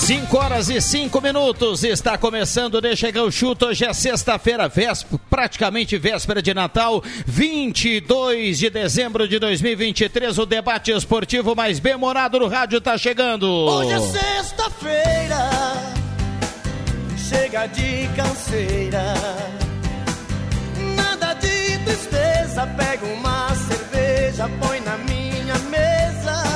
5 0.00 0.36
horas 0.36 0.70
e 0.70 0.80
5 0.80 1.20
minutos, 1.20 1.84
está 1.84 2.16
começando, 2.16 2.80
deixa 2.80 3.06
chegar 3.06 3.22
o 3.22 3.30
chuto, 3.30 3.66
hoje 3.66 3.84
é 3.84 3.92
sexta-feira, 3.92 4.70
praticamente 5.28 5.96
véspera 5.98 6.40
de 6.40 6.54
Natal, 6.54 7.02
22 7.26 8.58
de 8.58 8.70
dezembro 8.70 9.28
de 9.28 9.38
2023, 9.38 10.38
o 10.38 10.46
debate 10.46 10.90
esportivo 10.90 11.54
mais 11.54 11.78
bem-humorado 11.78 12.38
no 12.38 12.48
rádio 12.48 12.78
está 12.78 12.96
chegando. 12.96 13.46
Hoje 13.46 13.92
é 13.92 14.00
sexta-feira, 14.00 15.50
chega 17.28 17.66
de 17.66 18.08
canseira, 18.16 19.14
nada 20.96 21.34
de 21.34 21.78
tristeza, 21.84 22.66
pega 22.76 23.04
uma 23.06 23.54
cerveja, 23.54 24.50
põe 24.60 24.80
na 24.80 24.96
minha 24.96 25.58
mesa 25.68 26.49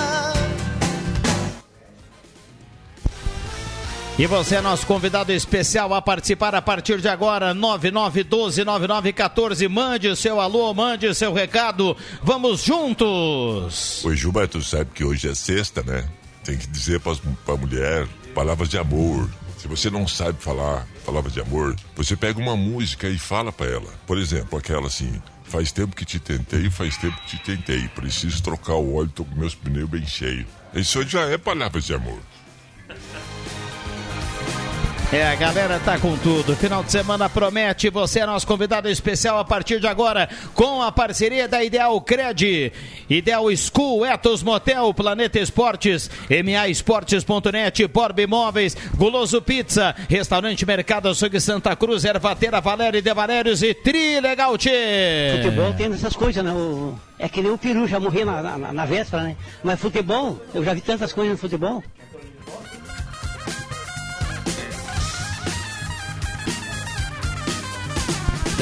E 4.17 4.29
você 4.29 4.55
é 4.55 4.61
nosso 4.61 4.87
convidado 4.87 5.33
especial 5.33 5.93
a 5.93 6.01
participar 6.01 6.55
a 6.55 6.63
partir 6.63 7.01
de 7.01 7.09
agora, 7.09 7.53
9912-9914. 7.53 9.69
Mande 9.69 10.07
o 10.07 10.15
seu 10.15 10.41
alô, 10.41 10.73
mande 10.73 11.09
o 11.09 11.15
seu 11.15 11.33
recado. 11.33 11.97
Vamos 12.23 12.63
juntos! 12.63 14.05
Oi, 14.05 14.15
Juba, 14.15 14.47
tu 14.47 14.63
sabe 14.63 14.93
que 14.95 15.03
hoje 15.03 15.29
é 15.29 15.35
sexta, 15.35 15.83
né? 15.83 16.09
Tem 16.45 16.57
que 16.57 16.69
dizer 16.69 17.01
pra, 17.01 17.13
pra 17.45 17.57
mulher 17.57 18.07
palavras 18.33 18.69
de 18.69 18.79
amor. 18.79 19.29
Se 19.59 19.67
você 19.67 19.91
não 19.91 20.07
sabe 20.07 20.41
falar 20.41 20.87
palavras 21.05 21.33
de 21.33 21.41
amor, 21.41 21.75
você 21.97 22.15
pega 22.15 22.39
uma 22.39 22.55
música 22.55 23.09
e 23.09 23.19
fala 23.19 23.51
para 23.51 23.67
ela. 23.67 23.91
Por 24.07 24.17
exemplo, 24.17 24.57
aquela 24.57 24.87
assim: 24.87 25.21
Faz 25.43 25.73
tempo 25.73 25.97
que 25.97 26.05
te 26.05 26.21
tentei, 26.21 26.71
faz 26.71 26.97
tempo 26.97 27.21
que 27.23 27.37
te 27.37 27.43
tentei. 27.43 27.89
Preciso 27.89 28.41
trocar 28.43 28.75
o 28.75 28.95
óleo, 28.95 29.11
tô 29.13 29.25
com 29.25 29.35
meus 29.35 29.57
pneus 29.57 29.89
bem 29.89 30.07
cheios. 30.07 30.47
Isso 30.73 31.03
já 31.03 31.23
é 31.23 31.37
palavras 31.37 31.85
de 31.85 31.95
amor. 31.95 32.21
É, 35.13 35.29
a 35.29 35.35
galera 35.37 35.79
tá 35.79 35.97
com 35.99 36.17
tudo. 36.19 36.57
Final 36.57 36.83
de 36.83 36.91
semana 36.91 37.29
promete. 37.29 37.89
Você 37.89 38.21
é 38.21 38.27
nosso 38.27 38.47
convidado 38.47 38.89
especial 38.89 39.39
a 39.39 39.45
partir 39.45 39.79
de 39.79 39.87
agora 39.87 40.29
com 40.55 40.83
a 40.83 40.91
parceria 40.91 41.47
da 41.47 41.63
Ideal 41.63 42.01
Cred, 42.01 42.73
Ideal 43.09 43.45
School, 43.57 44.05
Etos 44.05 44.43
Motel, 44.43 44.93
Planeta 44.93 45.39
Esportes, 45.39 46.11
MA 46.29 46.69
Esportes.net, 46.69 47.87
Borb 47.87 48.19
Imóveis, 48.19 48.77
Guloso 48.97 49.41
Pizza, 49.41 49.95
Restaurante 50.09 50.67
Mercado 50.67 51.09
Açougue 51.09 51.41
Santa 51.41 51.77
Cruz, 51.77 52.05
Ervateira 52.05 52.61
Valério 52.61 53.01
de 53.01 53.15
Valérios 53.15 53.63
e 53.63 53.73
Trilegal 53.73 54.59
Tchê. 54.59 55.43
Futebol 55.43 55.73
tem 55.75 55.93
essas 55.93 56.17
coisas, 56.17 56.43
né? 56.43 56.53
O... 56.53 56.95
É 57.19 57.29
que 57.29 57.41
nem 57.41 57.53
o 57.53 57.59
peru 57.59 57.87
já 57.87 58.01
morreu 58.01 58.27
na, 58.27 58.43
na, 58.43 58.73
na 58.73 58.85
véspera, 58.85 59.23
né? 59.23 59.37
Mas 59.63 59.79
futebol, 59.79 60.41
eu 60.53 60.65
já 60.65 60.75
vi 60.75 60.81
tantas 60.81 61.13
coisas 61.13 61.33
no 61.33 61.39
futebol. 61.39 61.85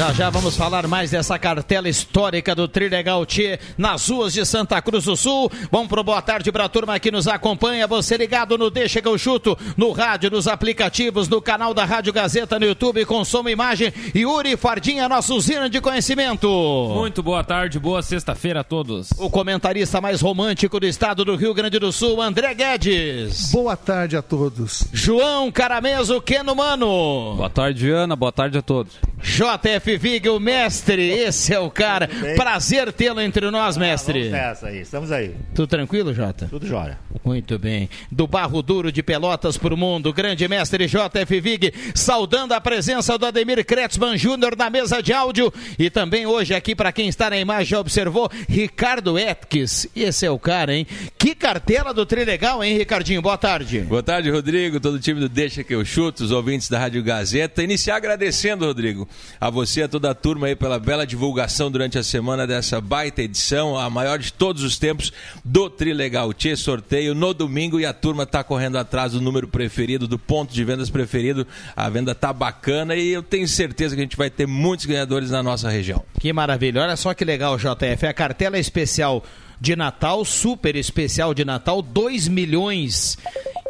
Já 0.02 0.12
já 0.12 0.30
vamos 0.30 0.56
falar 0.56 0.88
mais 0.88 1.12
dessa 1.12 1.38
cartela 1.38 1.88
histórica 1.88 2.56
do 2.56 2.66
Trilegal 2.66 3.24
T 3.24 3.56
nas 3.78 4.08
ruas 4.08 4.32
de 4.32 4.44
Santa 4.44 4.82
Cruz 4.82 5.04
do 5.04 5.16
Sul. 5.16 5.48
Vamos 5.70 5.86
pro 5.86 6.02
boa 6.02 6.20
tarde 6.20 6.50
pra 6.50 6.68
turma 6.68 6.98
que 6.98 7.12
nos 7.12 7.28
acompanha. 7.28 7.86
Você 7.86 8.16
ligado 8.16 8.58
no 8.58 8.68
Deixa 8.68 9.00
que 9.00 9.06
eu 9.06 9.16
chuto, 9.16 9.56
no 9.76 9.92
rádio, 9.92 10.28
nos 10.28 10.48
aplicativos, 10.48 11.28
no 11.28 11.40
canal 11.40 11.72
da 11.72 11.84
Rádio 11.84 12.12
Gazeta 12.12 12.58
no 12.58 12.66
YouTube, 12.66 13.04
com 13.04 13.24
som 13.24 13.48
e 13.48 13.52
imagem. 13.52 13.92
Yuri 14.12 14.56
Fardinha, 14.56 15.08
nosso 15.08 15.36
usina 15.36 15.70
de 15.70 15.80
conhecimento. 15.80 16.48
Muito 16.96 17.22
boa 17.22 17.44
tarde, 17.44 17.78
boa 17.78 18.02
sexta-feira 18.02 18.62
a 18.62 18.64
todos. 18.64 19.12
O 19.18 19.30
comentarista 19.30 20.00
mais 20.00 20.20
romântico 20.20 20.80
do 20.80 20.86
estado 20.86 21.24
do 21.24 21.36
Rio 21.36 21.54
Grande 21.54 21.78
do 21.78 21.92
Sul, 21.92 22.20
André 22.20 22.52
Guedes. 22.54 23.52
Boa 23.52 23.76
tarde 23.76 24.16
a 24.16 24.22
todos. 24.22 24.82
João 24.92 25.52
Carameso, 25.52 26.20
Keno 26.20 26.56
Mano. 26.56 27.34
Boa 27.36 27.50
tarde, 27.50 27.88
Ana. 27.88 28.16
Boa 28.16 28.32
tarde 28.32 28.58
a 28.58 28.62
todos. 28.62 28.94
JF 29.22 29.91
Vig, 29.96 30.28
o 30.28 30.38
mestre, 30.38 31.10
esse 31.10 31.52
é 31.54 31.58
o 31.58 31.70
cara. 31.70 32.08
Prazer 32.36 32.92
tê-lo 32.92 33.20
entre 33.20 33.50
nós, 33.50 33.76
mestre. 33.76 34.28
Vamos 34.28 34.32
nessa 34.32 34.66
aí, 34.68 34.80
estamos 34.80 35.12
aí. 35.12 35.34
Tudo 35.54 35.66
tranquilo, 35.66 36.12
Jota? 36.12 36.46
Tudo 36.46 36.66
jóia. 36.66 36.98
Muito 37.24 37.58
bem. 37.58 37.88
Do 38.10 38.26
Barro 38.26 38.62
Duro 38.62 38.90
de 38.90 39.02
Pelotas 39.02 39.56
para 39.56 39.74
o 39.74 39.76
Mundo, 39.76 40.12
grande 40.12 40.46
mestre 40.48 40.86
JF 40.86 41.40
Vig, 41.40 41.72
saudando 41.94 42.52
a 42.52 42.60
presença 42.60 43.16
do 43.16 43.26
Ademir 43.26 43.64
Kretzmann 43.64 44.16
Júnior 44.16 44.56
na 44.56 44.68
mesa 44.68 45.02
de 45.02 45.12
áudio. 45.12 45.52
E 45.78 45.88
também 45.88 46.26
hoje 46.26 46.54
aqui, 46.54 46.74
para 46.74 46.92
quem 46.92 47.08
está 47.08 47.30
na 47.30 47.38
imagem, 47.38 47.66
já 47.66 47.80
observou, 47.80 48.30
Ricardo 48.48 49.18
Etques. 49.18 49.88
Esse 49.94 50.26
é 50.26 50.30
o 50.30 50.38
cara, 50.38 50.74
hein? 50.74 50.86
Que 51.16 51.34
cartela 51.34 51.94
do 51.94 52.04
Trilegal, 52.04 52.62
hein, 52.62 52.76
Ricardinho? 52.76 53.22
Boa 53.22 53.38
tarde. 53.38 53.80
Boa 53.80 54.02
tarde, 54.02 54.30
Rodrigo. 54.30 54.80
Todo 54.80 54.96
o 54.96 55.00
time 55.00 55.20
do 55.20 55.28
Deixa 55.28 55.64
que 55.64 55.74
eu 55.74 55.84
chuto, 55.84 56.24
os 56.24 56.30
ouvintes 56.30 56.68
da 56.68 56.78
Rádio 56.78 57.02
Gazeta. 57.02 57.62
Iniciar 57.62 57.96
agradecendo, 57.96 58.66
Rodrigo, 58.66 59.08
a 59.40 59.48
você, 59.48 59.71
a 59.80 59.88
toda 59.88 60.10
a 60.10 60.14
turma 60.14 60.48
aí 60.48 60.56
pela 60.56 60.78
bela 60.78 61.06
divulgação 61.06 61.70
durante 61.70 61.96
a 61.96 62.02
semana 62.02 62.46
dessa 62.46 62.80
baita 62.80 63.22
edição, 63.22 63.78
a 63.78 63.88
maior 63.88 64.18
de 64.18 64.32
todos 64.32 64.64
os 64.64 64.76
tempos 64.76 65.12
do 65.44 65.70
Trilegal 65.70 66.32
Tchê, 66.32 66.56
sorteio 66.56 67.14
no 67.14 67.32
domingo 67.32 67.78
e 67.78 67.86
a 67.86 67.92
turma 67.92 68.26
tá 68.26 68.42
correndo 68.42 68.76
atrás 68.76 69.12
do 69.12 69.20
número 69.20 69.46
preferido, 69.46 70.08
do 70.08 70.18
ponto 70.18 70.52
de 70.52 70.64
vendas 70.64 70.90
preferido. 70.90 71.46
A 71.76 71.88
venda 71.88 72.12
tá 72.14 72.32
bacana 72.32 72.96
e 72.96 73.08
eu 73.08 73.22
tenho 73.22 73.46
certeza 73.46 73.94
que 73.94 74.00
a 74.00 74.04
gente 74.04 74.16
vai 74.16 74.28
ter 74.28 74.46
muitos 74.46 74.84
ganhadores 74.84 75.30
na 75.30 75.42
nossa 75.42 75.70
região. 75.70 76.04
Que 76.18 76.32
maravilha. 76.32 76.82
Olha 76.82 76.96
só 76.96 77.14
que 77.14 77.24
legal, 77.24 77.56
JF. 77.56 78.06
A 78.06 78.12
cartela 78.12 78.58
especial 78.58 79.22
de 79.62 79.76
Natal, 79.76 80.24
super 80.24 80.74
especial 80.74 81.32
de 81.32 81.44
Natal, 81.44 81.80
2 81.80 82.26
milhões 82.26 83.16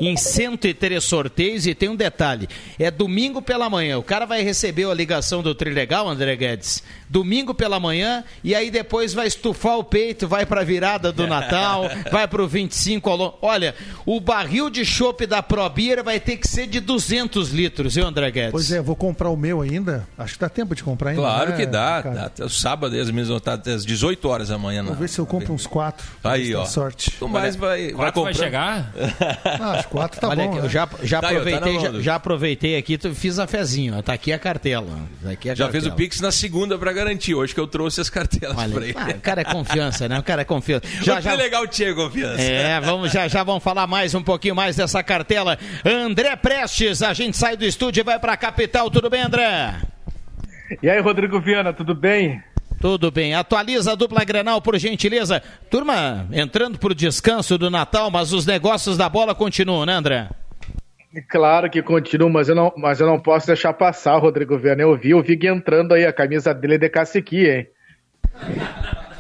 em 0.01 0.17
103 0.17 1.05
sorteios. 1.05 1.67
E 1.67 1.75
tem 1.75 1.91
um 1.91 1.95
detalhe, 1.95 2.49
é 2.79 2.91
domingo 2.91 3.43
pela 3.43 3.69
manhã, 3.69 3.99
o 3.99 4.03
cara 4.03 4.25
vai 4.25 4.41
receber 4.43 4.87
a 4.87 4.95
ligação 4.95 5.43
do 5.43 5.55
Trilegal, 5.55 6.09
André 6.09 6.35
Guedes, 6.35 6.83
domingo 7.13 7.53
pela 7.53 7.79
manhã 7.79 8.25
e 8.43 8.55
aí 8.55 8.71
depois 8.71 9.13
vai 9.13 9.27
estufar 9.27 9.77
o 9.79 9.85
peito, 9.85 10.27
vai 10.27 10.47
pra 10.47 10.65
virada 10.65 11.13
do 11.13 11.27
Natal, 11.27 11.85
vai 12.11 12.27
pro 12.27 12.49
25 12.49 13.11
ao 13.11 13.17
longo. 13.17 13.39
Olha, 13.43 13.75
o 14.07 14.19
barril 14.19 14.71
de 14.71 14.83
chopp 14.83 15.27
da 15.27 15.43
Probira 15.43 16.03
vai 16.03 16.19
ter 16.19 16.39
que 16.39 16.49
ser 16.49 16.67
de 16.67 16.81
200 16.81 17.51
litros, 17.51 17.95
viu, 17.95 18.07
André 18.07 18.31
Guedes? 18.31 18.53
Pois 18.53 18.73
é, 18.73 18.81
vou 18.81 18.97
comprar 18.97 19.29
o 19.29 19.37
meu 19.37 19.61
ainda. 19.61 20.09
Acho 20.17 20.35
que 20.35 20.41
dá 20.41 20.49
tempo 20.49 20.75
de 20.75 20.83
comprar 20.83 21.11
ainda. 21.11 21.21
Claro 21.21 21.51
né, 21.51 21.57
que 21.59 21.67
dá, 21.67 22.01
dá 22.01 22.25
até 22.27 22.45
o 22.45 22.49
sábado, 22.49 22.99
às 22.99 23.11
vezes 23.11 23.41
tá 23.43 23.53
até 23.55 23.73
às 23.75 23.85
18 23.85 24.27
horas 24.27 24.49
da 24.49 24.57
manhã. 24.57 24.83
Vou 24.83 24.95
ver 24.95 25.09
se 25.09 25.19
eu 25.19 25.27
compro 25.27 25.53
uns 25.53 25.67
quatro. 25.67 26.07
Aí, 26.25 26.55
ó. 26.55 26.65
Sorte. 26.65 27.11
Tu 27.19 27.29
mais 27.29 27.57
vai, 27.57 27.93
vai 27.93 28.11
vai 28.11 28.35
chegar? 28.35 28.93
Ah, 29.45 29.73
acho 29.73 29.89
quatro 29.89 30.21
tá 30.21 30.29
Olha 30.29 30.45
bom. 30.45 30.51
aqui, 30.51 30.61
né? 30.61 30.67
eu 30.67 30.71
já, 30.71 30.89
já 31.03 31.21
Tá 31.21 31.29
aí, 31.29 31.35
tá 31.35 31.41
aproveitei, 31.41 31.75
na 31.75 31.81
já, 31.81 32.01
já 32.01 32.15
aproveitei 32.15 32.77
aqui, 32.77 32.97
tu- 32.97 33.15
fiz 33.15 33.39
a 33.39 33.47
fezinha, 33.47 33.97
ó, 33.99 34.03
tá 34.03 34.13
aqui 34.13 34.33
a 34.33 34.39
cartela. 34.39 34.99
Tá 35.23 35.31
aqui 35.31 35.51
a 35.51 35.55
Já 35.55 35.69
fez 35.69 35.85
o 35.85 35.89
cartela. 35.89 35.97
Pix 35.97 36.21
na 36.21 36.33
segunda 36.33 36.79
pra 36.79 36.93
garantir, 37.05 37.35
hoje 37.35 37.53
que 37.55 37.61
eu 37.61 37.67
trouxe 37.67 38.01
as 38.01 38.09
cartelas 38.09 38.55
pra 38.55 38.65
Olha, 38.65 38.85
ele. 38.85 38.95
ah, 38.97 39.09
o 39.17 39.21
cara 39.21 39.41
é 39.41 39.45
confiança, 39.45 40.09
né? 40.09 40.19
O 40.19 40.23
cara 40.23 40.43
é 40.43 40.45
confiança. 40.45 40.87
Já, 41.03 41.15
Já, 41.15 41.21
já, 41.21 41.35
legal 41.35 41.67
tinha 41.67 41.95
confiança. 41.95 42.41
É, 42.43 42.81
vamos, 42.81 43.11
já, 43.13 43.27
já 43.29 43.43
vamos 43.43 43.63
falar 43.63 43.87
mais 43.87 44.15
um 44.15 44.23
pouquinho 44.23 44.55
mais 44.55 44.77
dessa 44.77 45.03
cartela. 45.03 45.59
André 45.85 46.35
Prestes, 46.37 47.03
a 47.03 47.13
gente 47.13 47.37
sai 47.37 47.57
do 47.57 47.65
estúdio 47.65 48.01
e 48.01 48.05
vai 48.05 48.19
pra 48.19 48.37
capital. 48.37 48.91
Tudo 48.91 49.11
bem, 49.11 49.23
André? 49.23 49.75
E 50.83 50.89
aí, 50.89 51.01
Rodrigo 51.01 51.41
Viana, 51.41 51.73
tudo 51.73 51.95
bem? 51.95 52.43
Tudo 52.81 53.11
bem. 53.11 53.35
Atualiza 53.35 53.93
a 53.93 53.95
dupla 53.95 54.25
Grenal, 54.25 54.61
por 54.61 54.77
gentileza. 54.79 55.43
Turma, 55.71 56.27
entrando 56.33 56.79
pro 56.79 56.95
descanso 56.95 57.57
do 57.59 57.71
Natal, 57.71 58.11
mas 58.11 58.33
os 58.33 58.45
negócios 58.47 58.97
da 58.97 59.09
bola 59.09 59.35
continuam, 59.35 59.87
né, 59.87 59.93
André? 59.93 60.29
Claro 61.29 61.69
que 61.69 61.83
continua, 61.83 62.31
mas 62.31 62.49
eu 62.49 62.55
não, 62.55 62.73
mas 62.77 63.01
eu 63.01 63.07
não 63.07 63.21
posso 63.21 63.47
deixar 63.47 63.73
passar, 63.75 64.17
Rodrigo 64.17 64.59
Viana. 64.59 64.81
Eu 64.83 64.97
vi, 64.97 65.11
eu 65.11 65.23
vi 65.23 65.39
entrando 65.47 65.93
aí, 65.93 66.07
a 66.07 66.13
camisa 66.13 66.55
dele 66.55 66.77
é 66.77 66.79
de 66.79 66.89
caciqui, 66.89 67.47
hein? 67.49 67.67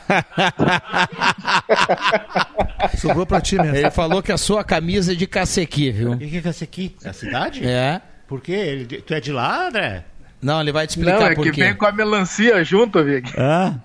Sobrou 2.98 3.26
pra 3.26 3.40
ti 3.40 3.56
mesmo. 3.56 3.76
Ele 3.76 3.90
falou 3.90 4.22
que 4.22 4.32
a 4.32 4.38
sua 4.38 4.64
camisa 4.64 5.12
é 5.12 5.14
de 5.14 5.26
cacequi, 5.26 5.90
viu? 5.90 6.12
O 6.12 6.18
que 6.18 6.40
que 6.40 6.48
é 6.48 6.50
aqui? 6.50 6.96
É 7.04 7.08
a 7.10 7.12
cidade? 7.12 7.66
É. 7.66 8.00
Por 8.26 8.40
quê? 8.40 8.52
Ele- 8.52 9.02
tu 9.02 9.14
é 9.14 9.20
de 9.20 9.32
lá, 9.32 9.68
André? 9.68 10.04
Não, 10.40 10.60
ele 10.60 10.72
vai 10.72 10.86
te 10.86 10.90
explicar 10.98 11.20
Não, 11.20 11.26
é 11.26 11.34
que 11.36 11.50
quê. 11.52 11.64
vem 11.64 11.74
com 11.74 11.86
a 11.86 11.92
melancia 11.92 12.64
junto, 12.64 13.02
Vig. 13.04 13.30
Hã? 13.38 13.80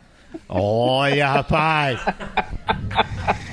Olha, 0.50 1.28
rapaz. 1.28 2.00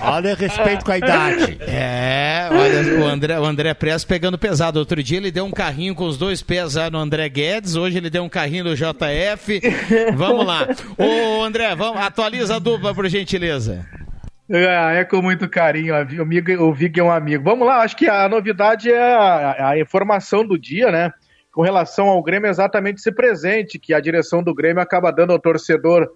Olha 0.01 0.33
o 0.33 0.37
respeito 0.37 0.85
com 0.85 0.93
a 0.93 0.99
idade. 0.99 1.59
É, 1.61 2.49
olha, 2.51 3.01
o 3.01 3.07
André, 3.07 3.39
o 3.39 3.45
André 3.45 3.75
Prestes 3.75 4.05
pegando 4.05 4.39
pesado. 4.39 4.79
Outro 4.79 5.03
dia 5.03 5.19
ele 5.19 5.31
deu 5.31 5.45
um 5.45 5.51
carrinho 5.51 5.95
com 5.95 6.05
os 6.05 6.19
dois 6.19 6.43
pés 6.43 6.75
no 6.91 6.99
André 6.99 7.29
Guedes, 7.29 7.75
hoje 7.75 7.99
ele 7.99 8.11
deu 8.11 8.23
um 8.23 8.29
carrinho 8.29 8.65
no 8.65 8.75
JF. 8.75 9.61
Vamos 10.15 10.47
lá. 10.47 10.69
Ô, 10.99 11.43
André, 11.43 11.75
vamos, 11.75 12.01
atualiza 12.01 12.57
a 12.57 12.59
dupla, 12.59 12.95
por 12.95 13.09
gentileza. 13.09 13.87
Ah, 14.51 14.93
é 14.93 15.05
com 15.05 15.23
muito 15.23 15.49
carinho, 15.49 15.95
amigo, 15.97 16.53
o 16.63 16.73
Vig 16.73 17.01
é 17.01 17.03
um 17.03 17.11
amigo. 17.11 17.43
Vamos 17.43 17.67
lá, 17.67 17.79
acho 17.79 17.97
que 17.97 18.07
a 18.07 18.29
novidade 18.29 18.93
é 18.93 19.03
a, 19.03 19.71
a 19.71 19.79
informação 19.79 20.47
do 20.47 20.59
dia, 20.59 20.91
né? 20.93 21.11
Com 21.51 21.63
relação 21.63 22.09
ao 22.09 22.23
Grêmio, 22.23 22.51
exatamente 22.51 22.99
esse 22.99 23.11
presente 23.11 23.79
que 23.79 23.95
a 23.95 24.01
direção 24.01 24.43
do 24.43 24.55
Grêmio 24.55 24.83
acaba 24.83 25.11
dando 25.11 25.33
ao 25.33 25.39
torcedor 25.39 26.11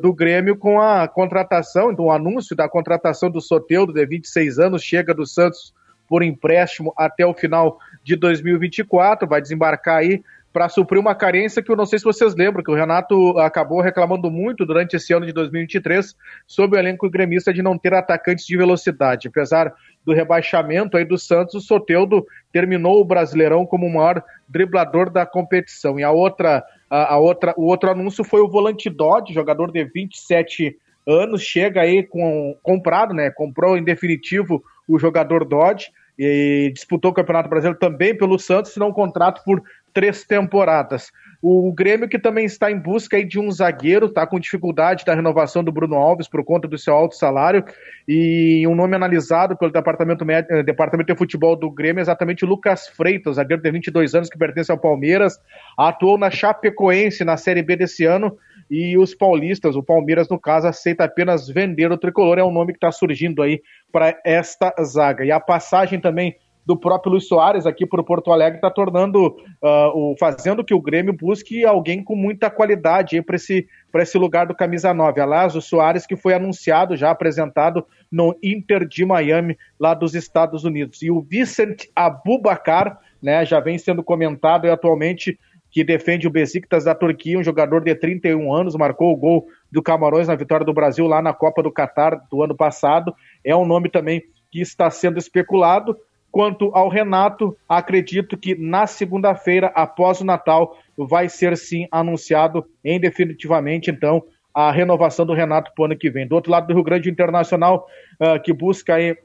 do 0.00 0.12
Grêmio 0.12 0.56
com 0.56 0.80
a 0.80 1.06
contratação, 1.06 1.92
então 1.92 2.06
o 2.06 2.10
anúncio 2.10 2.56
da 2.56 2.68
contratação 2.68 3.30
do 3.30 3.40
Soteudo, 3.40 3.92
de 3.92 4.04
26 4.04 4.58
anos, 4.58 4.82
chega 4.82 5.14
do 5.14 5.26
Santos 5.26 5.72
por 6.08 6.22
empréstimo 6.22 6.92
até 6.96 7.24
o 7.24 7.34
final 7.34 7.78
de 8.02 8.16
2024, 8.16 9.28
vai 9.28 9.40
desembarcar 9.40 9.98
aí 9.98 10.22
para 10.52 10.68
suprir 10.68 10.98
uma 10.98 11.14
carência 11.14 11.62
que 11.62 11.70
eu 11.70 11.76
não 11.76 11.86
sei 11.86 11.98
se 11.98 12.04
vocês 12.04 12.34
lembram, 12.34 12.64
que 12.64 12.70
o 12.70 12.74
Renato 12.74 13.38
acabou 13.38 13.80
reclamando 13.80 14.30
muito 14.30 14.64
durante 14.64 14.96
esse 14.96 15.12
ano 15.12 15.26
de 15.26 15.32
2023 15.32 16.16
sobre 16.46 16.76
o 16.76 16.80
elenco 16.80 17.08
gremista 17.10 17.52
de 17.52 17.62
não 17.62 17.78
ter 17.78 17.92
atacantes 17.94 18.46
de 18.46 18.56
velocidade. 18.56 19.28
Apesar 19.28 19.72
do 20.04 20.12
rebaixamento 20.12 20.96
aí 20.96 21.04
do 21.04 21.18
Santos, 21.18 21.54
o 21.54 21.60
Soteudo 21.60 22.26
terminou 22.50 23.00
o 23.00 23.04
Brasileirão 23.04 23.66
como 23.66 23.86
o 23.86 23.92
maior 23.92 24.22
driblador 24.48 25.10
da 25.10 25.26
competição. 25.26 26.00
E 26.00 26.02
a 26.02 26.10
outra, 26.10 26.64
a, 26.90 27.14
a 27.14 27.18
outra, 27.18 27.54
o 27.56 27.64
outro 27.66 27.90
anúncio 27.90 28.24
foi 28.24 28.40
o 28.40 28.48
volante 28.48 28.88
Dodge, 28.88 29.34
jogador 29.34 29.70
de 29.70 29.84
27 29.84 30.76
anos, 31.06 31.42
chega 31.42 31.80
aí 31.80 32.02
com 32.02 32.56
comprado, 32.62 33.14
né? 33.14 33.30
Comprou 33.30 33.76
em 33.76 33.84
definitivo 33.84 34.62
o 34.86 34.98
jogador 34.98 35.44
Dodge 35.44 35.90
e 36.18 36.70
disputou 36.74 37.10
o 37.10 37.14
Campeonato 37.14 37.48
Brasileiro 37.48 37.78
também 37.78 38.16
pelo 38.16 38.38
Santos, 38.38 38.76
não 38.76 38.88
um 38.88 38.92
contrato 38.92 39.42
por 39.44 39.62
três 39.92 40.24
temporadas. 40.24 41.10
O 41.40 41.72
Grêmio 41.72 42.08
que 42.08 42.18
também 42.18 42.44
está 42.44 42.68
em 42.68 42.76
busca 42.76 43.24
de 43.24 43.38
um 43.38 43.48
zagueiro, 43.50 44.06
está 44.06 44.26
com 44.26 44.40
dificuldade 44.40 45.04
da 45.04 45.14
renovação 45.14 45.62
do 45.62 45.70
Bruno 45.70 45.94
Alves 45.94 46.26
por 46.26 46.44
conta 46.44 46.66
do 46.66 46.76
seu 46.76 46.92
alto 46.92 47.14
salário 47.14 47.64
e 48.08 48.66
um 48.66 48.74
nome 48.74 48.96
analisado 48.96 49.56
pelo 49.56 49.70
Departamento, 49.70 50.28
eh, 50.28 50.64
Departamento 50.64 51.12
de 51.12 51.18
Futebol 51.18 51.54
do 51.54 51.70
Grêmio 51.70 52.00
é 52.00 52.02
exatamente 52.02 52.44
o 52.44 52.48
Lucas 52.48 52.88
Freitas, 52.88 53.36
zagueiro 53.36 53.62
de 53.62 53.70
22 53.70 54.16
anos 54.16 54.28
que 54.28 54.36
pertence 54.36 54.72
ao 54.72 54.78
Palmeiras, 54.78 55.38
atuou 55.78 56.18
na 56.18 56.28
Chapecoense 56.28 57.24
na 57.24 57.36
Série 57.36 57.62
B 57.62 57.76
desse 57.76 58.04
ano 58.04 58.36
e 58.68 58.98
os 58.98 59.14
paulistas, 59.14 59.76
o 59.76 59.82
Palmeiras 59.82 60.28
no 60.28 60.40
caso, 60.40 60.66
aceita 60.66 61.04
apenas 61.04 61.48
vender 61.48 61.92
o 61.92 61.96
tricolor, 61.96 62.38
é 62.38 62.44
um 62.44 62.52
nome 62.52 62.72
que 62.72 62.78
está 62.78 62.90
surgindo 62.90 63.42
aí 63.42 63.62
para 63.92 64.20
esta 64.24 64.74
zaga. 64.82 65.24
E 65.24 65.30
a 65.30 65.38
passagem 65.38 66.00
também 66.00 66.36
do 66.68 66.76
próprio 66.76 67.12
Luiz 67.12 67.26
Soares 67.26 67.64
aqui 67.64 67.86
para 67.86 68.02
o 68.02 68.04
Porto 68.04 68.30
Alegre 68.30 68.58
está 68.58 68.70
tornando, 68.70 69.28
uh, 69.28 69.88
o, 69.94 70.14
fazendo 70.20 70.62
que 70.62 70.74
o 70.74 70.80
Grêmio 70.82 71.14
busque 71.14 71.64
alguém 71.64 72.04
com 72.04 72.14
muita 72.14 72.50
qualidade 72.50 73.22
para 73.22 73.36
esse, 73.36 73.66
esse 73.94 74.18
lugar 74.18 74.46
do 74.46 74.54
camisa 74.54 74.92
9. 74.92 75.18
Aliás, 75.18 75.56
o 75.56 75.62
Soares 75.62 76.06
que 76.06 76.14
foi 76.14 76.34
anunciado, 76.34 76.94
já 76.94 77.10
apresentado 77.10 77.86
no 78.12 78.38
Inter 78.42 78.86
de 78.86 79.02
Miami, 79.02 79.56
lá 79.80 79.94
dos 79.94 80.14
Estados 80.14 80.62
Unidos. 80.62 81.00
E 81.00 81.10
o 81.10 81.22
Vicent 81.22 81.86
Abubacar, 81.96 82.98
né, 83.22 83.46
já 83.46 83.60
vem 83.60 83.78
sendo 83.78 84.04
comentado 84.04 84.66
e 84.66 84.70
atualmente 84.70 85.38
que 85.70 85.82
defende 85.82 86.26
o 86.26 86.30
Besiktas 86.30 86.84
da 86.84 86.94
Turquia, 86.94 87.38
um 87.38 87.42
jogador 87.42 87.82
de 87.82 87.94
31 87.94 88.52
anos, 88.52 88.76
marcou 88.76 89.10
o 89.10 89.16
gol 89.16 89.46
do 89.72 89.82
Camarões 89.82 90.28
na 90.28 90.34
vitória 90.34 90.66
do 90.66 90.74
Brasil 90.74 91.06
lá 91.06 91.22
na 91.22 91.32
Copa 91.32 91.62
do 91.62 91.72
Catar 91.72 92.26
do 92.30 92.42
ano 92.42 92.54
passado. 92.54 93.14
É 93.42 93.56
um 93.56 93.64
nome 93.64 93.88
também 93.88 94.22
que 94.50 94.60
está 94.60 94.90
sendo 94.90 95.18
especulado. 95.18 95.96
Quanto 96.30 96.70
ao 96.74 96.88
Renato, 96.88 97.56
acredito 97.68 98.36
que 98.36 98.54
na 98.54 98.86
segunda-feira, 98.86 99.72
após 99.74 100.20
o 100.20 100.24
Natal, 100.24 100.76
vai 100.96 101.28
ser 101.28 101.56
sim 101.56 101.86
anunciado 101.90 102.64
em 102.84 103.00
definitivamente, 103.00 103.90
então, 103.90 104.22
a 104.52 104.70
renovação 104.70 105.24
do 105.24 105.32
Renato 105.32 105.72
para 105.74 105.82
o 105.82 105.84
ano 105.86 105.96
que 105.96 106.10
vem. 106.10 106.26
Do 106.26 106.34
outro 106.34 106.50
lado 106.50 106.66
do 106.66 106.74
Rio 106.74 106.82
Grande 106.82 107.08
Internacional, 107.08 107.86
uh, 108.20 108.40
que 108.42 108.52
busca 108.52 108.94
aí 108.94 109.16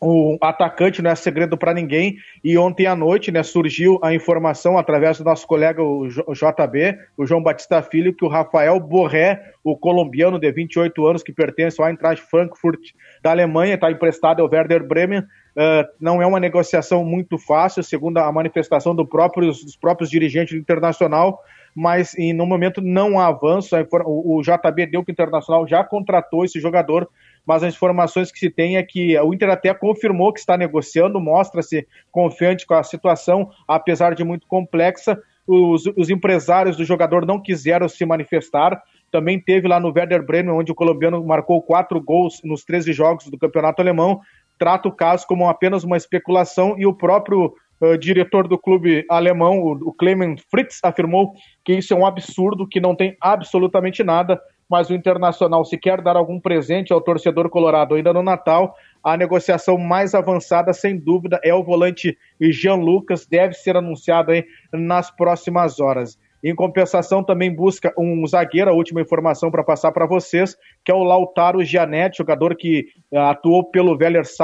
o 0.00 0.36
atacante 0.42 1.00
não 1.00 1.10
é 1.10 1.14
segredo 1.14 1.56
para 1.56 1.72
ninguém. 1.72 2.16
E 2.44 2.56
ontem 2.58 2.86
à 2.86 2.94
noite 2.94 3.32
né, 3.32 3.42
surgiu 3.42 3.98
a 4.02 4.14
informação 4.14 4.76
através 4.78 5.18
do 5.18 5.24
nosso 5.24 5.46
colega 5.46 5.82
o 5.82 6.06
JB, 6.08 6.98
o 7.16 7.26
João 7.26 7.42
Batista 7.42 7.82
Filho, 7.82 8.14
que 8.14 8.24
o 8.24 8.28
Rafael 8.28 8.78
Borré, 8.78 9.40
o 9.64 9.76
colombiano 9.76 10.38
de 10.38 10.50
28 10.52 11.06
anos 11.06 11.22
que 11.22 11.32
pertence 11.32 11.80
ao 11.80 11.88
Eintracht 11.88 12.24
Frankfurt 12.28 12.80
da 13.22 13.30
Alemanha, 13.30 13.74
está 13.74 13.90
emprestado 13.90 14.40
ao 14.40 14.50
Werder 14.50 14.86
Bremen. 14.86 15.22
Uh, 15.56 15.88
não 15.98 16.20
é 16.20 16.26
uma 16.26 16.38
negociação 16.38 17.02
muito 17.02 17.38
fácil, 17.38 17.82
segundo 17.82 18.18
a 18.18 18.30
manifestação 18.30 18.94
do 18.94 19.04
dos 19.04 19.76
próprios 19.76 20.10
dirigentes 20.10 20.54
do 20.54 20.60
Internacional, 20.60 21.40
mas 21.74 22.12
e, 22.14 22.34
no 22.34 22.44
momento 22.44 22.82
não 22.82 23.18
há 23.18 23.28
avanço. 23.28 23.74
O, 24.04 24.36
o 24.36 24.42
JB 24.42 24.86
deu 24.86 25.02
que 25.02 25.10
o 25.10 25.12
Internacional 25.12 25.66
já 25.66 25.82
contratou 25.82 26.44
esse 26.44 26.60
jogador 26.60 27.08
mas 27.46 27.62
as 27.62 27.74
informações 27.74 28.32
que 28.32 28.40
se 28.40 28.50
tem 28.50 28.76
é 28.76 28.82
que 28.82 29.18
o 29.20 29.32
Inter 29.32 29.50
até 29.50 29.72
confirmou 29.72 30.32
que 30.32 30.40
está 30.40 30.58
negociando, 30.58 31.20
mostra-se 31.20 31.86
confiante 32.10 32.66
com 32.66 32.74
a 32.74 32.82
situação, 32.82 33.48
apesar 33.68 34.14
de 34.16 34.24
muito 34.24 34.48
complexa. 34.48 35.16
Os, 35.46 35.86
os, 35.96 36.10
empresários 36.10 36.76
do 36.76 36.84
jogador 36.84 37.24
não 37.24 37.40
quiseram 37.40 37.88
se 37.88 38.04
manifestar. 38.04 38.82
Também 39.12 39.40
teve 39.40 39.68
lá 39.68 39.78
no 39.78 39.92
Werder 39.92 40.26
Bremen, 40.26 40.52
onde 40.52 40.72
o 40.72 40.74
colombiano 40.74 41.24
marcou 41.24 41.62
quatro 41.62 42.02
gols 42.02 42.40
nos 42.42 42.64
13 42.64 42.92
jogos 42.92 43.30
do 43.30 43.38
campeonato 43.38 43.80
alemão. 43.80 44.20
Trata 44.58 44.88
o 44.88 44.92
caso 44.92 45.26
como 45.26 45.48
apenas 45.48 45.84
uma 45.84 45.96
especulação 45.96 46.74
e 46.78 46.86
o 46.86 46.94
próprio 46.94 47.54
uh, 47.80 47.98
diretor 47.98 48.48
do 48.48 48.58
clube 48.58 49.04
alemão, 49.08 49.60
o, 49.60 49.72
o 49.88 49.92
Clement 49.92 50.36
Fritz, 50.50 50.80
afirmou 50.82 51.32
que 51.64 51.74
isso 51.74 51.92
é 51.92 51.96
um 51.96 52.06
absurdo, 52.06 52.66
que 52.66 52.80
não 52.80 52.94
tem 52.94 53.16
absolutamente 53.20 54.02
nada 54.02 54.40
mas 54.68 54.90
o 54.90 54.94
Internacional, 54.94 55.64
se 55.64 55.78
quer 55.78 56.00
dar 56.02 56.16
algum 56.16 56.40
presente 56.40 56.92
ao 56.92 57.00
torcedor 57.00 57.48
colorado 57.48 57.94
ainda 57.94 58.12
no 58.12 58.22
Natal, 58.22 58.74
a 59.02 59.16
negociação 59.16 59.78
mais 59.78 60.14
avançada, 60.14 60.72
sem 60.72 60.98
dúvida, 60.98 61.40
é 61.44 61.54
o 61.54 61.62
volante 61.62 62.18
Jean 62.40 62.74
Lucas, 62.74 63.26
deve 63.26 63.54
ser 63.54 63.76
anunciado 63.76 64.32
aí 64.32 64.44
nas 64.72 65.10
próximas 65.10 65.78
horas. 65.78 66.18
Em 66.48 66.54
compensação, 66.54 67.24
também 67.24 67.52
busca 67.52 67.92
um 67.98 68.24
zagueiro, 68.24 68.70
a 68.70 68.72
última 68.72 69.00
informação 69.00 69.50
para 69.50 69.64
passar 69.64 69.90
para 69.90 70.06
vocês, 70.06 70.56
que 70.84 70.92
é 70.92 70.94
o 70.94 71.02
Lautaro 71.02 71.64
Gianetti, 71.64 72.18
jogador 72.18 72.54
que 72.54 72.86
uh, 73.10 73.18
atuou 73.18 73.64
pelo 73.68 73.98
Vélez 73.98 74.36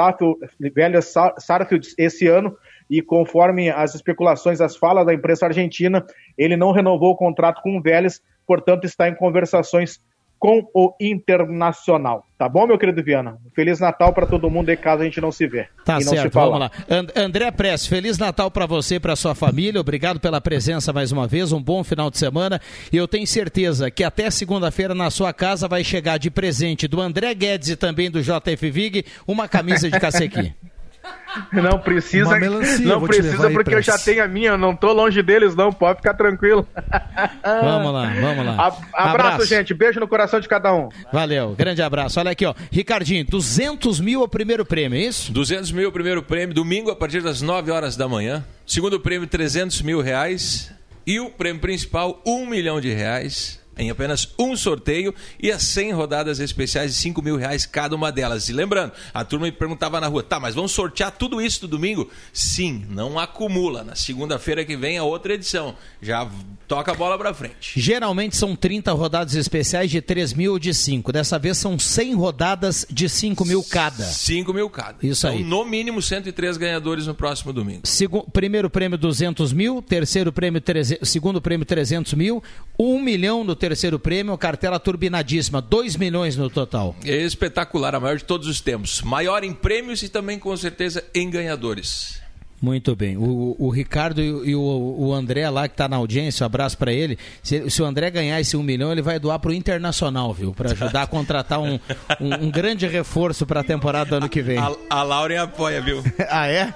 Sarfield 1.37 1.87
esse 1.97 2.27
ano, 2.27 2.57
e 2.89 3.01
conforme 3.01 3.69
as 3.69 3.95
especulações, 3.95 4.59
as 4.59 4.75
falas 4.75 5.05
da 5.05 5.13
imprensa 5.13 5.45
argentina, 5.45 6.05
ele 6.37 6.57
não 6.57 6.73
renovou 6.73 7.11
o 7.11 7.15
contrato 7.15 7.61
com 7.61 7.77
o 7.77 7.81
Vélez, 7.81 8.21
portanto 8.45 8.83
está 8.83 9.07
em 9.07 9.15
conversações 9.15 10.01
com 10.43 10.69
o 10.73 10.93
Internacional. 10.99 12.27
Tá 12.37 12.49
bom, 12.49 12.67
meu 12.67 12.77
querido 12.77 13.01
Viana? 13.01 13.37
Feliz 13.55 13.79
Natal 13.79 14.11
para 14.11 14.25
todo 14.25 14.49
mundo 14.49 14.67
aí, 14.67 14.75
caso 14.75 15.01
a 15.01 15.05
gente 15.05 15.21
não 15.21 15.31
se 15.31 15.47
vê. 15.47 15.69
Tá 15.85 16.01
certo, 16.01 16.33
vamos 16.33 16.59
lá. 16.59 16.69
And 16.89 17.07
André 17.15 17.49
Press, 17.49 17.87
Feliz 17.87 18.17
Natal 18.17 18.51
para 18.51 18.65
você 18.65 18.95
e 18.95 18.99
para 18.99 19.15
sua 19.15 19.33
família. 19.33 19.79
Obrigado 19.79 20.19
pela 20.19 20.41
presença 20.41 20.91
mais 20.91 21.13
uma 21.13 21.25
vez. 21.27 21.53
Um 21.53 21.63
bom 21.63 21.81
final 21.81 22.11
de 22.11 22.17
semana. 22.17 22.59
E 22.91 22.97
eu 22.97 23.07
tenho 23.07 23.25
certeza 23.25 23.89
que 23.89 24.03
até 24.03 24.29
segunda-feira 24.29 24.93
na 24.93 25.09
sua 25.09 25.31
casa 25.31 25.65
vai 25.65 25.81
chegar 25.81 26.17
de 26.17 26.29
presente 26.29 26.89
do 26.89 26.99
André 26.99 27.33
Guedes 27.33 27.69
e 27.69 27.77
também 27.77 28.11
do 28.11 28.21
JF 28.21 28.69
Vig 28.69 29.05
uma 29.25 29.47
camisa 29.47 29.89
de 29.89 29.97
cacequi. 29.97 30.53
Não 31.51 31.79
precisa, 31.79 32.39
não 32.81 33.01
precisa 33.01 33.49
porque 33.49 33.73
eu 33.73 33.81
já 33.81 33.97
tenho 33.97 34.23
a 34.23 34.27
minha, 34.27 34.51
eu 34.51 34.57
não 34.57 34.75
tô 34.75 34.93
longe 34.93 35.21
deles 35.21 35.55
não, 35.55 35.71
pode 35.71 35.97
ficar 35.97 36.13
tranquilo. 36.13 36.67
Vamos 37.43 37.93
lá, 37.93 38.13
vamos 38.21 38.45
lá. 38.45 38.53
abraço, 38.53 38.83
abraço, 38.93 39.45
gente, 39.45 39.73
beijo 39.73 39.99
no 39.99 40.07
coração 40.07 40.39
de 40.39 40.47
cada 40.47 40.73
um. 40.73 40.89
Valeu, 41.11 41.55
grande 41.55 41.81
abraço. 41.81 42.19
Olha 42.19 42.31
aqui, 42.31 42.45
ó, 42.45 42.53
Ricardinho, 42.71 43.25
200 43.25 43.99
mil 43.99 44.21
o 44.21 44.27
primeiro 44.27 44.65
prêmio, 44.65 44.97
é 44.97 45.01
isso? 45.01 45.31
200 45.31 45.71
mil 45.71 45.89
o 45.89 45.91
primeiro 45.91 46.23
prêmio, 46.23 46.55
domingo 46.55 46.91
a 46.91 46.95
partir 46.95 47.21
das 47.21 47.41
9 47.41 47.71
horas 47.71 47.97
da 47.97 48.07
manhã. 48.07 48.45
Segundo 48.65 48.99
prêmio, 48.99 49.27
300 49.27 49.81
mil 49.81 50.01
reais. 50.01 50.71
E 51.05 51.19
o 51.19 51.29
prêmio 51.29 51.61
principal, 51.61 52.21
1 52.25 52.45
milhão 52.45 52.79
de 52.79 52.91
reais 52.93 53.62
em 53.77 53.89
apenas 53.89 54.29
um 54.37 54.55
sorteio 54.55 55.13
e 55.41 55.51
as 55.51 55.63
100 55.63 55.93
rodadas 55.93 56.39
especiais 56.39 56.93
de 56.93 56.97
5 56.97 57.21
mil 57.21 57.35
reais 57.35 57.65
cada 57.65 57.95
uma 57.95 58.11
delas. 58.11 58.49
E 58.49 58.53
lembrando, 58.53 58.93
a 59.13 59.23
turma 59.23 59.45
me 59.45 59.51
perguntava 59.51 59.99
na 59.99 60.07
rua, 60.07 60.23
tá, 60.23 60.39
mas 60.39 60.55
vamos 60.55 60.71
sortear 60.71 61.11
tudo 61.11 61.41
isso 61.41 61.63
no 61.63 61.67
domingo? 61.67 62.09
Sim, 62.31 62.85
não 62.89 63.17
acumula. 63.19 63.83
Na 63.83 63.95
segunda-feira 63.95 64.65
que 64.65 64.77
vem 64.77 64.97
a 64.97 65.03
outra 65.03 65.33
edição. 65.33 65.75
Já 66.01 66.29
toca 66.67 66.91
a 66.91 66.95
bola 66.95 67.17
pra 67.17 67.33
frente. 67.33 67.79
Geralmente 67.79 68.35
são 68.35 68.55
30 68.55 68.91
rodadas 68.93 69.35
especiais 69.35 69.89
de 69.89 70.01
3 70.01 70.33
mil 70.33 70.53
ou 70.53 70.59
de 70.59 70.73
5. 70.73 71.11
Dessa 71.11 71.37
vez 71.39 71.57
são 71.57 71.77
100 71.77 72.15
rodadas 72.15 72.85
de 72.89 73.09
5 73.09 73.45
mil 73.45 73.63
cada. 73.63 74.03
5 74.03 74.53
mil 74.53 74.69
cada. 74.69 74.97
Isso 75.01 75.27
então, 75.27 75.37
aí. 75.37 75.43
No 75.43 75.65
mínimo 75.65 76.01
103 76.01 76.57
ganhadores 76.57 77.07
no 77.07 77.13
próximo 77.13 77.51
domingo. 77.53 77.81
Segu 77.85 78.23
primeiro 78.31 78.69
prêmio 78.69 78.97
200 78.97 79.53
mil, 79.53 79.81
terceiro 79.81 80.31
prêmio, 80.31 80.61
segundo 81.03 81.41
prêmio 81.41 81.65
300 81.65 82.13
mil, 82.13 82.43
1 82.77 82.99
milhão 83.01 83.43
no 83.43 83.55
terceiro 83.63 83.97
prêmio, 83.97 84.37
cartela 84.37 84.77
turbinadíssima, 84.77 85.61
2 85.61 85.95
milhões 85.95 86.35
no 86.35 86.49
total. 86.49 86.93
É 87.05 87.15
espetacular, 87.15 87.95
a 87.95 87.99
maior 87.99 88.17
de 88.17 88.25
todos 88.25 88.45
os 88.45 88.59
tempos. 88.59 89.01
Maior 89.01 89.41
em 89.41 89.53
prêmios 89.53 90.03
e 90.03 90.09
também, 90.09 90.37
com 90.37 90.55
certeza, 90.57 91.01
em 91.15 91.29
ganhadores. 91.29 92.21
Muito 92.63 92.95
bem. 92.95 93.17
O, 93.17 93.57
o 93.59 93.69
Ricardo 93.69 94.21
e, 94.21 94.51
e 94.51 94.55
o, 94.55 94.61
o, 94.61 95.13
André 95.13 95.49
lá 95.49 95.67
que 95.67 95.73
está 95.73 95.85
na 95.89 95.97
audiência, 95.97 96.45
um 96.45 96.47
abraço 96.47 96.77
para 96.77 96.93
ele. 96.93 97.19
Se, 97.41 97.69
se, 97.69 97.81
o 97.81 97.85
André 97.85 98.09
ganhar 98.09 98.39
esse 98.39 98.55
um 98.55 98.63
milhão, 98.63 98.89
ele 98.89 99.01
vai 99.01 99.19
doar 99.19 99.37
para 99.37 99.51
o 99.51 99.53
Internacional, 99.53 100.33
viu? 100.33 100.53
Para 100.53 100.71
ajudar 100.71 101.01
a 101.01 101.07
contratar 101.07 101.59
um, 101.59 101.77
um, 102.21 102.45
um 102.45 102.49
grande 102.49 102.87
reforço 102.87 103.45
para 103.45 103.59
a 103.59 103.63
temporada 103.65 104.11
do 104.11 104.15
ano 104.15 104.29
que 104.29 104.41
vem. 104.41 104.57
A, 104.59 104.71
a 104.89 105.03
Lauren 105.03 105.39
apoia, 105.39 105.81
viu? 105.81 106.01
ah, 106.29 106.47
é? 106.47 106.73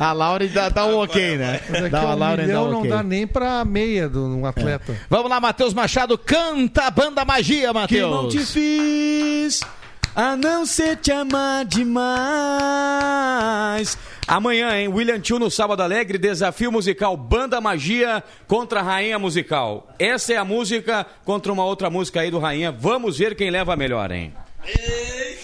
A 0.00 0.12
Lauren 0.12 0.48
dá, 0.48 0.68
dá 0.68 0.84
um 0.84 0.98
ok, 0.98 1.38
né? 1.38 1.60
É 1.68 1.88
dá, 1.88 2.06
um 2.06 2.18
Lauren 2.18 2.46
milhão 2.46 2.64
dá 2.64 2.76
um 2.76 2.78
okay. 2.80 2.90
não 2.90 2.96
dá 2.96 3.02
nem 3.04 3.24
para 3.24 3.64
meia 3.64 4.08
de 4.08 4.18
um 4.18 4.44
atleta. 4.44 4.90
É. 4.90 4.96
Vamos 5.08 5.30
lá, 5.30 5.40
Matheus 5.40 5.72
Machado, 5.72 6.18
canta 6.18 6.88
a 6.88 6.90
banda 6.90 7.24
magia, 7.24 7.72
Matheus. 7.72 8.10
Que 8.10 8.16
não 8.16 8.28
te 8.28 8.40
fiz 8.40 9.60
a 10.16 10.36
não 10.36 10.64
ser 10.64 10.96
te 10.96 11.10
amar 11.10 11.64
demais 11.64 11.94
Amanhã, 14.26 14.74
hein? 14.78 14.88
William 14.88 15.20
Tio 15.20 15.38
no 15.38 15.50
Sábado 15.50 15.82
Alegre, 15.82 16.16
desafio 16.16 16.72
musical 16.72 17.14
Banda 17.16 17.60
Magia 17.60 18.22
contra 18.48 18.80
Rainha 18.80 19.18
Musical. 19.18 19.86
Essa 19.98 20.32
é 20.32 20.36
a 20.36 20.44
música 20.44 21.04
contra 21.24 21.52
uma 21.52 21.64
outra 21.64 21.90
música 21.90 22.20
aí 22.20 22.30
do 22.30 22.38
Rainha. 22.38 22.72
Vamos 22.72 23.18
ver 23.18 23.34
quem 23.34 23.50
leva 23.50 23.74
a 23.74 23.76
melhor, 23.76 24.10
hein? 24.10 24.32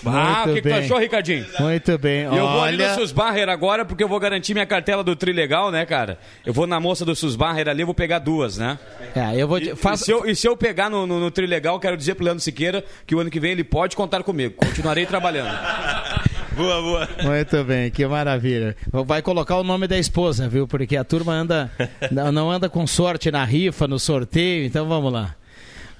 Ah, 0.06 0.44
o 0.46 0.54
que, 0.54 0.62
que 0.62 0.68
tu 0.70 0.74
achou, 0.74 0.96
Ricardinho? 0.98 1.44
Muito 1.58 1.98
bem. 1.98 2.22
Eu 2.22 2.30
vou 2.48 2.62
ali 2.62 2.78
no 2.78 2.84
Olha, 2.84 2.94
Susbarrer 2.94 3.50
agora 3.50 3.84
porque 3.84 4.02
eu 4.02 4.08
vou 4.08 4.18
garantir 4.18 4.54
minha 4.54 4.64
cartela 4.64 5.04
do 5.04 5.14
Trilegal, 5.14 5.70
né, 5.70 5.84
cara? 5.84 6.18
Eu 6.46 6.54
vou 6.54 6.66
na 6.66 6.80
moça 6.80 7.04
do 7.04 7.14
Susbarrer 7.14 7.68
ali, 7.68 7.82
eu 7.82 7.86
vou 7.86 7.94
pegar 7.94 8.18
duas, 8.18 8.56
né? 8.56 8.78
é, 9.14 9.36
eu 9.36 9.46
vou 9.46 9.60
te, 9.60 9.68
E, 9.72 9.76
faz- 9.76 10.00
e 10.00 10.04
se 10.06 10.10
eu, 10.10 10.26
e 10.26 10.34
se 10.34 10.48
eu 10.48 10.56
pegar 10.56 10.88
no, 10.88 11.06
no, 11.06 11.20
no 11.20 11.30
Trilegal, 11.30 11.78
quero 11.78 11.98
dizer 11.98 12.14
pro 12.14 12.24
Leandro 12.24 12.42
Siqueira 12.42 12.82
que 13.06 13.14
o 13.14 13.20
ano 13.20 13.28
que 13.28 13.38
vem 13.38 13.52
ele 13.52 13.62
pode 13.62 13.94
contar 13.94 14.22
comigo. 14.22 14.54
Continuarei 14.56 15.04
trabalhando. 15.04 15.50
Boa, 16.56 16.82
boa. 16.82 17.08
Muito 17.22 17.64
bem, 17.64 17.90
que 17.90 18.06
maravilha. 18.06 18.76
Vai 19.06 19.22
colocar 19.22 19.56
o 19.56 19.64
nome 19.64 19.86
da 19.86 19.98
esposa, 19.98 20.48
viu? 20.48 20.66
Porque 20.66 20.96
a 20.96 21.04
turma 21.04 21.32
anda 21.32 21.70
não 22.10 22.32
não 22.32 22.50
anda 22.50 22.68
com 22.68 22.86
sorte 22.86 23.30
na 23.30 23.44
rifa, 23.44 23.86
no 23.86 23.98
sorteio, 23.98 24.64
então 24.66 24.86
vamos 24.86 25.12
lá. 25.12 25.34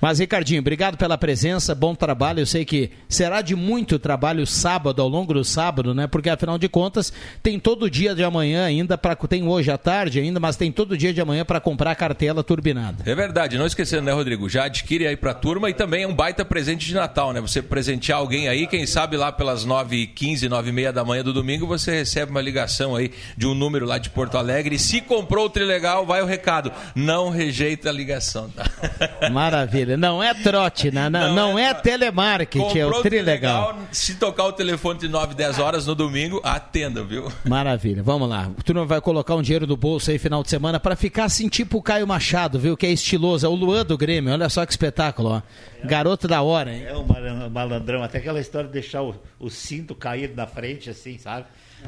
Mas, 0.00 0.18
Ricardinho, 0.18 0.60
obrigado 0.60 0.96
pela 0.96 1.18
presença, 1.18 1.74
bom 1.74 1.94
trabalho. 1.94 2.40
Eu 2.40 2.46
sei 2.46 2.64
que 2.64 2.90
será 3.08 3.42
de 3.42 3.54
muito 3.54 3.98
trabalho 3.98 4.46
sábado, 4.46 5.02
ao 5.02 5.08
longo 5.08 5.34
do 5.34 5.44
sábado, 5.44 5.94
né? 5.94 6.06
Porque 6.06 6.30
afinal 6.30 6.56
de 6.56 6.68
contas, 6.68 7.12
tem 7.42 7.60
todo 7.60 7.90
dia 7.90 8.14
de 8.14 8.24
amanhã 8.24 8.64
ainda, 8.64 8.96
para 8.96 9.14
tem 9.14 9.46
hoje 9.46 9.70
à 9.70 9.76
tarde 9.76 10.18
ainda, 10.18 10.40
mas 10.40 10.56
tem 10.56 10.72
todo 10.72 10.96
dia 10.96 11.12
de 11.12 11.20
amanhã 11.20 11.44
para 11.44 11.60
comprar 11.60 11.90
a 11.90 11.94
cartela 11.94 12.42
turbinada. 12.42 13.02
É 13.04 13.14
verdade, 13.14 13.58
não 13.58 13.66
esquecendo, 13.66 14.02
né, 14.02 14.12
Rodrigo? 14.12 14.48
Já 14.48 14.64
adquire 14.64 15.06
aí 15.06 15.16
pra 15.16 15.34
turma 15.34 15.68
e 15.68 15.74
também 15.74 16.04
é 16.04 16.08
um 16.08 16.14
baita 16.14 16.44
presente 16.44 16.86
de 16.86 16.94
Natal, 16.94 17.32
né? 17.32 17.40
Você 17.40 17.60
presentear 17.60 18.18
alguém 18.18 18.48
aí, 18.48 18.66
quem 18.66 18.86
sabe 18.86 19.16
lá 19.16 19.30
pelas 19.30 19.66
9h15, 19.66 20.48
9h30 20.48 20.92
da 20.92 21.04
manhã 21.04 21.22
do 21.22 21.32
domingo, 21.32 21.66
você 21.66 21.92
recebe 21.92 22.30
uma 22.30 22.40
ligação 22.40 22.96
aí 22.96 23.10
de 23.36 23.46
um 23.46 23.54
número 23.54 23.84
lá 23.84 23.98
de 23.98 24.08
Porto 24.08 24.38
Alegre. 24.38 24.76
E 24.76 24.78
se 24.78 25.00
comprou 25.02 25.46
o 25.46 25.50
Trilegal, 25.50 26.06
vai 26.06 26.22
o 26.22 26.26
recado. 26.26 26.72
Não 26.94 27.28
rejeita 27.28 27.90
a 27.90 27.92
ligação, 27.92 28.48
tá? 28.48 28.64
Maravilha. 29.30 29.89
Não 29.96 30.22
é 30.22 30.32
trote, 30.34 30.90
né? 30.90 31.08
não, 31.08 31.34
não, 31.34 31.58
é, 31.58 31.72
telemarketing, 31.74 32.78
é 32.78 32.86
o 32.86 33.02
Trilegal. 33.02 33.78
Se 33.90 34.14
tocar 34.16 34.44
o 34.46 34.52
telefone 34.52 34.98
de 35.00 35.08
9, 35.08 35.34
10 35.34 35.58
horas 35.58 35.86
no 35.86 35.94
domingo, 35.94 36.40
atenda, 36.44 37.02
viu? 37.02 37.30
Maravilha, 37.44 38.02
vamos 38.02 38.28
lá. 38.28 38.48
O 38.58 38.62
turma 38.62 38.84
vai 38.84 39.00
colocar 39.00 39.34
um 39.34 39.42
dinheiro 39.42 39.66
do 39.66 39.76
bolso 39.76 40.10
aí 40.10 40.18
final 40.18 40.42
de 40.42 40.50
semana 40.50 40.78
para 40.80 40.96
ficar 40.96 41.24
assim, 41.24 41.48
tipo 41.48 41.78
o 41.78 41.82
Caio 41.82 42.06
Machado, 42.06 42.58
viu? 42.58 42.76
Que 42.76 42.86
é 42.86 42.90
estiloso. 42.90 43.46
É 43.46 43.48
o 43.48 43.54
Luan 43.54 43.84
do 43.84 43.96
Grêmio. 43.96 44.32
Olha 44.32 44.48
só 44.48 44.64
que 44.64 44.72
espetáculo, 44.72 45.30
ó. 45.30 45.42
Garoto 45.84 46.28
da 46.28 46.42
hora, 46.42 46.72
hein? 46.74 46.84
É 46.86 46.96
um 46.96 47.04
malan- 47.06 47.48
malandrão, 47.48 48.02
até 48.02 48.18
aquela 48.18 48.40
história 48.40 48.66
de 48.66 48.72
deixar 48.72 49.02
o, 49.02 49.14
o 49.38 49.48
cinto 49.50 49.94
caído 49.94 50.34
na 50.36 50.46
frente, 50.46 50.90
assim, 50.90 51.18
sabe? 51.18 51.46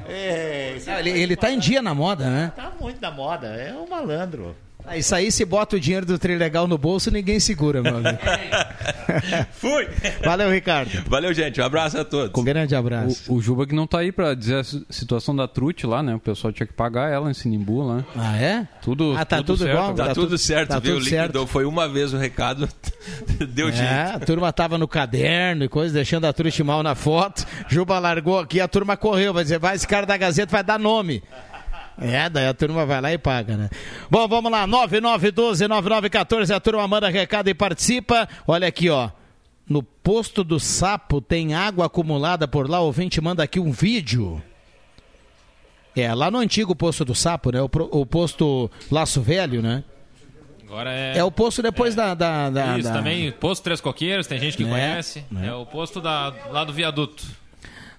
É, 0.09 0.75
Ele, 1.01 1.11
ele 1.11 1.37
tá 1.37 1.51
em 1.53 1.59
dia 1.59 1.83
na 1.83 1.95
moda, 1.95 2.25
né? 2.29 2.53
tá 2.57 2.73
muito 2.81 3.01
na 3.01 3.11
moda, 3.11 3.49
é 3.49 3.75
um 3.75 3.87
malandro. 3.89 4.57
Ah, 4.87 4.97
Isso 4.97 5.15
aí, 5.15 5.31
se 5.31 5.45
bota 5.45 5.77
o 5.77 5.81
dinheiro 5.81 6.05
do 6.05 6.19
Trilegal 6.19 6.67
no 6.67 6.77
bolso, 6.77 7.11
ninguém 7.11 7.39
segura, 7.41 7.81
meu 7.83 7.97
amigo. 7.97 8.19
Fui! 9.53 9.89
Valeu, 10.25 10.51
Ricardo. 10.51 10.91
Valeu, 11.09 11.33
gente. 11.33 11.61
Um 11.61 11.65
abraço 11.65 11.99
a 11.99 12.05
todos. 12.05 12.31
Com 12.33 12.41
um 12.41 12.45
grande 12.45 12.75
abraço. 12.75 13.33
O, 13.33 13.37
o 13.37 13.41
Juba 13.43 13.67
que 13.67 13.75
não 13.75 13.87
tá 13.87 14.01
aí 14.01 14.11
pra 14.12 14.35
dizer 14.35 14.57
a 14.57 14.65
si- 14.65 14.85
situação 14.91 15.35
da 15.35 15.47
Trute 15.47 15.87
lá, 15.87 16.03
né? 16.03 16.15
O 16.15 16.19
pessoal 16.19 16.53
tinha 16.53 16.67
que 16.67 16.73
pagar 16.73 17.11
ela 17.11 17.31
em 17.31 17.35
Sinimbu 17.35 17.83
lá. 17.83 18.05
Ah, 18.17 18.37
é? 18.37 18.67
Tudo, 18.83 19.15
Ah, 19.17 19.25
tá 19.25 19.43
tudo 19.43 19.59
certo. 19.59 19.71
igual? 19.73 19.95
Tá, 19.95 20.07
Tá 20.09 20.15
tudo 20.15 20.27
tudo- 20.27 20.39
certo, 20.39 20.69
tá 20.71 20.79
viu? 20.79 20.95
tudo 20.95 21.05
Liquidou. 21.05 21.19
certo. 21.25 21.47
Foi 21.47 21.65
uma 21.65 21.89
vez 21.89 22.12
o 22.12 22.17
recado, 22.19 22.69
deu 23.51 23.69
É, 23.69 23.73
jeito. 23.73 23.93
a 24.17 24.19
turma 24.21 24.53
tava 24.53 24.77
no 24.79 24.89
caderno 24.89 25.65
e 25.65 25.69
coisa, 25.69 25.95
deixando 25.95 26.25
a 26.27 26.33
Truste 26.33 26.62
mal 26.62 26.83
na 26.83 26.95
foto. 26.95 27.47
Juba 27.69 27.99
largou 27.99 28.39
aqui, 28.39 28.61
a 28.61 28.69
turma 28.69 28.97
correu. 28.97 29.33
Vai 29.33 29.45
dizer, 29.45 29.59
vai, 29.59 29.77
esse 29.77 29.87
cara 29.87 30.07
da 30.07 30.17
Gazeta 30.17 30.51
vai 30.51 30.65
dar 30.65 30.79
nome. 30.79 31.23
É, 31.99 32.29
daí 32.29 32.47
a 32.47 32.55
turma 32.55 32.85
vai 32.87 33.01
lá 33.01 33.13
e 33.13 33.19
paga, 33.19 33.57
né? 33.57 33.71
Bom, 34.11 34.27
vamos 34.29 34.51
lá, 34.51 34.67
9912-9914, 34.67 36.55
a 36.55 36.61
turma 36.61 36.87
manda 36.89 37.09
recado 37.09 37.49
e 37.49 37.55
participa. 37.55 38.29
Olha 38.47 38.67
aqui, 38.69 38.89
ó. 38.91 39.11
No 39.69 39.83
posto 39.83 40.43
do 40.43 40.59
sapo 40.59 41.21
tem 41.21 41.55
água 41.55 41.87
acumulada 41.87 42.49
por 42.49 42.69
lá, 42.69 42.81
o 42.81 42.87
ouvinte 42.87 43.21
manda 43.21 43.43
aqui 43.43 43.61
um 43.61 43.71
vídeo. 43.71 44.43
É, 45.95 46.13
lá 46.15 46.31
no 46.31 46.39
antigo 46.39 46.75
posto 46.75 47.05
do 47.05 47.15
sapo, 47.15 47.51
né? 47.53 47.61
O, 47.63 47.69
o 47.91 48.07
posto 48.07 48.71
Laço 48.91 49.21
Velho, 49.21 49.61
né? 49.63 49.85
Agora 50.65 50.91
é. 50.91 51.19
É 51.19 51.25
o 51.25 51.31
posto 51.31 51.61
depois 51.63 51.95
da, 51.95 52.15
da, 52.15 52.49
da- 52.49 52.79
Isso, 52.79 52.89
da- 52.89 52.95
também, 52.95 53.31
posto 53.33 53.63
Três 53.63 53.79
Coqueiros, 53.81 54.27
tem 54.27 54.39
gente 54.41 54.57
que 54.57 54.65
Né, 54.65 54.71
conhece. 54.71 55.23
né. 55.31 55.49
É 55.49 55.53
o 55.55 55.67
posto 55.67 56.01
da, 56.01 56.33
lá 56.51 56.65
do 56.65 56.73
viaduto. 56.73 57.23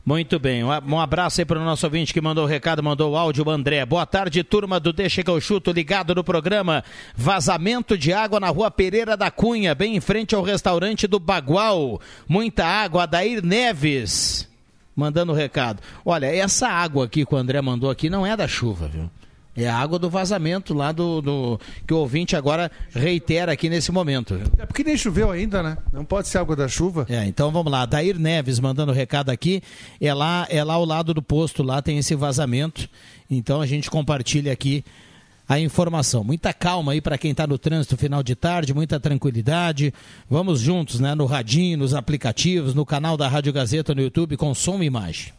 Muito 0.06 0.38
bem, 0.38 0.66
um 0.66 1.00
abraço 1.00 1.40
aí 1.40 1.46
para 1.46 1.58
o 1.58 1.64
nosso 1.64 1.86
ouvinte 1.86 2.14
que 2.14 2.20
mandou 2.20 2.44
o 2.44 2.48
recado, 2.48 2.84
mandou 2.84 3.14
o 3.14 3.16
áudio, 3.16 3.48
o 3.48 3.50
André. 3.50 3.86
Boa 3.86 4.06
tarde, 4.06 4.44
turma 4.44 4.78
do 4.78 4.92
Deixa 4.92 5.24
que 5.24 5.30
eu 5.30 5.40
chuto, 5.40 5.72
ligado 5.72 6.14
no 6.14 6.26
programa. 6.26 6.84
Vazamento 7.16 7.98
de 7.98 8.12
água 8.12 8.38
na 8.38 8.50
rua 8.50 8.70
Pereira 8.70 9.16
da 9.16 9.32
Cunha, 9.32 9.74
bem 9.74 9.96
em 9.96 10.02
frente 10.02 10.36
ao 10.36 10.44
restaurante 10.44 11.08
do 11.08 11.20
Bagual. 11.20 12.02
Muita 12.28 12.66
água, 12.66 13.04
Adair 13.04 13.42
Neves. 13.42 14.50
Mandando 14.94 15.32
o 15.32 15.36
recado. 15.36 15.82
Olha, 16.04 16.26
essa 16.26 16.68
água 16.68 17.06
aqui 17.06 17.26
que 17.26 17.34
o 17.34 17.38
André 17.38 17.62
mandou 17.62 17.90
aqui 17.90 18.10
não 18.10 18.26
é 18.26 18.36
da 18.36 18.48
chuva, 18.48 18.90
viu? 18.90 19.10
É 19.56 19.68
a 19.70 19.78
água 19.78 20.00
do 20.00 20.10
vazamento 20.10 20.74
lá 20.74 20.92
do, 20.92 21.22
do- 21.22 21.60
que 21.88 21.94
o 21.94 21.98
ouvinte 21.98 22.36
agora 22.36 22.72
reitera 22.92 23.52
aqui 23.52 23.70
nesse 23.70 23.92
momento. 23.92 24.40
É 24.58 24.66
porque 24.66 24.84
nem 24.84 24.98
choveu 24.98 25.30
ainda, 25.30 25.62
né? 25.62 25.78
Não 25.92 26.04
pode 26.04 26.28
ser 26.28 26.40
água 26.40 26.56
da 26.56 26.68
chuva. 26.68 27.06
É, 27.08 27.24
então 27.26 27.52
vamos 27.52 27.72
lá. 27.72 27.86
Dair 27.86 28.18
Neves 28.18 28.60
mandando 28.60 28.92
recado 28.92 29.30
aqui. 29.30 29.62
É 30.02 30.12
lá, 30.14 30.48
é 30.50 30.64
lá 30.64 30.74
ao 30.74 30.86
lado 30.86 31.14
do 31.14 31.22
posto, 31.22 31.62
lá 31.62 31.82
tem 31.84 32.00
esse 32.00 32.16
vazamento. 32.16 32.90
Então 33.30 33.62
a 33.62 33.68
gente 33.68 33.92
compartilha 33.92 34.52
aqui 34.52 34.84
a 35.48 35.60
informação. 35.60 36.24
Muita 36.24 36.52
calma 36.52 36.94
aí 36.94 37.02
para 37.02 37.18
quem 37.18 37.30
está 37.32 37.46
no 37.46 37.58
trânsito 37.60 37.96
final 37.96 38.24
de 38.24 38.34
tarde, 38.34 38.74
muita 38.74 39.00
tranquilidade. 39.00 39.94
Vamos 40.28 40.62
juntos, 40.62 41.00
né? 41.00 41.14
No 41.14 41.26
radinho, 41.28 41.78
nos 41.78 41.94
aplicativos, 41.94 42.74
no 42.74 42.86
canal 42.86 43.16
da 43.16 43.28
Rádio 43.28 43.54
Gazeta 43.54 43.94
no 43.94 44.02
YouTube 44.02 44.36
com 44.36 44.52
som 44.56 44.82
e 44.82 44.86
imagem. 44.88 45.32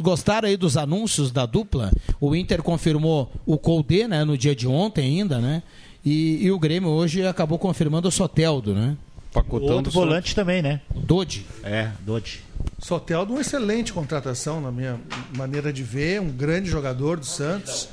Gostaram 0.00 0.48
aí 0.48 0.56
dos 0.56 0.76
anúncios 0.76 1.30
da 1.30 1.46
dupla? 1.46 1.90
O 2.20 2.34
Inter 2.34 2.62
confirmou 2.62 3.32
o 3.44 3.58
Colde, 3.58 4.08
né, 4.08 4.24
no 4.24 4.36
dia 4.38 4.54
de 4.54 4.66
ontem 4.66 5.20
ainda, 5.20 5.38
né? 5.38 5.62
E, 6.04 6.44
e 6.44 6.50
o 6.50 6.58
Grêmio 6.58 6.88
hoje 6.88 7.24
acabou 7.26 7.58
confirmando 7.58 8.08
o 8.08 8.12
Soteldo, 8.12 8.74
né? 8.74 8.96
Pacotão 9.32 9.76
Outro 9.76 9.92
volante 9.92 10.34
também, 10.34 10.60
né? 10.60 10.80
Dodi. 10.94 11.46
É, 11.62 11.90
Dodge. 12.00 12.42
Soteldo, 12.78 13.32
uma 13.32 13.40
excelente 13.40 13.92
contratação, 13.92 14.60
na 14.60 14.70
minha 14.70 15.00
maneira 15.36 15.72
de 15.72 15.82
ver. 15.82 16.20
Um 16.20 16.30
grande 16.30 16.68
jogador 16.68 17.18
do 17.18 17.24
Santos. 17.24 17.88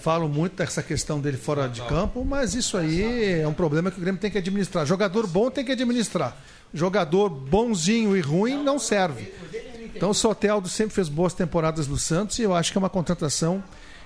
Falo 0.00 0.28
muito 0.28 0.56
dessa 0.56 0.82
questão 0.82 1.20
dele 1.20 1.36
fora 1.36 1.68
de 1.68 1.80
campo, 1.82 2.24
mas 2.24 2.54
isso 2.54 2.76
aí 2.76 3.40
é 3.40 3.46
um 3.46 3.52
problema 3.52 3.90
que 3.90 3.98
o 3.98 4.00
Grêmio 4.00 4.20
tem 4.20 4.30
que 4.30 4.38
administrar. 4.38 4.84
Jogador 4.84 5.28
bom 5.28 5.48
tem 5.48 5.64
que 5.64 5.70
administrar. 5.70 6.36
Jogador 6.74 7.28
bonzinho 7.28 8.16
e 8.16 8.20
ruim 8.20 8.64
não 8.64 8.80
serve. 8.80 9.32
Então 9.94 10.10
o 10.10 10.14
Soteldo 10.14 10.68
sempre 10.68 10.94
fez 10.94 11.08
boas 11.08 11.34
temporadas 11.34 11.86
no 11.86 11.96
Santos 11.96 12.38
e 12.38 12.42
eu 12.42 12.54
acho 12.54 12.72
que 12.72 12.78
é 12.78 12.80
uma 12.80 12.90
contratação 12.90 13.62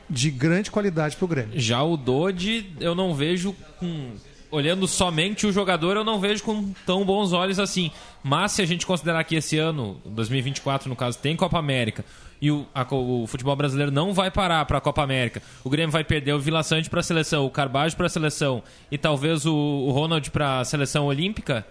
de 0.09 0.31
grande 0.31 0.71
qualidade 0.71 1.17
para 1.17 1.25
o 1.25 1.29
Grêmio. 1.29 1.59
Já 1.59 1.83
o 1.83 1.97
Dodi, 1.97 2.73
eu 2.81 2.95
não 2.95 3.15
vejo 3.15 3.55
com. 3.79 4.13
Olhando 4.49 4.87
somente 4.87 5.45
o 5.45 5.53
jogador, 5.53 5.97
eu 5.97 6.05
não 6.05 6.21
vejo 6.21 6.45
com 6.45 6.73
tão 6.87 7.05
bons 7.05 7.33
olhos 7.33 7.59
assim. 7.59 7.91
Mas 8.23 8.53
se 8.53 8.63
a 8.63 8.65
gente 8.65 8.87
considerar 8.87 9.23
que 9.25 9.35
esse 9.35 9.59
ano, 9.59 10.01
2024 10.05 10.89
no 10.89 10.95
caso, 10.95 11.19
tem 11.19 11.35
Copa 11.35 11.59
América 11.59 12.05
e 12.41 12.51
o, 12.51 12.67
a 12.75 12.87
o 12.95 13.27
futebol 13.27 13.57
brasileiro 13.57 13.91
não 13.91 14.13
vai 14.15 14.31
parar 14.31 14.65
para 14.65 14.79
a 14.79 14.81
Copa 14.81 15.03
América, 15.03 15.43
o 15.65 15.71
Grêmio 15.71 15.91
vai 15.91 16.05
perder 16.05 16.33
o 16.33 16.39
Vila 16.39 16.63
Sante 16.63 16.89
para 16.89 17.01
a 17.01 17.03
seleção, 17.03 17.45
o 17.45 17.51
Carbajo 17.51 17.97
para 17.97 18.07
a 18.07 18.11
seleção 18.11 18.63
e 18.91 18.97
talvez 18.97 19.45
o, 19.47 19.55
o 19.55 19.91
Ronald 19.91 20.31
para 20.31 20.61
a 20.61 20.65
seleção 20.65 21.07
olímpica. 21.07 21.67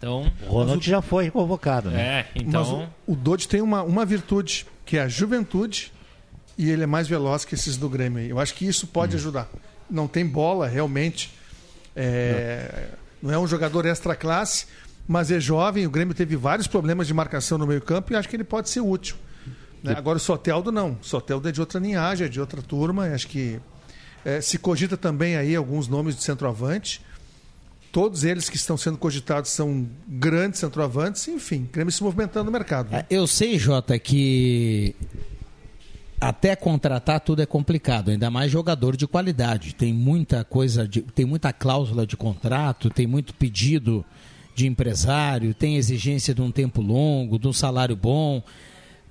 Então, 0.00 0.32
O 0.48 0.52
Ronald 0.52 0.88
já 0.88 1.02
foi 1.02 1.30
convocado, 1.30 1.90
né? 1.90 2.00
é, 2.00 2.26
então. 2.34 2.64
Mas 2.64 2.88
o, 3.06 3.12
o 3.12 3.14
Dodge 3.14 3.46
tem 3.46 3.60
uma, 3.60 3.82
uma 3.82 4.06
virtude, 4.06 4.66
que 4.86 4.96
é 4.96 5.02
a 5.02 5.08
juventude, 5.08 5.92
e 6.56 6.70
ele 6.70 6.84
é 6.84 6.86
mais 6.86 7.06
veloz 7.06 7.44
que 7.44 7.54
esses 7.54 7.76
do 7.76 7.86
Grêmio. 7.86 8.18
aí. 8.18 8.30
Eu 8.30 8.40
acho 8.40 8.54
que 8.54 8.66
isso 8.66 8.86
pode 8.86 9.14
ajudar. 9.16 9.50
Não 9.90 10.08
tem 10.08 10.26
bola, 10.26 10.66
realmente. 10.66 11.30
É, 11.94 12.88
não. 13.22 13.30
é 13.30 13.38
um 13.38 13.46
jogador 13.46 13.84
extra 13.84 14.16
classe, 14.16 14.66
mas 15.06 15.30
é 15.30 15.38
jovem. 15.38 15.86
O 15.86 15.90
Grêmio 15.90 16.14
teve 16.14 16.34
vários 16.34 16.66
problemas 16.66 17.06
de 17.06 17.12
marcação 17.12 17.58
no 17.58 17.66
meio-campo 17.66 18.12
e 18.12 18.16
acho 18.16 18.28
que 18.28 18.36
ele 18.36 18.44
pode 18.44 18.70
ser 18.70 18.80
útil. 18.80 19.16
né? 19.82 19.94
Agora 19.96 20.16
o 20.16 20.20
Soteldo 20.20 20.72
não. 20.72 20.98
O 21.02 21.04
Soteldo 21.04 21.46
é 21.48 21.52
de 21.52 21.60
outra 21.60 21.78
linhagem, 21.78 22.26
é 22.26 22.30
de 22.30 22.40
outra 22.40 22.62
turma. 22.62 23.04
Acho 23.06 23.28
que 23.28 23.60
é, 24.24 24.40
se 24.40 24.58
cogita 24.58 24.96
também 24.96 25.36
aí 25.36 25.54
alguns 25.54 25.88
nomes 25.88 26.16
de 26.16 26.22
centroavante. 26.22 27.02
Todos 27.92 28.22
eles 28.22 28.48
que 28.48 28.56
estão 28.56 28.76
sendo 28.76 28.96
cogitados 28.96 29.50
são 29.50 29.88
grandes 30.06 30.60
centroavantes, 30.60 31.26
enfim, 31.26 31.68
Grêmio 31.72 31.90
se 31.92 32.02
movimentando 32.02 32.44
no 32.46 32.52
mercado. 32.52 32.90
né? 32.90 33.04
Eu 33.10 33.26
sei, 33.26 33.58
Jota, 33.58 33.98
que 33.98 34.94
até 36.20 36.54
contratar 36.54 37.20
tudo 37.20 37.42
é 37.42 37.46
complicado, 37.46 38.10
ainda 38.10 38.30
mais 38.30 38.50
jogador 38.52 38.96
de 38.96 39.06
qualidade. 39.06 39.74
Tem 39.74 39.92
muita 39.92 40.44
coisa, 40.44 40.86
de- 40.86 41.02
tem 41.02 41.24
muita 41.24 41.52
cláusula 41.52 42.06
de 42.06 42.16
contrato, 42.16 42.90
tem 42.90 43.06
muito 43.06 43.34
pedido 43.34 44.04
de 44.54 44.66
empresário, 44.66 45.54
tem 45.54 45.76
exigência 45.76 46.34
de 46.34 46.42
um 46.42 46.50
tempo 46.50 46.82
longo, 46.82 47.38
de 47.38 47.48
um 47.48 47.52
salário 47.52 47.96
bom. 47.96 48.42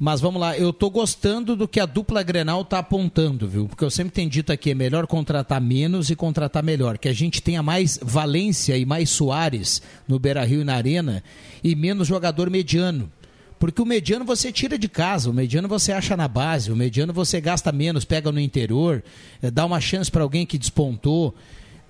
Mas 0.02 0.22
vamos 0.22 0.40
lá, 0.40 0.58
eu 0.58 0.72
tô 0.72 0.90
gostando 0.90 1.58
do 1.58 1.68
que 1.68 1.78
a 1.78 1.86
dupla 1.86 2.24
Grenal 2.24 2.64
tá 2.64 2.80
apontando, 2.80 3.50
viu? 3.50 3.68
Porque 3.68 3.84
eu 3.84 3.90
sempre 3.90 4.14
tenho 4.14 4.30
dito 4.30 4.50
aqui, 4.50 4.72
é 4.72 4.74
melhor 4.74 5.06
contratar 5.06 5.60
menos 5.60 6.10
e 6.10 6.16
contratar 6.16 6.64
melhor. 6.64 6.98
Que 6.98 7.10
a 7.10 7.14
gente 7.14 7.42
tenha 7.42 7.62
mais 7.62 8.00
Valência 8.02 8.78
e 8.78 8.86
mais 8.86 9.10
Soares 9.10 9.82
no 10.08 10.18
Beira-Rio 10.18 10.62
e 10.62 10.64
na 10.64 10.76
Arena 10.76 11.22
e 11.62 11.76
menos 11.76 12.08
jogador 12.08 12.50
mediano. 12.50 13.12
Porque 13.60 13.82
o 13.82 13.86
mediano 13.86 14.24
você 14.24 14.54
tira 14.54 14.78
de 14.78 14.88
casa, 14.88 15.30
o 15.30 15.34
mediano 15.34 15.68
você 15.68 15.92
acha 15.92 16.16
na 16.16 16.30
base, 16.30 16.72
o 16.72 16.78
mediano 16.78 17.12
você 17.12 17.42
gasta 17.42 17.70
menos, 17.74 18.06
pega 18.06 18.32
no 18.32 18.40
interior, 18.40 19.04
eh, 19.44 19.52
dá 19.52 19.66
uma 19.66 19.82
chance 19.82 20.10
para 20.10 20.24
alguém 20.24 20.46
que 20.46 20.58
despontou. 20.58 21.36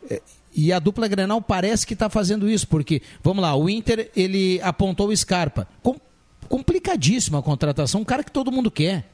Eh, 0.09 0.19
E 0.55 0.73
a 0.73 0.79
dupla 0.79 1.07
Grenal 1.07 1.39
parece 1.43 1.85
que 1.85 1.93
está 1.93 2.09
fazendo 2.09 2.49
isso, 2.49 2.67
porque, 2.67 3.03
vamos 3.23 3.43
lá, 3.43 3.55
o 3.55 3.69
Inter 3.69 4.09
ele 4.15 4.59
apontou 4.63 5.09
o 5.09 5.15
Scarpa. 5.15 5.67
Complicadíssima 6.49 7.39
a 7.39 7.43
contratação, 7.43 8.01
um 8.01 8.05
cara 8.05 8.23
que 8.23 8.31
todo 8.31 8.51
mundo 8.51 8.69
quer. 8.69 9.07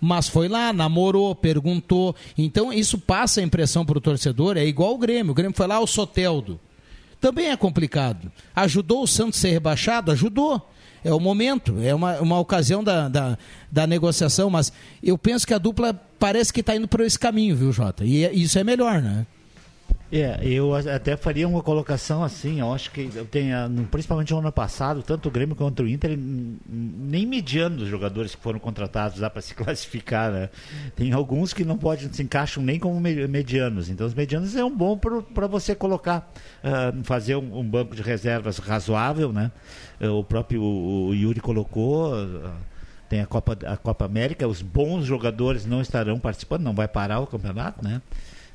Mas 0.00 0.28
foi 0.28 0.48
lá, 0.48 0.72
namorou, 0.72 1.34
perguntou. 1.34 2.14
Então 2.38 2.72
isso 2.72 2.98
passa 2.98 3.40
a 3.40 3.44
impressão 3.44 3.84
para 3.84 3.98
o 3.98 4.00
torcedor, 4.00 4.56
é 4.56 4.64
igual 4.64 4.94
o 4.94 4.98
Grêmio. 4.98 5.32
O 5.32 5.34
Grêmio 5.34 5.56
foi 5.56 5.66
lá, 5.66 5.80
o 5.80 5.86
Soteldo. 5.86 6.58
Também 7.20 7.48
é 7.50 7.56
complicado. 7.56 8.32
Ajudou 8.56 9.02
o 9.02 9.06
Santos 9.06 9.38
a 9.38 9.42
ser 9.42 9.50
rebaixado? 9.50 10.10
Ajudou. 10.10 10.70
É 11.02 11.12
o 11.12 11.20
momento, 11.20 11.76
é 11.82 11.94
uma, 11.94 12.20
uma 12.20 12.38
ocasião 12.38 12.84
da, 12.84 13.08
da, 13.08 13.38
da 13.72 13.86
negociação, 13.86 14.50
mas 14.50 14.70
eu 15.02 15.16
penso 15.16 15.46
que 15.46 15.54
a 15.54 15.58
dupla 15.58 15.94
parece 16.18 16.52
que 16.52 16.60
está 16.60 16.76
indo 16.76 16.86
por 16.86 17.00
esse 17.00 17.18
caminho, 17.18 17.56
viu, 17.56 17.72
Jota? 17.72 18.04
E 18.04 18.22
é- 18.24 18.32
isso 18.34 18.58
é 18.58 18.64
melhor, 18.64 19.00
né? 19.00 19.26
É, 20.12 20.40
eu 20.42 20.74
até 20.74 21.16
faria 21.16 21.46
uma 21.46 21.62
colocação 21.62 22.24
assim, 22.24 22.58
eu 22.58 22.72
acho 22.74 22.90
que 22.90 23.08
no- 23.70 23.84
principalmente 23.86 24.32
no 24.32 24.40
ano 24.40 24.50
passado, 24.50 25.04
tanto 25.04 25.28
o 25.28 25.30
Grêmio 25.30 25.54
quanto 25.54 25.84
o 25.84 25.88
Inter, 25.88 26.18
nem 26.18 27.24
mediando 27.24 27.84
os 27.84 27.88
jogadores 27.88 28.34
que 28.34 28.42
foram 28.42 28.58
contratados 28.58 29.20
lá 29.20 29.30
para 29.30 29.40
se 29.40 29.54
classificar, 29.54 30.32
né? 30.32 30.50
Tem 30.96 31.12
alguns 31.12 31.52
que 31.52 31.64
não 31.64 31.78
podem, 31.78 32.12
se 32.12 32.24
encaixam 32.24 32.60
nem 32.60 32.76
como 32.76 32.98
me- 33.00 33.28
medianos, 33.28 33.88
então 33.88 34.04
os 34.04 34.12
medianos 34.12 34.56
é 34.56 34.64
um 34.64 34.76
bom 34.76 34.98
para 34.98 35.46
você 35.46 35.76
colocar, 35.76 36.28
ah, 36.64 36.92
fazer 37.04 37.36
um, 37.36 37.60
um 37.60 37.64
banco 37.64 37.94
de 37.94 38.02
reservas 38.02 38.58
razoável, 38.58 39.32
né? 39.32 39.52
Eh, 40.00 40.08
O 40.08 40.24
próprio 40.24 40.60
o 40.60 41.14
Yuri 41.14 41.38
colocou, 41.38 42.12
ah, 42.16 42.56
tem 43.08 43.20
a 43.20 43.26
Copa, 43.26 43.56
a 43.64 43.76
Copa 43.76 44.06
América, 44.06 44.48
os 44.48 44.60
bons 44.60 45.04
jogadores 45.04 45.64
não 45.66 45.80
estarão 45.80 46.18
participando, 46.18 46.62
não 46.62 46.74
vai 46.74 46.88
parar 46.88 47.20
o 47.20 47.28
campeonato, 47.28 47.84
né? 47.84 48.02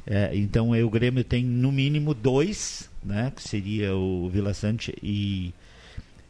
É, 0.08 0.32
então 0.36 0.72
aí 0.74 0.84
o 0.84 0.90
Grêmio 0.90 1.24
tem 1.24 1.44
no 1.44 1.72
mínimo 1.72 2.14
dois, 2.14 2.90
né? 3.04 3.32
Que 3.36 3.42
seria 3.42 3.96
o 3.96 4.30
Vila 4.30 4.54
Sante 4.54 4.94
e, 5.02 5.54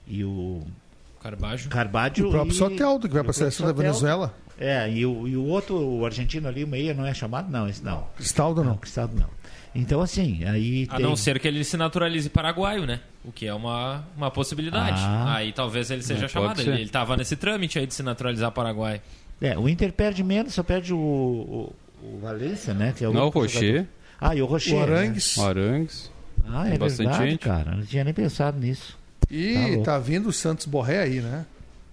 e 0.08 0.24
o 0.24 0.62
Carbajo. 1.22 1.70
Carbaggio 1.70 2.28
O 2.28 2.32
próprio 2.32 2.54
e- 2.54 2.58
Soteldo, 2.58 3.08
que 3.08 3.14
vai 3.14 3.24
para 3.24 3.32
a 3.32 3.34
seleção 3.34 3.66
da 3.66 3.74
Venezuela. 3.74 4.34
É, 4.58 4.90
e 4.90 5.06
o, 5.06 5.28
e 5.28 5.36
o 5.36 5.44
outro, 5.46 5.76
o 5.78 6.06
argentino 6.06 6.48
ali, 6.48 6.64
o 6.64 6.68
meia, 6.68 6.94
não 6.94 7.06
é 7.06 7.14
chamado? 7.14 7.52
Não, 7.52 7.68
esse 7.68 7.84
não. 7.84 8.08
Cristaldo 8.16 8.64
não. 8.64 8.78
Cristaldo 8.78 9.16
não. 9.20 9.28
Então, 9.78 10.00
assim, 10.00 10.46
aí 10.46 10.88
A 10.90 10.96
tem... 10.96 11.06
não 11.06 11.18
ser 11.18 11.38
que 11.38 11.46
ele 11.50 11.62
se 11.66 11.76
naturalize 11.76 12.30
paraguaio, 12.30 12.86
né? 12.86 13.02
O 13.26 13.32
que 13.34 13.46
é 13.46 13.54
uma, 13.54 14.06
uma 14.16 14.32
possibilidade. 14.32 15.02
Ah. 15.04 15.36
aí 15.36 15.52
talvez 15.52 15.92
ele 15.92 16.02
seja 16.02 16.26
É, 16.26 16.30
chamado. 16.30 16.62
ser. 16.62 16.70
Ele, 16.70 16.82
ele 16.84 16.90
tava 16.90 17.18
nesse 17.18 17.36
trâmite 17.36 17.78
aí 17.78 17.86
de 17.86 17.94
se 17.94 18.02
naturalizar 18.02 18.50
paraguaio. 18.54 19.02
É, 19.42 19.58
o 19.58 19.68
Inter 19.68 19.92
perde 19.92 20.24
menos, 20.24 20.54
só 20.54 20.64
perde 20.64 20.94
o, 20.94 20.98
o, 20.98 21.74
o 22.14 22.20
Valência, 22.22 22.74
né? 22.74 22.94
Que 22.96 23.04
é 23.04 23.10
o 23.10 23.14
Não, 23.14 23.28
o 23.28 23.30
Rocher. 23.30 23.62
jogador. 23.62 23.88
Ah, 24.22 24.36
e 24.36 24.42
o 24.42 24.46
Rocher. 24.46 24.76
O 24.76 24.82
Arangues. 24.82 25.38
Né? 25.38 25.44
O 25.44 25.48
Arangues. 25.48 26.12
Ah, 26.48 26.68
é 26.68 26.70
Tem 26.72 26.80
bastante 26.80 27.08
verdade, 27.10 27.30
gente. 27.32 27.40
cara. 27.40 27.72
Não 27.76 27.86
tinha 27.86 28.04
nem 28.04 28.14
pensado 28.14 28.60
nisso. 28.60 28.98
E 29.32 29.78
Tá 29.78 29.94
tá 29.94 30.00
vindo 30.00 30.30
o 30.30 30.34
Santos 30.34 30.66
Borré 30.66 31.00
aí, 31.00 31.20
né? 31.22 31.46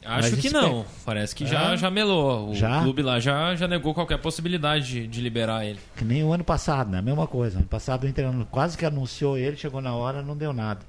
Acho 0.05 0.33
Mas 0.33 0.41
que 0.41 0.51
não. 0.51 0.81
é- 0.81 0.85
Parece 1.05 1.35
que 1.35 1.45
É? 1.45 1.47
já, 1.47 1.77
já 1.77 1.89
melou. 1.91 2.51
O 2.51 2.55
Já? 2.57 2.83
clube 2.83 3.03
lá 3.03 3.21
já, 3.21 3.55
já 3.55 3.69
negou 3.69 3.95
qualquer 3.95 4.19
possibilidade 4.19 4.85
de, 4.87 5.07
de 5.07 5.21
liberar 5.21 5.65
ele. 5.65 5.79
Que 5.97 6.05
nem 6.05 6.25
o 6.25 6.33
ano 6.33 6.43
passado, 6.43 6.91
né? 6.91 6.99
A 6.99 7.03
mesma 7.03 7.27
coisa. 7.27 7.59
Ano 7.59 7.69
passado 7.69 8.03
o 8.03 8.09
Inter 8.09 8.27
quase 8.51 8.77
que 8.77 8.85
anunciou 8.85 9.39
ele, 9.39 9.57
chegou 9.57 9.81
na 9.81 9.95
hora, 9.95 10.21
não 10.21 10.37
deu 10.37 10.53
nada. 10.53 10.81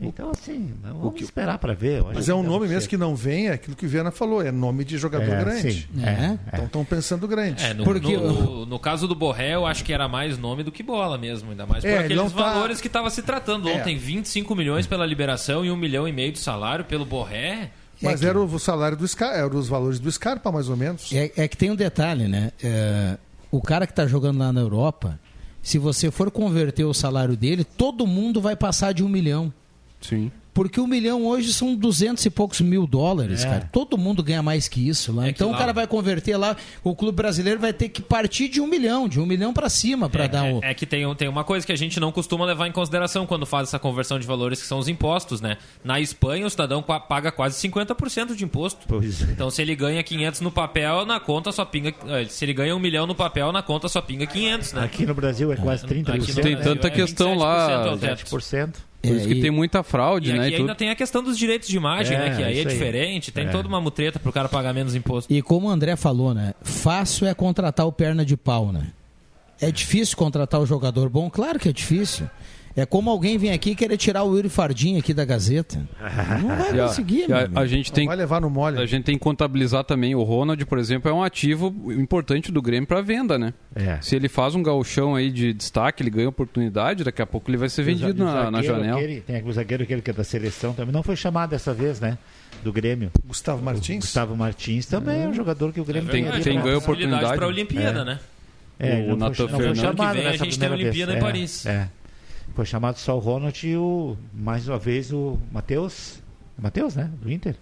Então, 0.00 0.30
assim, 0.30 0.74
vamos 0.82 1.20
esperar 1.22 1.58
para 1.58 1.72
ver. 1.72 2.02
Mas 2.14 2.28
é 2.28 2.34
um 2.34 2.42
nome 2.42 2.68
mesmo 2.68 2.88
que 2.88 2.96
não 2.98 3.16
vem, 3.16 3.48
é 3.48 3.52
aquilo 3.52 3.74
que 3.74 3.86
o 3.86 3.88
Viana 3.88 4.10
falou, 4.10 4.42
é 4.42 4.52
nome 4.52 4.84
de 4.84 4.98
jogador 4.98 5.32
É, 5.32 5.40
grande. 5.44 5.72
sim, 5.72 5.86
é, 6.04 6.10
é. 6.10 6.38
Então 6.52 6.64
estão 6.66 6.84
pensando 6.84 7.26
grande. 7.26 7.64
É, 7.64 7.72
no, 7.72 7.82
Porque 7.84 8.14
no, 8.16 8.32
no- 8.32 8.66
no 8.66 8.78
caso 8.78 9.08
do 9.08 9.14
Borré, 9.14 9.54
eu 9.54 9.64
acho 9.66 9.82
que 9.84 9.92
era 9.94 10.06
mais 10.06 10.36
nome 10.36 10.62
do 10.62 10.70
que 10.70 10.82
bola 10.82 11.16
mesmo. 11.16 11.50
Ainda 11.50 11.64
mais 11.64 11.82
por 11.82 11.88
É, 11.88 11.94
ele 12.04 12.04
aqueles 12.14 12.32
tá- 12.32 12.42
valores 12.52 12.80
que 12.80 12.88
estava 12.88 13.08
se 13.08 13.22
tratando 13.22 13.68
É. 13.68 13.72
ontem. 13.80 13.96
25 13.96 14.54
milhões 14.54 14.86
pela 14.86 15.06
liberação 15.06 15.64
e 15.64 15.70
um 15.70 15.76
milhão 15.76 16.06
e 16.06 16.12
meio 16.12 16.30
de 16.30 16.40
salário 16.40 16.84
pelo 16.84 17.06
Borré. 17.06 17.70
Mas 18.02 18.16
É 18.20 18.24
que- 18.24 18.26
era 18.26 18.38
o 18.38 18.58
salário 18.58 18.98
do 18.98 19.08
Scarpa, 19.08 19.36
eram 19.38 19.58
os 19.58 19.68
valores 19.68 19.98
do 19.98 20.12
Scarpa, 20.12 20.52
mais 20.52 20.68
ou 20.68 20.76
menos. 20.76 21.10
É, 21.12 21.32
é 21.36 21.48
que 21.48 21.56
tem 21.56 21.70
um 21.70 21.74
detalhe, 21.76 22.28
né? 22.28 22.52
É, 22.62 23.16
o 23.50 23.62
cara 23.62 23.86
que 23.86 23.92
está 23.92 24.06
jogando 24.06 24.38
lá 24.38 24.52
na 24.52 24.60
Europa, 24.60 25.18
se 25.62 25.78
você 25.78 26.10
for 26.10 26.30
converter 26.30 26.84
o 26.84 26.92
salário 26.92 27.34
dele, 27.34 27.64
todo 27.64 28.06
mundo 28.06 28.42
vai 28.42 28.54
passar 28.54 28.92
de 28.92 29.02
um 29.02 29.08
milhão. 29.08 29.50
Sim. 30.00 30.30
Porque 30.54 30.80
um 30.80 30.86
milhão 30.86 31.26
hoje 31.26 31.52
são 31.52 31.74
duzentos 31.76 32.24
e 32.24 32.30
poucos 32.30 32.62
mil 32.62 32.86
dólares, 32.86 33.44
É. 33.44 33.46
cara. 33.50 33.68
Todo 33.70 33.98
mundo 33.98 34.22
ganha 34.22 34.42
mais 34.42 34.66
que 34.68 34.88
isso 34.88 35.12
lá. 35.12 35.26
É 35.26 35.28
então 35.28 35.50
lá- 35.50 35.54
o 35.54 35.58
cara 35.58 35.70
vai 35.70 35.86
converter 35.86 36.34
lá, 36.38 36.56
o 36.82 36.94
clube 36.96 37.14
brasileiro 37.14 37.60
vai 37.60 37.74
ter 37.74 37.90
que 37.90 38.00
partir 38.00 38.48
de 38.48 38.58
um 38.58 38.66
milhão, 38.66 39.06
de 39.06 39.20
um 39.20 39.26
milhão 39.26 39.52
para 39.52 39.68
cima 39.68 40.08
para 40.08 40.24
É, 40.24 40.28
dar 40.28 40.44
o. 40.44 40.64
é, 40.64 40.70
é 40.70 40.74
que 40.74 40.86
tem, 40.86 41.04
um- 41.04 41.14
tem 41.14 41.28
uma 41.28 41.44
coisa 41.44 41.66
que 41.66 41.72
a 41.72 41.76
gente 41.76 42.00
não 42.00 42.10
costuma 42.10 42.46
levar 42.46 42.66
em 42.66 42.72
consideração 42.72 43.26
quando 43.26 43.44
faz 43.44 43.68
essa 43.68 43.78
conversão 43.78 44.18
de 44.18 44.26
valores, 44.26 44.58
que 44.62 44.66
são 44.66 44.78
os 44.78 44.88
impostos, 44.88 45.42
né? 45.42 45.58
Na 45.84 46.00
Espanha, 46.00 46.46
o 46.46 46.50
cidadão 46.50 46.82
paga 46.82 47.30
quase 47.30 47.58
50% 47.60 48.34
de 48.34 48.42
imposto. 48.42 48.86
Pois 48.88 49.20
é. 49.28 49.32
Então, 49.32 49.50
se 49.50 49.60
ele 49.60 49.76
ganha 49.76 50.02
500 50.02 50.40
no 50.40 50.50
papel, 50.50 51.04
na 51.04 51.20
conta 51.20 51.52
só 51.52 51.66
pinga... 51.66 51.92
eh, 52.08 52.24
Se 52.30 52.46
ele 52.46 52.54
ganha 52.54 52.74
um 52.74 52.78
milhão 52.80 53.06
no 53.06 53.14
papel, 53.14 53.52
na 53.52 53.62
conta 53.62 53.90
só 53.90 54.00
pinga 54.00 54.26
500, 54.26 54.72
né? 54.72 54.84
Aqui 54.84 55.04
no 55.04 55.12
Brasil 55.14 55.52
é 55.52 55.56
quase 55.56 55.84
30%. 55.86 56.08
Aqui 56.22 56.32
no 56.32 56.42
Tem 56.42 56.54
Brasil 56.54 56.74
tanta 56.74 56.86
é 56.86 56.90
questão 56.90 57.34
27% 57.34 57.38
lá, 57.38 57.88
ao 57.90 57.98
teto. 57.98 58.24
7%. 58.24 58.74
Por 59.06 59.16
isso 59.16 59.24
É, 59.26 59.28
que 59.28 59.34
e- 59.38 59.40
tem 59.42 59.50
muita 59.50 59.82
fraude, 59.82 60.30
E 60.30 60.32
né? 60.32 60.38
aqui 60.40 60.50
E 60.50 60.54
ainda 60.56 60.68
tudo. 60.72 60.78
tem 60.78 60.90
a 60.90 60.94
questão 60.94 61.22
dos 61.22 61.38
direitos 61.38 61.68
de 61.68 61.76
imagem, 61.76 62.16
É, 62.16 62.18
né? 62.20 62.36
Que 62.36 62.42
aí 62.42 62.56
é 62.56 62.58
isso 62.60 62.68
aí. 62.68 62.74
diferente, 62.74 63.30
tem 63.32 63.46
É. 63.46 63.50
toda 63.50 63.68
uma 63.68 63.80
mutreta 63.80 64.18
pro 64.18 64.32
cara 64.32 64.48
pagar 64.48 64.72
menos 64.74 64.94
imposto. 64.94 65.32
E 65.32 65.40
como 65.42 65.68
o 65.68 65.70
André 65.70 65.96
falou, 65.96 66.32
né? 66.34 66.54
Fácil 66.62 67.26
é 67.26 67.34
contratar 67.34 67.86
o 67.86 67.92
perna 67.92 68.24
de 68.24 68.36
pau, 68.36 68.72
né? 68.72 68.88
É 69.60 69.70
difícil 69.70 70.16
contratar 70.16 70.60
o 70.60 70.66
jogador 70.66 71.08
bom? 71.08 71.30
Claro 71.30 71.58
que 71.58 71.68
é 71.68 71.72
difícil. 71.72 72.28
É 72.76 72.84
como 72.84 73.08
alguém 73.08 73.38
vir 73.38 73.50
aqui 73.50 73.70
e 73.70 73.74
querer 73.74 73.96
tirar 73.96 74.22
o 74.22 74.36
Yuri 74.36 74.50
Fardim 74.50 74.98
aqui 74.98 75.14
da 75.14 75.24
Gazeta. 75.24 75.78
Não 76.42 76.48
vai 76.56 76.78
a, 76.78 76.86
conseguir, 76.86 77.26
meu 77.26 77.36
a- 77.36 77.40
amigo. 77.44 77.58
a 77.58 77.66
gente 77.66 77.90
tem 77.90 78.06
Vai 78.06 78.16
levar 78.16 78.38
no 78.40 78.50
mole. 78.50 78.78
a 78.78 78.84
gente 78.84 79.04
tem 79.04 79.14
que 79.16 79.20
contabilizar 79.24 79.82
também 79.84 80.14
o 80.14 80.22
Ronald, 80.22 80.62
por 80.66 80.78
exemplo, 80.78 81.10
é 81.10 81.14
um 81.14 81.22
ativo 81.22 81.74
importante 81.92 82.52
do 82.52 82.60
Grêmio 82.60 82.86
para 82.86 83.00
venda, 83.00 83.38
né? 83.38 83.54
É. 83.74 83.98
Se 84.02 84.14
ele 84.14 84.28
faz 84.28 84.54
um 84.54 84.62
gauchão 84.62 85.14
aí 85.14 85.30
de 85.30 85.54
destaque, 85.54 86.02
ele 86.02 86.10
ganha 86.10 86.28
oportunidade, 86.28 87.02
daqui 87.02 87.22
a 87.22 87.26
pouco 87.26 87.50
ele 87.50 87.56
vai 87.56 87.68
ser 87.70 87.82
vendido 87.82 88.22
O 88.22 88.26
na, 88.26 88.50
na 88.50 88.62
janela. 88.62 88.98
aquele- 88.98 89.20
tem 89.22 89.42
o 89.42 89.52
zagueiro 89.52 89.82
aquele 89.82 90.02
que 90.02 90.10
é 90.10 90.12
da 90.14 90.24
seleção 90.24 90.74
também. 90.74 90.92
Não 90.92 91.02
foi 91.02 91.16
chamado 91.16 91.50
dessa 91.50 91.72
vez, 91.72 91.98
né? 91.98 92.18
Do 92.62 92.72
Grêmio. 92.72 93.10
Gustavo 93.26 93.62
Martins. 93.64 94.00
Gustavo 94.04 94.36
Martins 94.36 94.84
também 94.86 95.22
é 95.24 95.28
um 95.28 95.32
jogador 95.34 95.72
que 95.72 95.80
o 95.80 95.84
Grêmio 95.84 96.10
Tem- 96.10 96.24
tem, 96.24 96.40
tem 96.42 96.54
pra- 96.54 96.62
ganho 96.64 96.78
oportunidade. 96.78 97.36
pra 97.38 97.46
Olimpíada, 97.46 98.00
É. 98.00 98.04
né? 98.04 98.18
É, 98.78 99.10
O 99.10 99.16
foi 99.34 99.48
Fernandes. 99.48 99.80
chamado 99.80 99.96
que 99.96 100.18
vem 100.20 100.26
a 100.26 100.32
gente 100.32 100.40
tem 100.40 100.68
primeira 100.68 100.74
Olimpíada 100.74 101.12
vez. 101.12 101.16
em 101.16 101.16
É, 101.16 101.20
Paris. 101.32 101.66
É. 101.66 101.88
Foi 102.56 102.64
chamado 102.64 102.98
só 102.98 103.14
o 103.14 103.18
Ronald 103.18 103.68
e 103.68 103.76
o, 103.76 104.16
mais 104.32 104.66
uma 104.66 104.78
vez, 104.78 105.12
o 105.12 105.38
Matheus. 105.52 106.22
Matheus, 106.56 106.96
né? 106.96 107.12
Do 107.20 107.30
Inter? 107.30 107.54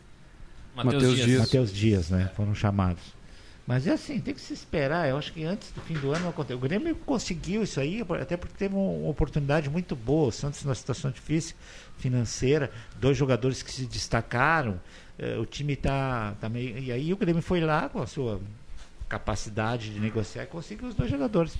Matheus. 0.72 1.16
Dias. 1.16 1.40
Matheus 1.40 1.72
Dias, 1.72 2.10
né? 2.10 2.30
Foram 2.36 2.54
chamados. 2.54 3.02
Mas 3.66 3.88
é 3.88 3.92
assim, 3.92 4.20
tem 4.20 4.32
que 4.32 4.40
se 4.40 4.52
esperar. 4.52 5.08
Eu 5.08 5.18
acho 5.18 5.32
que 5.32 5.42
antes 5.42 5.72
do 5.72 5.80
fim 5.80 5.94
do 5.94 6.12
ano 6.12 6.28
aconteceu. 6.28 6.58
O 6.58 6.60
Grêmio 6.60 6.94
conseguiu 6.94 7.64
isso 7.64 7.80
aí, 7.80 8.04
até 8.20 8.36
porque 8.36 8.54
teve 8.56 8.76
uma 8.76 9.08
oportunidade 9.08 9.68
muito 9.68 9.96
boa. 9.96 10.28
O 10.28 10.32
Santos 10.32 10.62
numa 10.62 10.76
situação 10.76 11.10
difícil 11.10 11.56
financeira, 11.98 12.70
dois 13.00 13.16
jogadores 13.16 13.64
que 13.64 13.72
se 13.72 13.86
destacaram. 13.86 14.80
eh, 15.18 15.36
o 15.38 15.44
time 15.44 15.72
está 15.72 16.36
tá 16.40 16.48
meio. 16.48 16.78
E 16.78 16.92
aí 16.92 17.12
o 17.12 17.16
Grêmio 17.16 17.42
foi 17.42 17.60
lá 17.60 17.88
com 17.88 18.00
a 18.00 18.06
sua 18.06 18.40
capacidade 19.08 19.92
de 19.92 19.98
negociar 19.98 20.44
e 20.44 20.46
conseguiu 20.46 20.88
os 20.88 20.94
dois 20.94 21.10
jogadores. 21.10 21.56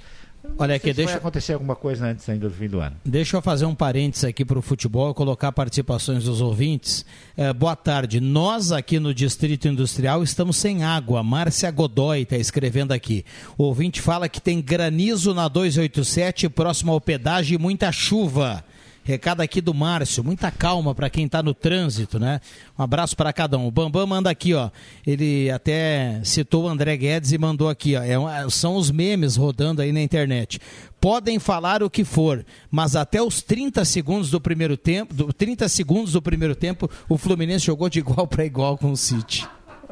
Olha 0.58 0.76
aqui, 0.76 0.92
deixa- 0.92 1.12
vai 1.12 1.18
acontecer 1.18 1.52
alguma 1.54 1.74
coisa 1.74 2.06
antes 2.06 2.28
ainda 2.28 2.48
do 2.48 2.54
fim 2.54 2.68
do 2.68 2.78
ano. 2.78 2.96
Deixa 3.04 3.36
eu 3.36 3.42
fazer 3.42 3.64
um 3.66 3.74
parênteses 3.74 4.24
aqui 4.24 4.44
para 4.44 4.58
o 4.58 4.62
futebol 4.62 5.10
e 5.10 5.14
colocar 5.14 5.50
participações 5.52 6.24
dos 6.24 6.40
ouvintes. 6.40 7.04
Eh, 7.36 7.52
boa 7.52 7.74
tarde. 7.74 8.20
Nós 8.20 8.70
aqui 8.70 9.00
no 9.00 9.12
Distrito 9.14 9.66
Industrial 9.66 10.22
estamos 10.22 10.56
sem 10.56 10.84
água. 10.84 11.22
Márcia 11.22 11.70
Godoy 11.70 12.22
está 12.22 12.36
escrevendo 12.36 12.92
aqui. 12.92 13.24
O 13.58 13.64
ouvinte 13.64 14.00
fala 14.00 14.28
que 14.28 14.40
tem 14.40 14.60
granizo 14.60 15.32
na 15.34 15.48
287, 15.48 16.48
próximo 16.48 16.92
ao 16.92 17.00
pedágio 17.00 17.54
e 17.54 17.58
muita 17.58 17.90
chuva. 17.90 18.64
Recado 19.06 19.42
aqui 19.42 19.60
do 19.60 19.74
Márcio, 19.74 20.24
muita 20.24 20.50
calma 20.50 20.94
para 20.94 21.10
quem 21.10 21.26
está 21.26 21.42
no 21.42 21.52
trânsito, 21.52 22.18
né? 22.18 22.40
Um 22.78 22.82
abraço 22.82 23.14
para 23.14 23.32
cada 23.34 23.58
um. 23.58 23.66
O 23.66 23.70
Bambam 23.70 24.06
manda 24.06 24.30
aqui, 24.30 24.54
ó. 24.54 24.70
Ele 25.06 25.50
até 25.50 26.20
citou 26.24 26.64
o 26.64 26.68
André 26.68 26.96
Guedes 26.96 27.30
e 27.32 27.36
mandou 27.36 27.68
aqui, 27.68 27.94
ó. 27.96 28.02
É 28.02 28.18
um- 28.18 28.48
são 28.48 28.76
os 28.76 28.90
memes 28.90 29.36
rodando 29.36 29.82
aí 29.82 29.92
na 29.92 30.00
internet. 30.00 30.58
Podem 30.98 31.38
falar 31.38 31.82
o 31.82 31.90
que 31.90 32.02
for, 32.02 32.46
mas 32.70 32.96
até 32.96 33.20
os 33.22 33.42
30 33.42 33.84
segundos 33.84 34.30
do 34.30 34.40
primeiro 34.40 34.74
tempo, 34.74 35.12
do 35.12 35.30
30 35.34 35.68
segundos 35.68 36.12
do 36.12 36.22
primeiro 36.22 36.56
tempo, 36.56 36.90
o 37.06 37.18
Fluminense 37.18 37.66
jogou 37.66 37.90
de 37.90 37.98
igual 37.98 38.26
para 38.26 38.46
igual 38.46 38.78
com 38.78 38.90
o 38.90 38.96
City. 38.96 39.46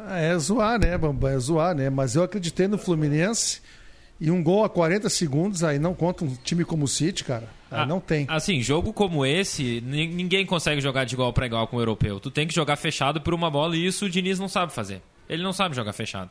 É 0.09 0.35
zoar, 0.39 0.79
né, 0.79 0.97
Bambam? 0.97 1.29
É 1.29 1.37
zoar, 1.37 1.75
né? 1.75 1.87
Mas 1.89 2.15
eu 2.15 2.23
acreditei 2.23 2.67
no 2.67 2.79
Fluminense 2.79 3.61
e 4.19 4.31
um 4.31 4.41
gol 4.43 4.63
a 4.63 4.69
40 4.69 5.07
segundos 5.07 5.63
aí 5.63 5.77
não 5.77 5.93
conta 5.93 6.25
um 6.25 6.35
time 6.43 6.65
como 6.65 6.85
o 6.85 6.87
City, 6.87 7.23
cara. 7.23 7.47
Ah, 7.81 7.85
não 7.85 7.99
tem. 7.99 8.25
Assim, 8.29 8.61
jogo 8.61 8.93
como 8.93 9.25
esse, 9.25 9.81
ni- 9.85 10.07
ninguém 10.07 10.45
consegue 10.45 10.79
jogar 10.81 11.05
de 11.05 11.13
igual 11.15 11.31
para 11.33 11.45
igual 11.45 11.67
com 11.67 11.77
o 11.77 11.81
europeu. 11.81 12.19
Tu 12.19 12.29
tem 12.31 12.47
que 12.47 12.53
jogar 12.53 12.75
fechado 12.75 13.19
por 13.21 13.33
uma 13.33 13.49
bola 13.49 13.75
e 13.75 13.85
isso 13.85 14.05
o 14.05 14.09
Diniz 14.09 14.39
não 14.39 14.47
sabe 14.47 14.71
fazer. 14.73 15.01
Ele 15.29 15.41
não 15.43 15.53
sabe 15.53 15.75
jogar 15.75 15.93
fechado. 15.93 16.29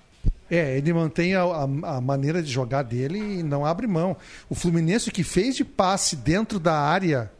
É, 0.50 0.76
ele 0.76 0.92
mantém 0.92 1.34
a, 1.34 1.42
a- 1.42 1.96
a 1.96 2.00
maneira 2.00 2.42
de 2.42 2.50
jogar 2.50 2.82
dele 2.82 3.18
e 3.18 3.42
não 3.42 3.64
abre 3.64 3.86
mão. 3.86 4.16
O 4.50 4.54
Fluminense 4.54 5.10
que 5.10 5.22
fez 5.24 5.56
de 5.56 5.64
passe 5.64 6.14
dentro 6.16 6.58
da 6.60 6.74
área, 6.78 7.30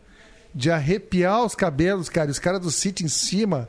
de 0.55 0.71
arrepiar 0.71 1.45
os 1.45 1.55
cabelos, 1.55 2.09
cara, 2.09 2.31
os 2.31 2.39
caras 2.39 2.61
do 2.61 2.71
City 2.71 3.05
em 3.05 3.09
cima, 3.09 3.69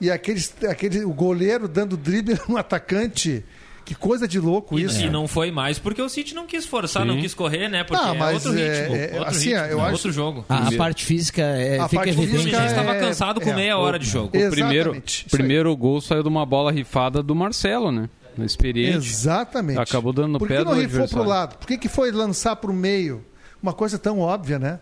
e 0.00 0.10
aqueles, 0.10 0.54
aquele, 0.68 1.04
o 1.04 1.12
goleiro 1.12 1.68
dando 1.68 1.96
drible 1.96 2.38
no 2.48 2.56
atacante. 2.56 3.44
Que 3.84 3.94
coisa 3.94 4.28
de 4.28 4.38
louco 4.38 4.78
E, 4.78 4.84
isso. 4.84 5.00
e 5.02 5.10
não 5.10 5.26
foi 5.26 5.50
mais 5.50 5.78
porque 5.78 6.00
o 6.00 6.08
City 6.08 6.32
não 6.34 6.46
quis 6.46 6.64
forçar, 6.64 7.04
não 7.04 7.14
Sim. 7.16 7.20
quis 7.22 7.34
correr, 7.34 7.68
né? 7.68 7.82
Porque 7.82 8.00
Não, 8.04 8.14
é 8.14 8.18
mas 8.18 8.34
outro 8.46 8.58
é- 8.60 8.80
ritmo. 8.80 8.96
é- 8.96 9.04
outro 9.18 9.24
assim, 9.24 9.48
ritmo, 9.48 9.64
eu 9.66 9.78
é 9.78 9.82
acho- 9.82 9.92
outro 9.92 10.12
jogo. 10.12 10.44
A, 10.48 10.68
a 10.68 10.72
parte 10.76 11.04
física 11.04 11.42
é, 11.42 11.78
A 11.78 11.88
fica 11.88 12.02
parte 12.02 12.10
O 12.10 12.12
evidente. 12.22 12.30
física 12.38 12.56
Fluminense 12.56 12.74
é- 12.74 12.80
estava 12.80 12.98
cansado 13.00 13.40
com 13.40 13.50
é, 13.50 13.54
meia 13.54 13.76
o- 13.76 13.80
hora 13.80 13.98
de 13.98 14.06
jogo. 14.06 14.30
Exatamente, 14.32 14.54
Primeiro, 14.60 15.02
isso 15.04 15.22
aí. 15.24 15.30
primeiro 15.30 15.76
gol 15.76 16.00
saiu 16.00 16.22
de 16.22 16.28
uma 16.28 16.46
bola 16.46 16.70
rifada 16.70 17.20
do 17.22 17.34
Marcelo, 17.34 17.90
né? 17.90 18.08
Experiente. 18.38 18.96
Exatamente. 19.08 19.78
Acabou 19.80 20.12
dando 20.12 20.28
no 20.34 20.38
Por 20.38 20.48
pé 20.48 20.58
que 20.58 20.64
do 20.64 20.70
não 20.70 20.80
rifou 20.80 21.08
pro 21.08 21.24
lado? 21.24 21.56
Por 21.58 21.66
que, 21.66 21.76
que 21.76 21.88
foi 21.88 22.12
lançar 22.12 22.56
pro 22.56 22.72
meio? 22.72 23.24
Uma 23.62 23.72
coisa 23.72 23.98
tão 23.98 24.20
óbvia, 24.20 24.58
né? 24.58 24.78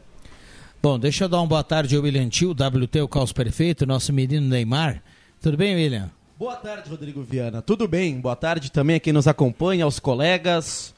Bom, 0.82 0.98
deixa 0.98 1.24
eu 1.24 1.28
dar 1.28 1.38
uma 1.38 1.46
boa 1.46 1.64
tarde 1.64 1.96
ao 1.96 2.02
William 2.02 2.28
Tio, 2.28 2.52
WT, 2.54 3.00
o 3.00 3.08
Caos 3.08 3.32
Perfeito, 3.32 3.84
nosso 3.86 4.12
menino 4.12 4.46
Neymar. 4.46 5.02
Tudo 5.40 5.56
bem, 5.56 5.74
William? 5.74 6.10
Boa 6.38 6.54
tarde, 6.54 6.88
Rodrigo 6.88 7.20
Viana. 7.20 7.60
Tudo 7.60 7.88
bem? 7.88 8.20
Boa 8.20 8.36
tarde 8.36 8.70
também 8.70 8.94
a 8.94 9.00
quem 9.00 9.12
nos 9.12 9.26
acompanha, 9.26 9.82
aos 9.82 9.98
colegas. 9.98 10.94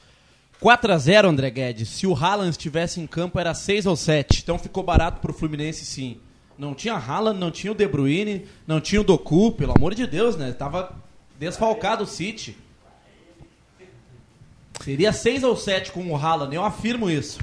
4 0.59 0.93
a 0.93 0.97
0 0.99 1.29
André 1.29 1.49
Guedes. 1.49 1.89
Se 1.89 2.05
o 2.05 2.13
Haaland 2.13 2.51
estivesse 2.51 3.01
em 3.01 3.07
campo, 3.07 3.39
era 3.39 3.51
6 3.51 3.87
ou 3.87 3.95
7. 3.95 4.41
Então 4.43 4.59
ficou 4.59 4.83
barato 4.83 5.19
pro 5.19 5.33
Fluminense, 5.33 5.83
sim. 5.83 6.19
Não 6.59 6.75
tinha 6.75 6.93
Haaland, 6.93 7.39
não 7.39 7.49
tinha 7.49 7.71
o 7.71 7.75
De 7.75 7.87
Bruyne, 7.87 8.45
não 8.67 8.79
tinha 8.79 9.01
o 9.01 9.03
Doku, 9.03 9.51
pelo 9.53 9.73
amor 9.75 9.95
de 9.95 10.05
Deus, 10.05 10.37
né? 10.37 10.51
Tava 10.51 10.95
desfalcado 11.39 12.03
o 12.03 12.07
City. 12.07 12.55
Seria 14.83 15.11
6 15.11 15.43
ou 15.43 15.57
7 15.57 15.91
com 15.91 16.05
o 16.05 16.15
Haaland, 16.15 16.55
eu 16.55 16.63
afirmo 16.63 17.09
isso. 17.09 17.39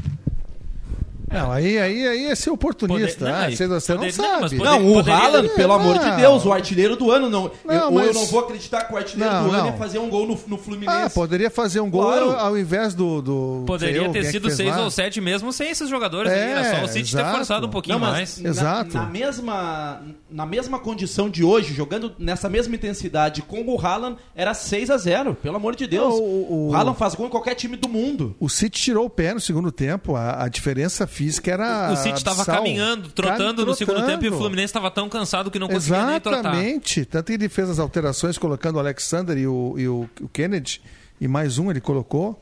Não, 1.33 1.53
aí, 1.53 1.79
aí, 1.79 2.07
aí 2.09 2.27
é 2.27 2.35
ser 2.35 2.51
oportunista. 2.51 3.19
Poder- 3.21 3.31
não, 3.33 3.39
ah, 3.39 3.45
aí- 3.45 3.57
você, 3.57 3.67
você 3.67 3.93
não 3.93 4.01
poder- 4.01 4.17
não, 4.17 4.25
sabe. 4.25 4.57
poder- 4.57 4.65
Não, 4.65 4.87
o 4.93 4.99
Haaland, 5.01 5.49
pelo 5.51 5.73
amor 5.73 5.99
de. 5.99 6.11
Deus, 6.17 6.45
o 6.47 6.53
artilheiro 6.53 6.97
do 6.97 7.11
ano. 7.11 7.29
Não, 7.29 7.51
Não, 7.65 7.75
eu, 7.75 7.91
mas- 7.91 8.07
eu 8.09 8.15
não 8.15 8.27
vou 8.27 8.41
acreditar 8.41 8.85
que 8.85 8.93
o 8.93 8.97
artilheiro 8.97 9.33
Não, 9.33 9.45
do 9.49 9.51
ano 9.55 9.63
não. 9.65 9.69
é 9.71 9.77
fazer 9.77 9.99
um 9.99 10.09
gol 10.09 10.27
no, 10.27 10.39
no 10.47 10.59
Fluminense. 10.59 10.97
Ah, 11.05 11.11
poderia 11.11 11.51
fazer 11.51 11.81
um 11.81 11.91
gol 11.91 12.03
Claro. 12.03 12.31
ao 12.33 12.57
invés 12.59 12.95
do. 12.95 13.21
do 13.23 13.65
Poderia 13.67 14.03
eu, 14.03 14.13
ter 14.13 14.21
é 14.21 14.25
sido 14.31 14.45
fez 14.45 14.57
6 14.57 14.71
lá. 14.77 14.83
ou 14.85 14.91
7 14.91 15.21
mesmo 15.21 15.53
sem 15.53 15.71
esses 15.71 15.89
jogadores 15.89 16.31
aí. 16.33 16.39
Era 16.39 16.61
É, 16.61 16.79
só 16.79 16.85
o 16.85 16.89
City 16.89 17.13
ter 17.13 17.21
exato. 17.21 17.37
forçado 17.37 17.67
um 17.67 17.71
pouquinho 17.71 17.99
Não, 17.99 18.07
mas 18.07 18.13
mais. 18.17 18.39
na- 18.41 18.49
Exato. 18.49 18.95
Na, 18.97 19.07
mesma, 19.07 20.03
na 20.31 20.47
mesma 20.47 20.79
condição 20.79 21.29
de 21.29 21.45
hoje, 21.45 21.75
jogando 21.75 22.13
nessa 22.19 22.49
mesma 22.49 22.75
intensidade 22.75 23.43
com 23.43 23.63
o 23.63 23.79
Haaland, 23.81 24.17
era 24.35 24.55
6 24.55 24.91
a 24.91 24.97
0 24.97 25.35
Pelo 25.35 25.57
amor 25.57 25.77
de 25.77 25.87
Deus. 25.87 26.15
Não, 26.15 26.21
o, 26.21 26.69
o- 26.69 26.69
o- 26.71 26.75
Haaland 26.75 26.99
faz 26.99 27.15
gol 27.15 27.27
em 27.27 27.31
qualquer 27.31 27.55
time 27.55 27.77
do 27.77 27.89
mundo. 27.89 28.35
O 28.41 28.49
City 28.49 28.81
tirou 28.81 29.07
o 29.07 29.11
pé 29.11 29.35
no 29.35 29.41
segundo 29.41 29.71
tempo. 29.71 30.17
A, 30.17 30.45
a 30.45 30.49
diferença 30.49 31.07
física 31.19 31.51
era. 31.51 31.91
O 31.93 31.97
City 31.97 32.19
estava 32.19 32.45
caminhando, 32.45 33.09
trotando 33.11 33.67
no 33.67 33.75
segundo 33.75 34.07
tempo 34.07 34.25
e 34.25 34.29
o 34.29 34.37
Fluminense 34.39 34.67
estava 34.67 34.89
tão 34.89 35.09
cansado 35.09 35.51
que 35.51 35.59
não 35.59 35.67
conseguia 35.67 36.07
nem 36.07 36.21
trotar. 36.21 36.55
Exatamente. 36.55 37.05
Tanto 37.05 37.27
que 37.27 37.33
ele 37.33 37.49
fez 37.49 37.69
as 37.69 37.81
alterações 37.81 38.39
colocando 38.39 38.77
o 38.77 38.79
Alexander 38.79 39.37
e 39.37 39.47
o, 39.47 39.75
e 39.77 39.89
o, 39.89 40.09
o 40.21 40.29
Kennedy. 40.29 40.81
E 41.21 41.27
mais 41.27 41.59
um 41.59 41.71
ele 41.71 41.81
colocou. 41.81 42.41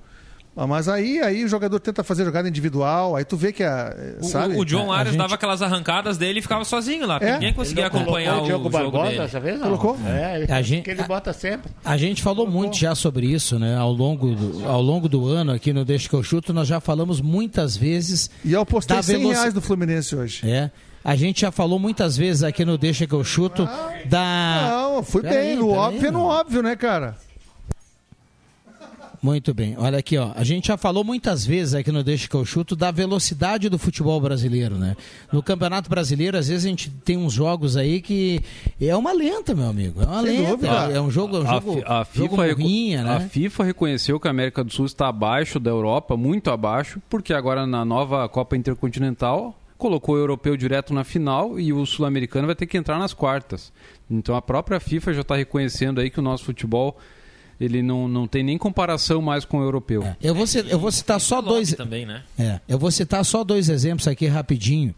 Ah, 0.59 0.66
Mas 0.66 0.88
aí, 0.88 1.21
aí 1.21 1.45
o 1.45 1.49
jogador 1.49 1.79
tenta 1.79 2.03
fazer 2.03 2.25
jogada 2.25 2.49
individual. 2.49 3.14
Aí 3.14 3.25
tu 3.27 3.37
vê 3.37 3.53
que 3.53 3.62
a. 3.62 3.95
O, 4.21 4.25
sabe? 4.25 4.57
o 4.57 4.64
John 4.64 4.90
A 4.90 4.97
Arias 5.01 5.12
gente- 5.12 5.21
dava 5.23 5.35
aquelas 5.35 5.61
arrancadas 5.61 6.16
dele 6.16 6.38
e 6.38 6.42
ficava 6.42 6.64
sozinho 6.64 7.07
lá. 7.07 7.19
É. 7.21 7.35
Ninguém 7.35 7.53
conseguia 7.53 7.87
acompanhar 7.88 8.37
colocou 8.37 8.42
o, 8.42 8.47
Diogo 8.47 8.64
jogo 8.64 8.71
Barbosa 8.79 9.05
dele. 9.11 9.19
dessa 9.21 9.38
vez, 9.40 9.57
não? 9.61 9.66
Colocou? 9.77 9.99
É, 10.07 10.42
ele, 10.42 10.53
A 10.53 10.62
gente- 10.62 10.85
que 10.85 10.90
ele 10.90 11.03
bota 11.03 11.33
sempre. 11.35 11.71
A 11.85 11.97
gente 11.99 12.23
falou 12.23 12.49
muito 12.51 12.77
já 12.79 12.95
sobre 12.95 13.27
isso, 13.27 13.59
né? 13.59 13.77
Ao 13.77 13.92
longo, 13.92 14.35
do, 14.35 14.66
ao 14.66 14.81
longo 14.81 15.09
do 15.11 15.29
ano 15.29 15.53
aqui 15.53 15.75
no 15.75 15.85
Deixa 15.85 16.09
que 16.09 16.14
eu 16.14 16.23
chuto, 16.23 16.55
nós 16.55 16.66
já 16.66 16.81
falamos 16.81 17.21
muitas 17.21 17.77
vezes. 17.77 18.31
E 18.42 18.53
eu 18.55 18.64
postei 18.64 18.97
da 18.97 19.03
100 19.03 19.19
veloci- 19.19 19.35
reais 19.38 19.53
do 19.53 19.61
Fluminense 19.61 20.16
hoje. 20.16 20.49
É. 20.49 20.71
A 21.05 21.14
gente 21.14 21.42
já 21.42 21.53
falou 21.53 21.79
muitas 21.79 22.16
vezes 22.16 22.42
aqui 22.42 22.64
no 22.64 22.79
Deixa 22.79 23.07
que 23.07 23.12
eu 23.12 23.23
chuto 23.23 23.69
da. 24.07 24.69
Não, 24.71 25.03
fui 25.03 25.23
bem. 25.23 25.55
No 25.57 25.66
peraí, 25.66 25.79
óbvio 25.79 26.09
é 26.09 26.11
no 26.11 26.23
óbvio, 26.25 26.62
né, 26.62 26.75
cara? 26.77 27.14
Muito 29.27 29.53
bem. 29.53 29.75
Olha 29.77 29.99
aqui, 29.99 30.17
ó. 30.17 30.31
A 30.37 30.45
gente 30.45 30.69
já 30.69 30.77
falou 30.77 31.03
muitas 31.03 31.45
vezes 31.45 31.75
aqui 31.75 31.91
no 31.91 32.05
Deixa 32.05 32.29
que 32.29 32.35
eu 32.37 32.45
chuto 32.45 32.77
da 32.77 32.93
velocidade 32.93 33.69
do 33.69 33.77
futebol 33.77 34.21
brasileiro, 34.21 34.77
né? 34.77 34.97
No 35.33 35.43
Campeonato 35.43 35.91
Brasileiro, 35.91 36.39
às 36.39 36.47
vezes 36.47 36.65
a 36.65 36.69
gente 36.69 36.89
tem 37.05 37.17
uns 37.17 37.33
jogos 37.33 37.77
aí 37.77 38.01
que 38.01 38.41
é 38.81 38.95
uma 38.97 39.12
lenta, 39.12 39.53
meu 39.53 39.69
amigo. 39.69 40.01
É 40.01 40.07
uma 40.07 40.23
Sem 40.23 40.39
lenta. 40.39 40.51
dúvida. 40.53 40.93
É 40.93 41.01
um 41.01 41.11
jogo, 41.11 41.37
é 41.39 41.41
um 41.41 41.49
A 41.49 41.55
jogo, 41.55 41.71
a, 41.85 42.07
jogo 42.15 42.37
FIFA 42.37 42.45
reco- 42.45 42.61
morrinha, 42.61 43.01
a 43.01 43.19
né? 43.19 43.29
FIFA 43.29 43.65
reconheceu 43.65 44.21
que 44.21 44.29
a 44.29 44.31
América 44.31 44.62
do 44.62 44.73
Sul 44.73 44.87
está 44.87 45.09
abaixo 45.09 45.59
da 45.59 45.71
Europa, 45.71 46.17
muito 46.17 46.49
abaixo, 46.51 47.03
porque 47.11 47.35
agora 47.35 47.67
na 47.67 47.85
nova 47.85 48.29
Copa 48.29 48.57
Intercontinental 48.57 49.59
colocou 49.77 50.15
o 50.15 50.19
europeu 50.19 50.57
direto 50.57 50.95
na 50.95 51.03
final 51.05 51.59
e 51.59 51.73
o 51.73 51.85
sul-americano 51.85 52.47
vai 52.47 52.55
ter 52.55 52.67
que 52.67 52.79
entrar 52.79 52.99
nas 52.99 53.12
quartas. 53.12 53.73
Então 54.09 54.37
a 54.37 54.41
própria 54.41 54.79
FIFA 54.79 55.12
já 55.15 55.21
está 55.23 55.35
reconhecendo 55.37 56.01
aí 56.01 56.09
que 56.11 56.21
o 56.21 56.23
nosso 56.23 56.45
futebol 56.45 56.97
ele 57.61 57.83
não, 57.83 58.07
não 58.07 58.27
tem 58.27 58.42
nem 58.42 58.59
comparação 58.59 59.21
mais 59.23 59.45
com 59.45 59.59
o 59.59 59.62
europeu. 59.62 60.05
Eu 60.23 60.35
vou, 60.35 60.45
eu 60.69 60.79
vou 60.79 60.92
citar 60.92 61.21
só 61.21 61.40
dois. 61.40 61.73
também, 61.75 62.05
né? 62.05 62.23
É, 62.38 62.61
eu 62.69 62.79
vou 62.79 62.90
citar 62.90 63.25
só 63.25 63.42
dois 63.42 63.69
exemplos 63.69 64.07
aqui 64.07 64.27
rapidinho. 64.27 64.95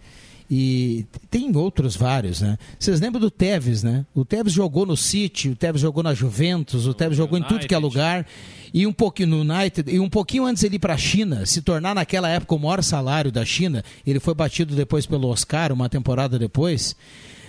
E 0.50 1.04
tem 1.30 1.54
outros 1.54 1.94
vários, 1.94 2.40
né? 2.40 2.56
Vocês 2.78 3.00
lembram 3.00 3.20
do 3.20 3.30
Tevez, 3.30 3.82
né? 3.82 4.06
O 4.14 4.24
Tevez 4.24 4.54
jogou 4.54 4.86
no 4.86 4.96
City, 4.96 5.50
o 5.50 5.56
Tevez 5.56 5.82
jogou 5.82 6.02
na 6.02 6.14
Juventus, 6.14 6.86
o 6.86 6.94
Tevez 6.94 7.18
jogou 7.18 7.38
em 7.38 7.42
tudo 7.42 7.66
que 7.66 7.74
é 7.74 7.76
United. 7.76 7.98
lugar. 7.98 8.26
E 8.72 8.86
um 8.86 8.92
pouquinho 8.92 9.28
no 9.28 9.40
United, 9.40 9.90
e 9.94 10.00
um 10.00 10.08
pouquinho 10.08 10.46
antes 10.46 10.62
ele 10.62 10.76
ir 10.76 10.78
para 10.78 10.94
a 10.94 10.98
China, 10.98 11.44
se 11.44 11.60
tornar 11.60 11.94
naquela 11.94 12.28
época 12.30 12.54
o 12.54 12.58
maior 12.58 12.82
salário 12.82 13.30
da 13.30 13.44
China, 13.44 13.84
ele 14.06 14.20
foi 14.20 14.34
batido 14.34 14.74
depois 14.74 15.04
pelo 15.04 15.28
Oscar, 15.28 15.70
uma 15.70 15.88
temporada 15.88 16.38
depois. 16.38 16.96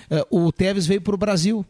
eh, 0.10 0.26
o 0.30 0.52
Tevez 0.52 0.86
veio 0.86 1.02
para 1.02 1.16
o 1.16 1.18
Brasil. 1.18 1.66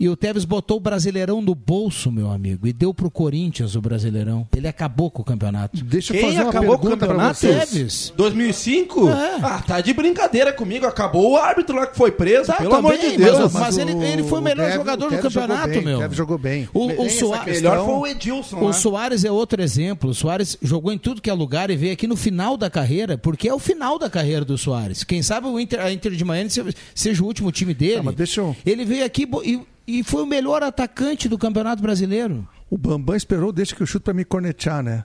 E 0.00 0.08
o 0.08 0.16
Tevez 0.16 0.44
botou 0.44 0.76
o 0.76 0.80
Brasileirão 0.80 1.42
no 1.42 1.54
bolso, 1.54 2.10
meu 2.12 2.30
amigo, 2.30 2.66
e 2.66 2.72
deu 2.72 2.94
pro 2.94 3.10
Corinthians 3.10 3.74
o 3.74 3.80
Brasileirão. 3.80 4.46
Ele 4.56 4.68
acabou 4.68 5.10
com 5.10 5.22
o 5.22 5.24
campeonato. 5.24 5.82
Deixa 5.84 6.12
eu 6.14 6.20
Quem 6.20 6.28
fazer 6.28 6.40
uma 6.42 6.50
acabou 6.50 6.78
com 6.78 6.86
o 6.86 6.90
pergunta 6.90 7.06
pra 7.06 7.08
campeonato? 7.08 7.40
vocês. 7.40 7.68
Tevez. 7.70 8.12
2005? 8.16 9.08
É. 9.08 9.38
Ah, 9.42 9.62
tá 9.66 9.80
de 9.80 9.92
brincadeira 9.92 10.52
comigo. 10.52 10.86
Acabou 10.86 11.32
o 11.32 11.36
árbitro 11.36 11.74
lá 11.76 11.86
que 11.86 11.96
foi 11.96 12.12
preso, 12.12 12.46
Tá, 12.46 12.54
pelo 12.58 12.74
amor 12.76 12.96
bem, 12.96 13.10
de 13.10 13.16
Deus. 13.16 13.38
mas- 13.38 13.52
mas 13.52 13.78
ele- 13.78 13.92
ele 14.04 14.22
foi 14.22 14.38
o 14.38 14.42
melhor 14.42 14.62
Tevez- 14.64 14.74
jogador 14.76 15.04
do 15.04 15.16
Tevez 15.16 15.32
jogou 15.32 15.48
campeonato, 15.48 15.68
bem, 15.74 15.84
meu. 15.84 15.98
Tevez 15.98 16.16
jogou 16.16 16.38
bem. 16.38 16.68
O, 16.72 16.86
o, 17.04 17.10
Soa- 17.10 17.38
questão- 17.40 17.70
Melhor 17.72 17.84
foi 17.86 17.94
o 17.94 18.06
Edilson 18.06 18.56
o 18.58 18.64
lá. 18.66 18.72
Soares 18.72 19.24
é 19.24 19.30
outro 19.32 19.60
exemplo. 19.62 20.10
O 20.10 20.14
Soares 20.14 20.56
jogou 20.62 20.92
em 20.92 20.98
tudo 20.98 21.20
que 21.20 21.28
é 21.30 21.32
lugar 21.32 21.70
e 21.70 21.76
veio 21.76 21.92
aqui 21.92 22.06
no 22.06 22.16
final 22.16 22.56
da 22.56 22.70
carreira, 22.70 23.18
porque 23.18 23.48
é 23.48 23.54
o 23.54 23.58
final 23.58 23.98
da 23.98 24.08
carreira 24.08 24.44
do 24.44 24.56
Soares. 24.56 25.02
Quem 25.02 25.22
sabe 25.22 25.46
o 25.48 25.58
Inter, 25.58 25.80
a 25.80 25.92
Inter 25.92 26.12
de 26.12 26.24
Miami 26.24 26.50
se- 26.50 26.62
seja 26.94 27.22
o 27.22 27.26
último 27.26 27.50
time 27.50 27.74
dele. 27.74 27.96
Tá, 27.96 28.02
mas 28.04 28.14
deixa 28.14 28.40
eu- 28.40 28.56
Ele 28.64 28.84
veio 28.84 29.04
aqui 29.04 29.26
e, 29.44 29.60
e 29.88 30.04
foi 30.04 30.22
o 30.22 30.26
melhor 30.26 30.62
atacante 30.62 31.28
do 31.28 31.38
Campeonato 31.38 31.82
Brasileiro. 31.82 32.46
O 32.70 32.76
Bambam 32.76 33.16
esperou, 33.16 33.50
deixa 33.50 33.74
que 33.74 33.82
eu 33.82 33.86
chuto 33.86 34.04
pra 34.04 34.12
me 34.14 34.24
cornetear, 34.24 34.82
né? 34.82 35.04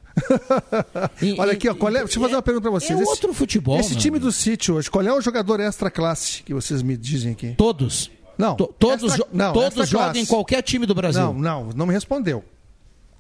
E- 1.21 1.35
Olha 1.39 1.53
aqui, 1.53 1.69
ó, 1.69 1.73
qual 1.73 1.89
é- 1.95 1.99
deixa 1.99 2.17
eu 2.17 2.21
fazer 2.21 2.35
uma 2.35 2.41
pergunta 2.41 2.63
pra 2.69 2.71
vocês. 2.71 2.91
É 2.99 3.01
Esse- 3.01 3.09
outro 3.11 3.33
futebol. 3.33 3.79
Esse 3.79 3.95
time 3.95 4.19
do 4.19 4.31
City 4.31 4.71
hoje, 4.71 4.91
qual 4.91 5.03
é 5.05 5.13
o 5.13 5.21
jogador 5.21 5.59
extra 5.61 5.89
classe 5.89 6.43
que 6.43 6.53
vocês 6.53 6.81
me 6.81 6.97
dizem 6.97 7.31
aqui? 7.31 7.53
Todos. 7.57 8.11
Não, 8.37 8.55
To- 8.55 8.73
todos 8.77 9.11
extra- 9.13 9.27
não, 9.31 9.53
todos 9.53 9.87
jogam 9.87 10.15
em 10.15 10.25
qualquer 10.25 10.61
time 10.61 10.85
do 10.85 10.93
Brasil. 10.95 11.21
Não, 11.21 11.33
não, 11.33 11.69
não 11.75 11.85
me 11.85 11.93
respondeu. 11.93 12.43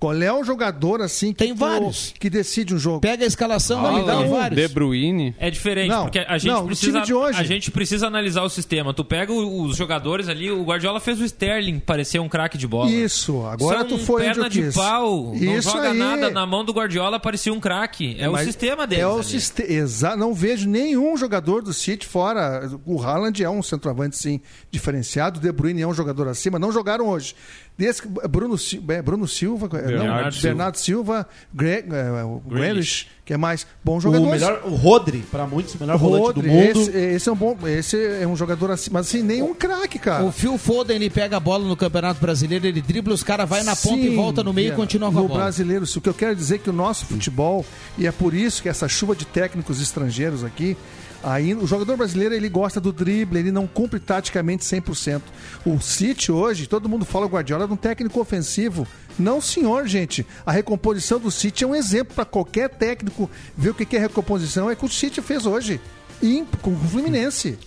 Qual 0.03 0.21
é 0.21 0.33
o 0.33 0.43
jogador 0.43 1.01
assim 1.01 1.31
que 1.31 1.39
Tem 1.45 1.53
tu- 1.55 1.59
vários. 1.59 2.13
que 2.19 2.29
decide 2.29 2.75
um 2.75 2.77
jogo? 2.77 2.99
Pega 2.99 3.23
a 3.23 3.27
escalação, 3.27 3.81
não, 3.81 3.93
me 3.99 4.05
dá 4.05 4.13
Haaland, 4.15 4.29
vários. 4.31 4.61
De 4.61 4.67
Bruyne. 4.67 5.33
É 5.39 5.49
diferente, 5.49 5.87
Não, 5.87 6.03
porque 6.03 6.19
a 6.19 6.37
gente, 6.37 6.51
não, 6.51 6.63
o 6.63 6.67
precisa, 6.67 6.91
time 6.91 7.05
de 7.05 7.13
hoje. 7.13 7.39
a 7.39 7.43
gente 7.43 7.71
precisa 7.71 8.07
analisar 8.07 8.41
o 8.43 8.49
sistema. 8.49 8.93
Tu 8.93 9.05
pega 9.05 9.31
o- 9.31 9.61
os 9.63 9.77
jogadores 9.77 10.27
ali, 10.27 10.51
o 10.51 10.61
Guardiola 10.65 10.99
fez 10.99 11.21
o 11.21 11.23
Sterling 11.23 11.79
parecer 11.79 12.19
um 12.19 12.27
craque 12.27 12.57
de 12.57 12.67
bola. 12.67 12.89
Isso, 12.91 13.45
agora 13.45 13.79
São 13.79 13.87
tu 13.87 13.97
foi 13.97 14.23
onde 14.23 14.31
perna 14.33 14.45
eu 14.45 14.49
de 14.49 14.61
quis. 14.63 14.75
pau, 14.75 15.33
não 15.33 15.57
Isso 15.57 15.69
joga 15.71 15.91
aí. 15.91 15.97
nada 15.97 16.29
na 16.29 16.45
mão 16.45 16.65
do 16.65 16.73
Guardiola, 16.73 17.17
parecia 17.17 17.53
um 17.53 17.59
craque. 17.61 18.17
É 18.19 18.27
o 18.27 18.33
Mas 18.33 18.45
sistema 18.45 18.85
deles. 18.85 19.03
É 19.05 19.07
o 19.07 19.23
sistema. 19.23 19.69
Exato. 19.71 20.17
Não 20.17 20.33
vejo 20.33 20.67
nenhum 20.67 21.15
jogador 21.15 21.61
do 21.61 21.71
City 21.73 22.05
fora. 22.05 22.69
O 22.85 23.01
Haaland 23.01 23.41
é 23.41 23.49
um 23.49 23.63
centroavante, 23.63 24.17
sim, 24.17 24.41
diferenciado. 24.69 25.39
O 25.39 25.41
De 25.41 25.49
Bruyne 25.51 25.81
é 25.81 25.87
um 25.87 25.93
jogador 25.93 26.27
acima. 26.27 26.59
Não 26.59 26.71
jogaram 26.73 27.07
hoje. 27.07 27.33
Desde 27.75 28.03
que 28.03 28.07
Bruno, 28.07 28.55
é, 28.89 29.01
Bruno 29.01 29.27
Silva, 29.27 29.65
é, 29.79 29.81
não, 29.91 29.99
Bernardo 30.03 30.41
Bernardo 30.41 30.77
Silva, 30.77 31.27
Greg, 31.51 31.87
é, 31.91 32.23
o 32.23 32.39
Grealish, 32.47 33.07
que 33.25 33.33
é 33.33 33.37
mais 33.37 33.65
bom 33.83 33.99
jogador. 33.99 34.27
O, 34.27 34.29
melhor, 34.29 34.61
o 34.65 34.75
Rodri, 34.75 35.23
pra 35.31 35.47
muitos, 35.47 35.73
o 35.73 35.79
melhor 35.79 35.97
volante 35.97 36.39
do 36.39 36.47
mundo. 36.47 36.61
Esse, 36.63 36.91
esse 36.91 37.29
é 37.29 37.31
um 37.31 37.35
bom, 37.35 37.57
esse 37.67 37.97
é 38.21 38.27
um 38.27 38.35
jogador 38.35 38.69
assim, 38.69 38.91
mas 38.91 39.07
assim, 39.07 39.23
nem 39.23 39.41
um 39.41 39.55
craque, 39.55 39.97
cara. 39.97 40.23
O 40.23 40.31
Phil 40.31 40.55
Foden, 40.59 40.97
ele 40.97 41.09
pega 41.09 41.37
a 41.37 41.39
bola 41.39 41.67
no 41.67 41.75
Campeonato 41.75 42.21
Brasileiro, 42.21 42.67
ele 42.67 42.79
dribla 42.79 43.11
os 43.13 43.23
caras, 43.23 43.49
vai 43.49 43.63
na 43.63 43.75
ponta 43.75 43.97
e 44.05 44.09
Sim, 44.09 44.15
volta 44.15 44.43
no 44.43 44.53
meio 44.53 44.67
Viana. 44.67 44.77
e 44.77 44.85
continua 44.85 45.11
com 45.11 45.17
a 45.17 45.21
No 45.23 45.27
bola. 45.27 45.39
brasileiro, 45.41 45.83
o 45.95 46.01
que 46.01 46.09
eu 46.09 46.13
quero 46.13 46.35
dizer 46.35 46.55
é 46.55 46.57
que 46.59 46.69
o 46.69 46.73
nosso 46.73 47.07
futebol, 47.07 47.65
e 47.97 48.05
é 48.05 48.11
por 48.11 48.35
isso 48.35 48.61
que 48.61 48.69
essa 48.69 48.87
chuva 48.87 49.15
de 49.15 49.25
técnicos 49.25 49.81
estrangeiros 49.81 50.43
aqui, 50.43 50.77
aí 51.23 51.55
o 51.55 51.65
jogador 51.65 51.97
brasileiro 51.97 52.35
ele 52.35 52.49
gosta 52.49 52.79
do 52.79 52.91
drible, 52.91 53.39
ele 53.39 53.51
não 53.51 53.65
cumpre 53.65 53.99
taticamente 53.99 54.63
100%. 54.63 55.21
O 55.65 55.79
City 55.79 56.31
hoje, 56.31 56.67
todo 56.67 56.89
mundo 56.89 57.05
fala 57.05 57.25
o 57.25 57.29
Guardiola 57.29 57.67
de 57.67 57.73
um 57.73 57.77
técnico 57.77 58.19
ofensivo. 58.19 58.87
Não, 59.17 59.39
senhor, 59.39 59.87
gente. 59.87 60.25
A 60.45 60.51
recomposição 60.51 61.19
do 61.19 61.31
City 61.31 61.63
é 61.63 61.67
um 61.67 61.75
exemplo 61.75 62.15
para 62.15 62.25
qualquer 62.25 62.69
técnico 62.69 63.29
ver 63.57 63.69
o 63.69 63.73
que 63.73 63.95
é 63.95 63.99
recomposição. 63.99 64.69
É 64.69 64.73
o 64.73 64.75
que 64.75 64.85
o 64.85 64.89
City 64.89 65.21
fez 65.21 65.45
hoje. 65.45 65.79
E 66.21 66.43
com 66.61 66.71
o 66.73 66.77
Fluminense. 66.77 67.57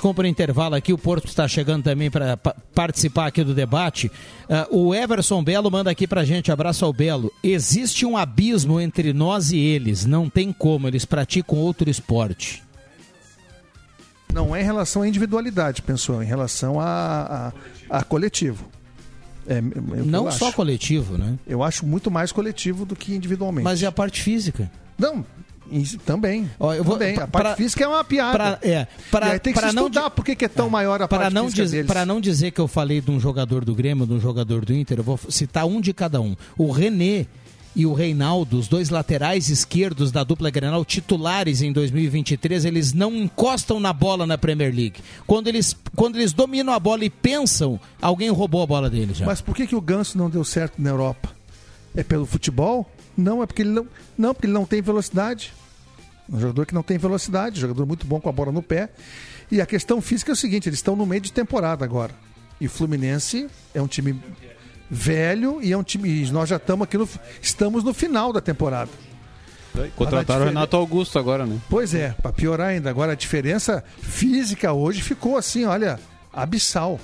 Comprar 0.00 0.24
um 0.24 0.28
intervalo 0.28 0.76
aqui, 0.76 0.92
o 0.92 0.98
Porto 0.98 1.26
está 1.26 1.48
chegando 1.48 1.82
também 1.82 2.10
para 2.10 2.36
participar 2.36 3.26
aqui 3.26 3.42
do 3.42 3.52
debate. 3.52 4.10
Ah, 4.48 4.66
o 4.70 4.94
Everson 4.94 5.42
Belo 5.42 5.70
manda 5.70 5.90
aqui 5.90 6.06
pra 6.06 6.24
gente, 6.24 6.52
abraço 6.52 6.84
ao 6.84 6.92
Belo. 6.92 7.32
Existe 7.42 8.06
um 8.06 8.16
abismo 8.16 8.80
entre 8.80 9.12
nós 9.12 9.50
e 9.50 9.58
eles, 9.58 10.06
não 10.06 10.30
tem 10.30 10.52
como, 10.52 10.86
eles 10.86 11.04
praticam 11.04 11.58
outro 11.58 11.90
esporte. 11.90 12.62
Não 14.32 14.54
é 14.56 14.60
em 14.62 14.64
relação 14.64 15.02
à 15.02 15.08
individualidade, 15.08 15.82
pensou, 15.82 16.20
é 16.20 16.24
em 16.24 16.28
relação 16.28 16.80
a, 16.80 17.52
a, 17.90 17.98
a 17.98 18.04
coletivo. 18.04 18.66
É, 19.46 19.58
é 19.58 19.62
Não 20.04 20.30
só 20.30 20.46
acho. 20.48 20.56
coletivo, 20.56 21.18
né? 21.18 21.36
Eu 21.46 21.62
acho 21.62 21.84
muito 21.84 22.10
mais 22.10 22.30
coletivo 22.32 22.84
do 22.86 22.94
que 22.94 23.14
individualmente. 23.14 23.64
Mas 23.64 23.82
e 23.82 23.86
a 23.86 23.90
parte 23.92 24.22
física? 24.22 24.70
Não, 24.96 25.24
isso 25.70 25.98
também. 25.98 26.48
Ó, 26.60 26.72
eu 26.72 26.84
vou- 26.84 26.94
também. 26.96 27.14
A 27.16 27.26
pra- 27.26 27.42
parte 27.42 27.56
física 27.56 27.82
é 27.84 27.88
uma 27.88 28.04
piada. 28.04 28.32
Pra, 28.32 28.58
é, 28.62 28.86
pra, 29.10 29.28
e 29.28 29.30
aí 29.32 29.38
tem 29.40 29.52
que 29.52 29.58
pra 29.58 29.70
se 29.70 29.74
não 29.74 29.86
estudar 29.88 30.10
por 30.10 30.24
que 30.24 30.44
é 30.44 30.48
tão 30.48 30.70
maior 30.70 31.02
a 31.02 31.08
para 31.08 31.18
parte 31.24 31.34
não, 31.34 31.46
física 31.50 31.66
diz, 31.66 31.86
para 31.86 32.06
não 32.06 32.20
dizer 32.20 32.52
que 32.52 32.60
eu 32.60 32.68
falei 32.68 33.00
de 33.00 33.10
um 33.10 33.18
jogador 33.18 33.64
do 33.64 33.74
Grêmio, 33.74 34.06
de 34.06 34.12
um 34.12 34.20
jogador 34.20 34.64
do 34.64 34.72
Inter, 34.72 34.98
eu 35.00 35.04
vou 35.04 35.18
citar 35.28 35.66
um 35.66 35.80
de 35.80 35.92
cada 35.92 36.20
um. 36.20 36.36
O 36.56 36.70
René 36.70 37.26
e 37.74 37.86
o 37.86 37.94
Reinaldo, 37.94 38.58
os 38.58 38.68
dois 38.68 38.90
laterais 38.90 39.48
esquerdos 39.48 40.12
da 40.12 40.22
dupla 40.22 40.50
Grenal, 40.50 40.84
titulares 40.84 41.62
em 41.62 41.72
2023, 41.72 42.66
eles 42.66 42.92
não 42.92 43.14
encostam 43.14 43.80
na 43.80 43.92
bola 43.92 44.26
na 44.26 44.36
Premier 44.36 44.74
League. 44.74 45.00
Quando 45.26 45.48
eles, 45.48 45.74
quando 45.96 46.16
eles 46.16 46.32
dominam 46.32 46.74
a 46.74 46.78
bola 46.78 47.04
e 47.04 47.10
pensam, 47.10 47.80
alguém 48.00 48.28
roubou 48.30 48.62
a 48.62 48.66
bola 48.66 48.90
deles 48.90 49.16
já. 49.16 49.26
Mas 49.26 49.40
por 49.40 49.56
que, 49.56 49.66
que 49.66 49.74
o 49.74 49.80
Ganso 49.80 50.18
não 50.18 50.28
deu 50.28 50.44
certo 50.44 50.80
na 50.80 50.90
Europa? 50.90 51.30
É 51.94 52.02
pelo 52.02 52.26
futebol? 52.26 52.90
Não, 53.16 53.42
é 53.42 53.46
porque 53.46 53.62
ele 53.62 53.70
não, 53.70 53.86
não, 54.16 54.34
porque 54.34 54.46
ele 54.46 54.54
não 54.54 54.66
tem 54.66 54.82
velocidade. 54.82 55.52
Um 56.30 56.38
jogador 56.38 56.66
que 56.66 56.74
não 56.74 56.82
tem 56.82 56.98
velocidade, 56.98 57.58
um 57.58 57.60
jogador 57.60 57.86
muito 57.86 58.06
bom 58.06 58.20
com 58.20 58.28
a 58.28 58.32
bola 58.32 58.52
no 58.52 58.62
pé. 58.62 58.90
E 59.50 59.60
a 59.60 59.66
questão 59.66 60.00
física 60.00 60.32
é 60.32 60.34
o 60.34 60.36
seguinte: 60.36 60.68
eles 60.68 60.78
estão 60.78 60.96
no 60.96 61.04
meio 61.04 61.20
de 61.20 61.32
temporada 61.32 61.84
agora. 61.84 62.14
E 62.60 62.66
o 62.66 62.70
Fluminense 62.70 63.48
é 63.74 63.82
um 63.82 63.86
time 63.86 64.18
velho 64.90 65.60
e 65.62 65.72
é 65.72 65.76
um 65.76 65.82
time. 65.82 66.30
Nós 66.30 66.48
já 66.48 66.56
estamos 66.56 66.84
aqui 66.84 66.98
no, 66.98 67.08
estamos 67.40 67.84
no 67.84 67.94
final 67.94 68.32
da 68.32 68.40
temporada. 68.40 68.90
Contrataram 69.96 70.42
o 70.42 70.48
Renato 70.48 70.76
Augusto 70.76 71.18
agora, 71.18 71.46
né? 71.46 71.58
Pois 71.68 71.94
é, 71.94 72.14
para 72.22 72.32
piorar 72.32 72.68
ainda. 72.68 72.90
Agora 72.90 73.12
a 73.12 73.14
diferença 73.14 73.82
física 74.00 74.72
hoje 74.72 75.00
ficou 75.00 75.36
assim, 75.36 75.64
olha, 75.64 75.98
abissal. 76.32 77.00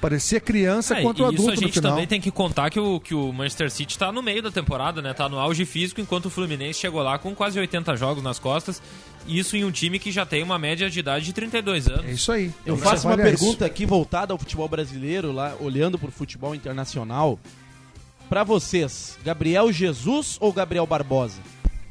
Parecia 0.00 0.40
criança 0.40 0.98
É, 0.98 1.02
contra 1.02 1.24
o 1.24 1.30
e 1.30 1.34
isso 1.34 1.42
adulto 1.42 1.52
a 1.52 1.54
no 1.56 1.60
gente 1.60 1.74
final. 1.74 1.92
também 1.92 2.06
tem 2.06 2.20
que 2.20 2.30
contar 2.30 2.70
que 2.70 2.80
o, 2.80 2.98
que 2.98 3.14
o 3.14 3.30
Manchester 3.32 3.70
City 3.70 3.98
tá 3.98 4.10
no 4.10 4.22
meio 4.22 4.42
da 4.42 4.50
temporada, 4.50 5.02
né? 5.02 5.12
Tá 5.12 5.28
no 5.28 5.38
auge 5.38 5.64
físico, 5.66 6.00
enquanto 6.00 6.26
o 6.26 6.30
Fluminense 6.30 6.80
chegou 6.80 7.02
lá 7.02 7.18
com 7.18 7.34
quase 7.34 7.58
80 7.58 7.94
jogos 7.96 8.22
nas 8.22 8.38
costas. 8.38 8.80
Isso 9.28 9.56
em 9.56 9.64
um 9.64 9.70
time 9.70 9.98
que 9.98 10.10
já 10.10 10.24
tem 10.24 10.42
uma 10.42 10.58
média 10.58 10.88
de 10.88 10.98
idade 10.98 11.26
de 11.26 11.32
32 11.34 11.86
anos. 11.88 12.06
É 12.06 12.12
isso 12.12 12.32
aí. 12.32 12.50
Eu 12.64 12.76
Isso 12.76 12.84
faço 12.84 13.06
uma 13.06 13.16
pergunta 13.16 13.66
aqui 13.66 13.84
voltada 13.84 14.32
ao 14.32 14.38
futebol 14.38 14.66
brasileiro, 14.68 15.32
lá 15.32 15.54
olhando 15.60 15.98
pro 15.98 16.10
futebol 16.10 16.54
internacional. 16.54 17.38
Pra 18.28 18.42
vocês, 18.42 19.18
Gabriel 19.24 19.70
Jesus 19.72 20.38
ou 20.40 20.52
Gabriel 20.52 20.86
Barbosa? 20.86 21.40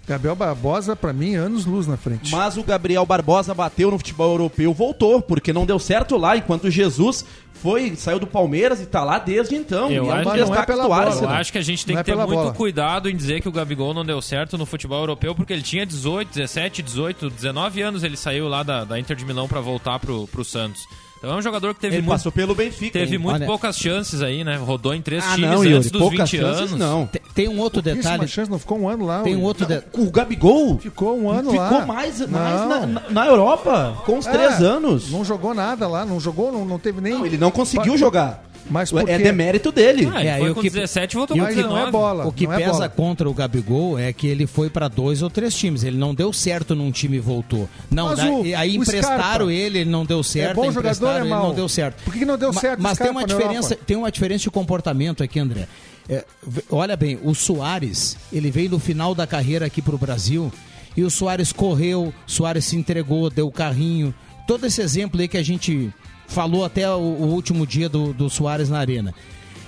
Gabriel 0.09 0.35
Barbosa, 0.35 0.95
pra 0.95 1.13
mim, 1.13 1.35
anos 1.35 1.65
luz 1.65 1.85
na 1.87 1.95
frente. 1.95 2.31
Mas 2.31 2.57
o 2.57 2.63
Gabriel 2.63 3.05
Barbosa 3.05 3.53
bateu 3.53 3.91
no 3.91 3.97
futebol 3.97 4.31
europeu, 4.31 4.73
voltou, 4.73 5.21
porque 5.21 5.53
não 5.53 5.65
deu 5.65 5.77
certo 5.79 6.17
lá, 6.17 6.35
enquanto 6.35 6.65
o 6.65 6.71
Jesus 6.71 7.23
foi, 7.53 7.95
saiu 7.95 8.19
do 8.19 8.25
Palmeiras 8.27 8.81
e 8.81 8.85
tá 8.85 9.03
lá 9.03 9.19
desde 9.19 9.55
então. 9.55 9.91
Eu 9.91 9.91
e 9.91 9.97
é 9.97 10.01
um 10.01 10.11
acho- 10.11 10.29
é 10.29 10.45
bola. 10.87 11.03
Eu 11.05 11.07
Arsenal. 11.09 11.33
acho 11.35 11.51
que 11.51 11.57
a 11.57 11.61
gente 11.61 11.85
tem 11.85 11.93
Não 11.93 11.99
é 11.99 12.03
que 12.03 12.09
ter 12.09 12.11
pela 12.17 12.25
muito 12.25 12.39
bola. 12.39 12.53
cuidado 12.53 13.09
em 13.09 13.15
dizer 13.15 13.41
que 13.41 13.49
o 13.49 13.51
Gabigol 13.51 13.93
não 13.93 14.05
deu 14.05 14.21
certo 14.21 14.57
no 14.57 14.65
futebol 14.65 14.99
europeu, 14.99 15.35
porque 15.35 15.53
ele 15.53 15.61
tinha 15.61 15.85
18, 15.85 16.29
17, 16.33 16.81
18, 16.81 17.29
19 17.29 17.81
anos 17.81 18.03
ele 18.03 18.15
saiu 18.17 18.47
lá 18.47 18.63
da, 18.63 18.83
da 18.85 18.97
Inter 18.99 19.15
de 19.15 19.25
Milão 19.25 19.47
pra 19.47 19.59
voltar 19.59 19.99
pro, 19.99 20.25
pro 20.27 20.43
Santos. 20.45 20.87
Então 21.19 21.33
é 21.33 21.35
um 21.35 21.41
jogador 21.41 21.73
que 21.73 21.81
teve 21.81 21.95
Ele 21.97 22.01
muito, 22.03 22.15
passou 22.17 22.31
pelo 22.31 22.55
Benfica. 22.55 22.97
teve 22.97 23.13
hein? 23.15 23.21
muito 23.21 23.35
Olha- 23.35 23.45
poucas 23.45 23.75
chances 23.77 24.21
aí, 24.21 24.41
né? 24.43 24.55
Rodou 24.55 24.93
em 24.93 25.01
três 25.01 25.21
Ah, 25.27 25.35
times 25.35 25.49
não, 25.51 25.61
antes 25.61 25.91
dos 25.91 26.01
poucas 26.01 26.31
20 26.31 26.41
chances 26.41 26.59
anos. 26.71 26.79
não. 26.79 27.07
Tem, 27.07 27.21
tem 27.35 27.47
um 27.49 27.59
outro 27.59 27.83
Pouquíssima 27.83 28.13
detalhe. 28.13 28.27
chance, 28.31 28.49
não 28.49 28.57
ficou 28.57 28.79
um 28.79 28.87
ano 28.87 29.05
lá. 29.05 29.21
Tem 29.21 29.35
um 29.35 29.41
o- 29.41 29.43
outro 29.43 29.65
de- 29.65 29.83
O 29.93 30.09
Gabigol 30.09 30.77
Ficou 30.79 31.19
um 31.19 31.29
ano 31.29 31.51
ficou 31.51 31.65
lá. 31.79 31.85
mais, 31.85 32.19
mais 32.21 32.29
Não. 32.61 32.67
na, 32.69 32.85
na- 32.85 33.09
na 33.09 33.25
Europa, 33.27 33.97
com 34.05 34.17
uns 34.17 34.27
É, 34.27 34.31
três 34.31 34.61
anos. 34.61 35.11
Não 35.11 35.25
jogou 35.25 35.53
nada 35.53 35.89
lá, 35.89 36.05
não 36.05 36.21
jogou, 36.21 36.53
não, 36.53 36.63
não 36.65 36.79
teve 36.79 37.01
nem. 37.01 37.13
Não, 37.13 37.25
ele 37.25 37.37
não 37.37 37.51
conseguiu 37.51 37.97
jogar. 37.97 38.48
Mas 38.69 38.93
É 38.93 39.03
quê? 39.03 39.17
demérito 39.23 39.71
dele. 39.71 40.07
Ah, 40.13 40.19
ele 40.19 40.29
É, 40.29 40.37
foi 40.37 40.51
o 40.51 40.55
com 40.55 40.61
que- 40.61 40.69
17 40.69 41.13
e 41.13 41.17
voltou 41.17 41.35
o 41.35 41.39
com 41.39 41.45
Mas 41.45 41.55
que 41.55 41.61
19. 41.61 41.81
não 41.81 41.87
é 41.87 41.91
bola. 41.91 42.27
O 42.27 42.31
que 42.31 42.45
não 42.45 42.53
é 42.53 42.57
pesa 42.57 42.71
bola. 42.71 42.89
contra 42.89 43.29
o 43.29 43.33
Gabigol 43.33 43.97
é 43.97 44.13
que 44.13 44.27
ele 44.27 44.45
foi 44.45 44.69
pra 44.69 44.87
dois 44.87 45.21
ou 45.21 45.29
três 45.29 45.55
times. 45.55 45.83
Ele 45.83 45.97
não 45.97 46.13
deu 46.13 46.31
certo 46.31 46.75
num 46.75 46.91
time 46.91 47.17
e 47.17 47.19
voltou. 47.19 47.67
Não, 47.89 48.07
Mas 48.09 48.19
da- 48.19 48.29
o- 48.31 48.43
aí 48.55 48.77
o 48.77 48.81
emprestaram 48.81 49.17
Scarpa 49.23 49.51
ele, 49.51 49.79
ele 49.79 49.89
não 49.89 50.05
deu 50.05 50.21
certo. 50.23 50.51
É 50.51 50.53
bom 50.53 50.71
jogador, 50.71 51.07
é 51.17 51.19
ele 51.21 51.29
mau? 51.29 51.47
não 51.47 51.55
deu 51.55 51.67
certo. 51.67 52.03
Por 52.03 52.13
que 52.13 52.19
que 52.19 52.25
não 52.25 52.37
deu 52.37 52.53
certo 52.53 52.79
o 52.79 52.83
Mas 52.83 52.97
tem 52.97 53.09
uma 53.09 53.25
diferença, 53.25 53.75
tem 53.75 53.97
uma 53.97 54.11
diferença 54.11 54.43
de 54.43 54.51
comportamento 54.51 55.23
aqui, 55.23 55.39
André. 55.39 55.67
É, 56.07 56.23
olha 56.71 56.95
bem, 56.95 57.19
o 57.23 57.33
Soares, 57.35 58.17
ele 58.31 58.49
veio 58.49 58.69
no 58.71 58.79
final 58.79 59.13
da 59.13 59.27
carreira 59.27 59.65
aqui 59.65 59.81
pro 59.81 59.97
Brasil 59.97 60.51
e 60.97 61.03
o 61.03 61.09
Soares 61.09 61.51
correu, 61.51 62.13
o 62.27 62.31
Soares 62.31 62.65
se 62.65 62.75
entregou, 62.75 63.29
deu 63.29 63.47
o 63.47 63.51
carrinho. 63.51 64.13
Todo 64.47 64.65
esse 64.65 64.81
exemplo 64.81 65.21
aí 65.21 65.27
que 65.27 65.37
a 65.37 65.43
gente 65.43 65.91
falou 66.29 66.63
até 66.63 66.89
o, 66.89 66.99
o 66.99 67.25
último 67.33 67.67
dia 67.67 67.89
do, 67.89 68.13
do 68.13 68.29
Soares 68.29 68.69
na 68.69 68.79
arena. 68.79 69.13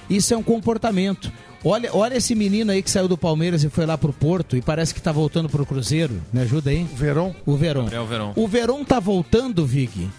Isso 0.09 0.33
é 0.33 0.37
um 0.37 0.43
comportamento. 0.43 1.31
Olha, 1.63 1.89
olha 1.93 2.15
esse 2.15 2.33
menino 2.33 2.71
aí 2.71 2.81
que 2.81 2.89
saiu 2.89 3.07
do 3.07 3.17
Palmeiras 3.17 3.63
e 3.63 3.69
foi 3.69 3.85
lá 3.85 3.97
pro 3.97 4.11
Porto 4.11 4.57
e 4.57 4.61
parece 4.61 4.93
que 4.93 5.01
tá 5.01 5.11
voltando 5.11 5.47
pro 5.47 5.65
Cruzeiro. 5.65 6.21
Me 6.33 6.41
ajuda 6.41 6.71
aí? 6.71 6.87
O 6.91 6.95
Verón. 6.95 7.33
O 7.45 7.55
Verón. 7.55 7.83
Gabriel 7.83 8.05
Verón. 8.07 8.33
O 8.35 8.47
Verón 8.47 8.83
tá 8.83 8.99
voltando, 8.99 9.65
Vig, 9.65 10.09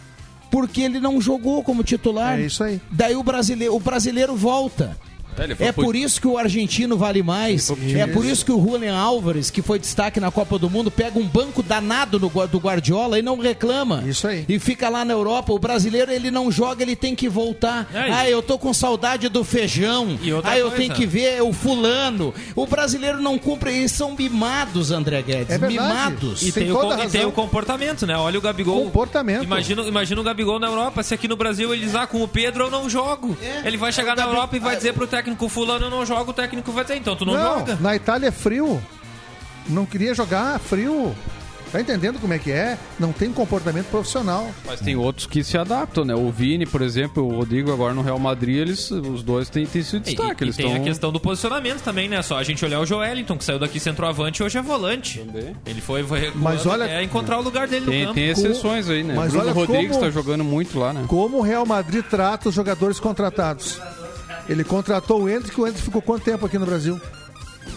porque 0.51 0.83
ele 0.83 1.01
não 1.01 1.21
jogou 1.21 1.63
como 1.65 1.83
titular. 1.83 2.39
É 2.39 2.47
isso 2.47 2.63
aí. 2.63 2.81
Daí 2.91 3.17
o 3.17 3.23
brasileiro, 3.23 3.75
o 3.75 3.81
brasileiro 3.81 4.37
volta. 4.37 4.97
É, 5.39 5.45
ele 5.45 5.55
foi 5.55 5.67
É 5.67 5.73
por 5.73 5.97
isso 5.97 6.21
que 6.21 6.27
o 6.27 6.37
argentino 6.39 6.97
vale 6.97 7.23
mais. 7.23 7.71
É 7.71 8.07
por 8.07 8.25
isso 8.25 8.45
que 8.45 8.53
o 8.53 8.61
Julian 8.61 8.97
Álvares, 8.97 9.51
que 9.51 9.63
foi 9.63 9.79
destaque 9.79 10.21
na 10.21 10.31
Copa 10.31 10.59
do 10.59 10.69
Mundo, 10.69 10.91
pega 10.91 11.19
um 11.19 11.27
banco 11.27 11.63
danado 11.63 12.19
no 12.19 12.31
do 12.47 12.59
Guardiola 12.59 13.19
e 13.19 13.23
não 13.23 13.39
reclama. 13.39 14.03
Isso 14.07 14.27
aí. 14.27 14.45
E 14.49 14.59
fica 14.59 14.89
lá 14.89 15.05
na 15.05 15.13
Europa. 15.13 15.53
O 15.53 15.59
brasileiro, 15.59 16.11
ele 16.11 16.31
não 16.31 16.51
joga, 16.51 16.83
ele 16.83 16.97
tem 16.97 17.15
que 17.15 17.29
voltar. 17.29 17.89
É, 17.93 18.11
ah, 18.13 18.29
eu 18.29 18.43
tô 18.43 18.59
com 18.59 18.73
saudade 18.73 19.29
do 19.29 19.45
feijão. 19.45 20.19
E 20.23 20.33
outra 20.33 20.51
Ah, 20.53 20.59
eu 20.59 20.69
coisa. 20.69 20.77
tenho 20.83 20.95
que 20.95 21.07
ver 21.07 21.43
o 21.43 21.53
fulano. 21.53 22.35
O 22.55 22.67
brasileiro 22.67 23.21
não 23.21 23.39
cumpre. 23.39 23.73
Eles 23.73 23.93
são 23.93 24.15
mimados, 24.15 24.91
André 24.91 25.23
Guedes. 25.23 25.51
É 25.51 25.59
verdade. 25.59 25.73
mimados. 25.75 26.43
E 26.43 26.53
Tem 26.53 26.65
tem, 26.65 26.73
o, 26.73 27.03
e 27.05 27.09
tem 27.09 27.25
o 27.25 27.33
comportamento, 27.33 28.07
né? 28.07 28.17
Olha 28.17 28.39
o 28.39 28.43
Gabigol. 28.43 28.85
Comportamento. 28.85 29.45
Imagina, 29.45 29.83
imagina 29.83 30.21
o 30.21 30.25
Gabigol 30.25 30.59
na 30.59 30.67
Europa. 30.67 31.03
Se 31.03 31.15
aqui 31.15 31.27
no 31.29 31.37
Brasil 31.37 31.73
ele 31.73 31.85
diz, 31.85 31.95
ah, 31.95 32.07
com 32.07 32.23
o 32.23 32.29
Pedro 32.29 32.65
eu 32.65 32.71
não 32.71 32.89
jogo. 32.89 33.37
Ele 33.65 33.77
vai 33.77 33.93
chegar 33.93 34.17
na 34.17 34.23
Europa 34.25 34.57
e 34.57 34.61
vai 34.61 34.77
dizer 34.77 34.93
pro 34.93 35.07
técnico, 35.07 35.22
fulano 35.49 35.87
eu 35.87 35.91
não 35.91 36.05
jogo, 36.07 36.31
o 36.31 36.35
técnico 36.35 36.71
vai 36.73 36.85
dizer, 36.85 36.97
então 36.97 37.15
tu 37.17 37.25
não, 37.25 37.35
Não, 37.35 37.59
joga. 37.61 37.77
na 37.81 37.95
Itália 37.97 38.29
é 38.29 38.31
frio. 38.33 38.83
Não 39.69 39.87
queria 39.87 40.15
jogar, 40.15 40.59
frio. 40.59 41.15
Tá 41.71 41.81
entendendo 41.81 42.19
como 42.21 42.35
é 42.35 42.39
que 42.39 42.51
é? 42.53 42.77
Não 43.01 43.13
tem 43.15 43.33
comportamento 43.33 43.87
profissional. 43.87 44.47
Mas 44.67 44.81
tem 44.81 44.95
outros 44.95 45.25
que 45.25 45.43
se 45.43 45.57
adaptam, 45.57 46.05
né? 46.05 46.15
O 46.15 46.31
Vini, 46.31 46.67
por 46.67 46.83
exemplo, 46.83 47.25
o 47.27 47.35
Rodrigo 47.37 47.73
agora 47.73 47.95
no 47.95 48.03
Real 48.03 48.19
Madrid, 48.19 48.57
eles, 48.59 48.91
os 48.91 49.23
dois 49.23 49.49
têm, 49.49 49.65
têm 49.65 49.83
sido 49.83 50.03
E, 50.07 50.11
destaque. 50.15 50.43
e 50.43 50.45
Eles 50.45 50.57
tem 50.57 50.67
estão... 50.67 50.83
a 50.83 50.85
questão 50.85 51.11
do 51.11 51.19
posicionamento 51.19 51.81
também, 51.81 52.11
né? 52.11 52.21
Só 52.21 52.37
a 52.37 52.43
gente 52.43 52.63
olhar 52.63 52.79
o 52.79 52.85
Joelinton, 52.85 53.39
que 53.39 53.45
saiu 53.45 53.59
daqui 53.59 53.81
centroavante 53.81 54.43
e 54.43 54.45
hoje 54.45 54.59
é 54.59 54.61
volante. 54.61 55.21
Também. 55.21 55.57
Ele 55.65 55.81
foi, 55.81 56.03
foi 56.05 56.31
Mas 56.35 56.67
olha- 56.67 56.85
até 56.85 57.03
encontrar 57.05 57.39
o 57.39 57.43
lugar 57.43 57.67
dele 57.67 57.87
no 57.87 57.91
Tem, 57.91 58.03
campo. 58.03 58.15
tem 58.17 58.29
exceções 58.29 58.91
aí, 58.91 59.03
né? 59.03 59.15
Mas 59.17 59.29
Bruno 59.33 59.45
olha 59.47 59.55
Rodrigues 59.55 59.93
como- 59.97 60.05
está 60.05 60.11
jogando 60.11 60.45
muito 60.45 60.79
lá, 60.79 60.93
né? 60.93 61.05
Como 61.09 61.39
o 61.39 61.41
Real 61.41 61.65
Madrid 61.65 62.05
trata 62.05 62.51
os 62.51 62.55
jogadores 62.55 63.01
contratados. 63.01 63.81
Ele 64.49 64.65
contratou 64.65 65.23
o 65.23 65.29
Hendrick, 65.29 65.61
o 65.61 65.67
Hendrick 65.67 65.85
ficou 65.85 66.03
quanto 66.03 66.25
tempo 66.25 66.45
aqui 66.47 66.59
no 66.59 66.67
Brasil? 66.67 67.01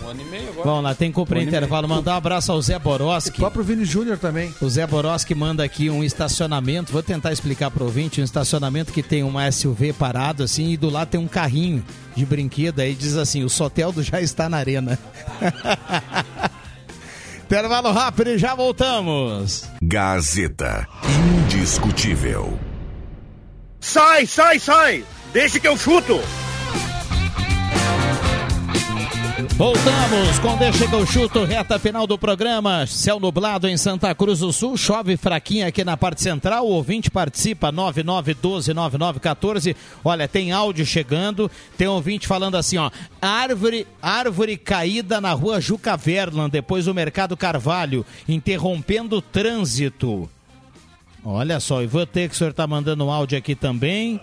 Um 0.04 0.08
ano 0.08 0.22
e 0.22 0.26
meio 0.26 0.50
agora. 0.50 0.64
Vamos 0.68 0.84
lá, 0.84 0.96
tem 0.96 1.10
que 1.10 1.16
cumprir 1.16 1.42
Bom, 1.44 1.48
intervalo. 1.48 1.88
Mandar 1.88 2.14
um 2.14 2.18
abraço 2.18 2.52
ao 2.52 2.60
Zé 2.62 2.78
O 2.78 2.80
Boroski. 2.80 3.38
próprio 3.38 3.64
Vini 3.64 3.86
Júnior 3.86 4.18
também. 4.18 4.54
O 4.60 4.68
Zé 4.68 4.86
Boroski 4.88 5.36
manda 5.36 5.64
aqui 5.64 5.90
um 5.92 6.04
estacionamento. 6.04 6.92
Vou 6.92 7.04
tentar 7.04 7.32
explicar 7.32 7.70
pro 7.70 7.86
ouvinte. 7.86 8.20
Um 8.20 8.24
estacionamento 8.24 8.92
que 8.92 9.04
tem 9.04 9.22
uma 9.24 9.50
SUV 9.52 9.94
parado 9.94 10.44
assim 10.44 10.72
e 10.72 10.78
do 10.78 10.90
lado 10.90 11.10
tem 11.10 11.20
um 11.20 11.28
carrinho 11.28 11.84
de 12.16 12.26
brinquedo. 12.26 12.80
Aí 12.80 12.96
diz 12.96 13.16
assim: 13.16 13.44
o 13.44 13.50
Soteldo 13.50 14.02
já 14.02 14.20
está 14.20 14.50
na 14.50 14.58
arena. 14.58 14.98
Intervalo 17.46 17.92
rápido 17.92 18.32
e 18.32 18.38
já 18.40 18.56
voltamos. 18.56 19.66
Gazeta. 19.82 20.88
Indiscutível. 21.44 22.58
Sai, 23.80 24.26
sai, 24.26 24.58
sai! 24.58 25.06
Deixa 25.32 25.60
que 25.60 25.68
eu 25.68 25.78
chuto! 25.78 26.20
Voltamos 29.58 30.38
com 30.40 30.58
Deixa 30.58 30.86
que 30.86 30.94
eu 30.94 31.06
chuto, 31.06 31.46
reta 31.46 31.80
final 31.80 32.06
do 32.06 32.18
programa. 32.18 32.86
Céu 32.86 33.22
nublado 33.22 33.70
em 33.70 33.78
Santa 33.78 34.14
Cruz 34.14 34.40
do 34.40 34.52
Sul, 34.52 34.76
chove 34.76 35.16
fraquinho 35.16 35.66
aqui 35.66 35.82
na 35.82 35.96
parte 35.96 36.22
central. 36.22 36.68
O 36.68 36.72
ouvinte 36.72 37.10
participa, 37.10 37.72
9912-9914. 37.72 39.74
Olha, 40.04 40.28
tem 40.28 40.52
áudio 40.52 40.86
chegando. 40.86 41.50
Tem 41.78 41.88
ouvinte 41.88 42.28
falando 42.28 42.56
assim: 42.56 42.78
ó, 42.78 42.92
árvore, 43.22 43.88
árvore 44.02 44.58
caída 44.58 45.22
na 45.22 45.32
rua 45.32 45.62
Juca 45.62 45.96
Verlan, 45.96 46.50
depois 46.50 46.84
do 46.84 46.94
Mercado 46.94 47.38
Carvalho, 47.38 48.06
interrompendo 48.28 49.16
o 49.16 49.22
trânsito. 49.22 50.30
Olha 51.24 51.62
só, 51.62 51.82
vou 51.88 52.06
ter 52.06 52.28
que 52.28 52.36
o 52.36 52.38
senhor 52.38 52.52
tá 52.52 52.68
mandando 52.68 53.06
um 53.06 53.12
áudio 53.12 53.38
aqui 53.38 53.56
também. 53.56 54.20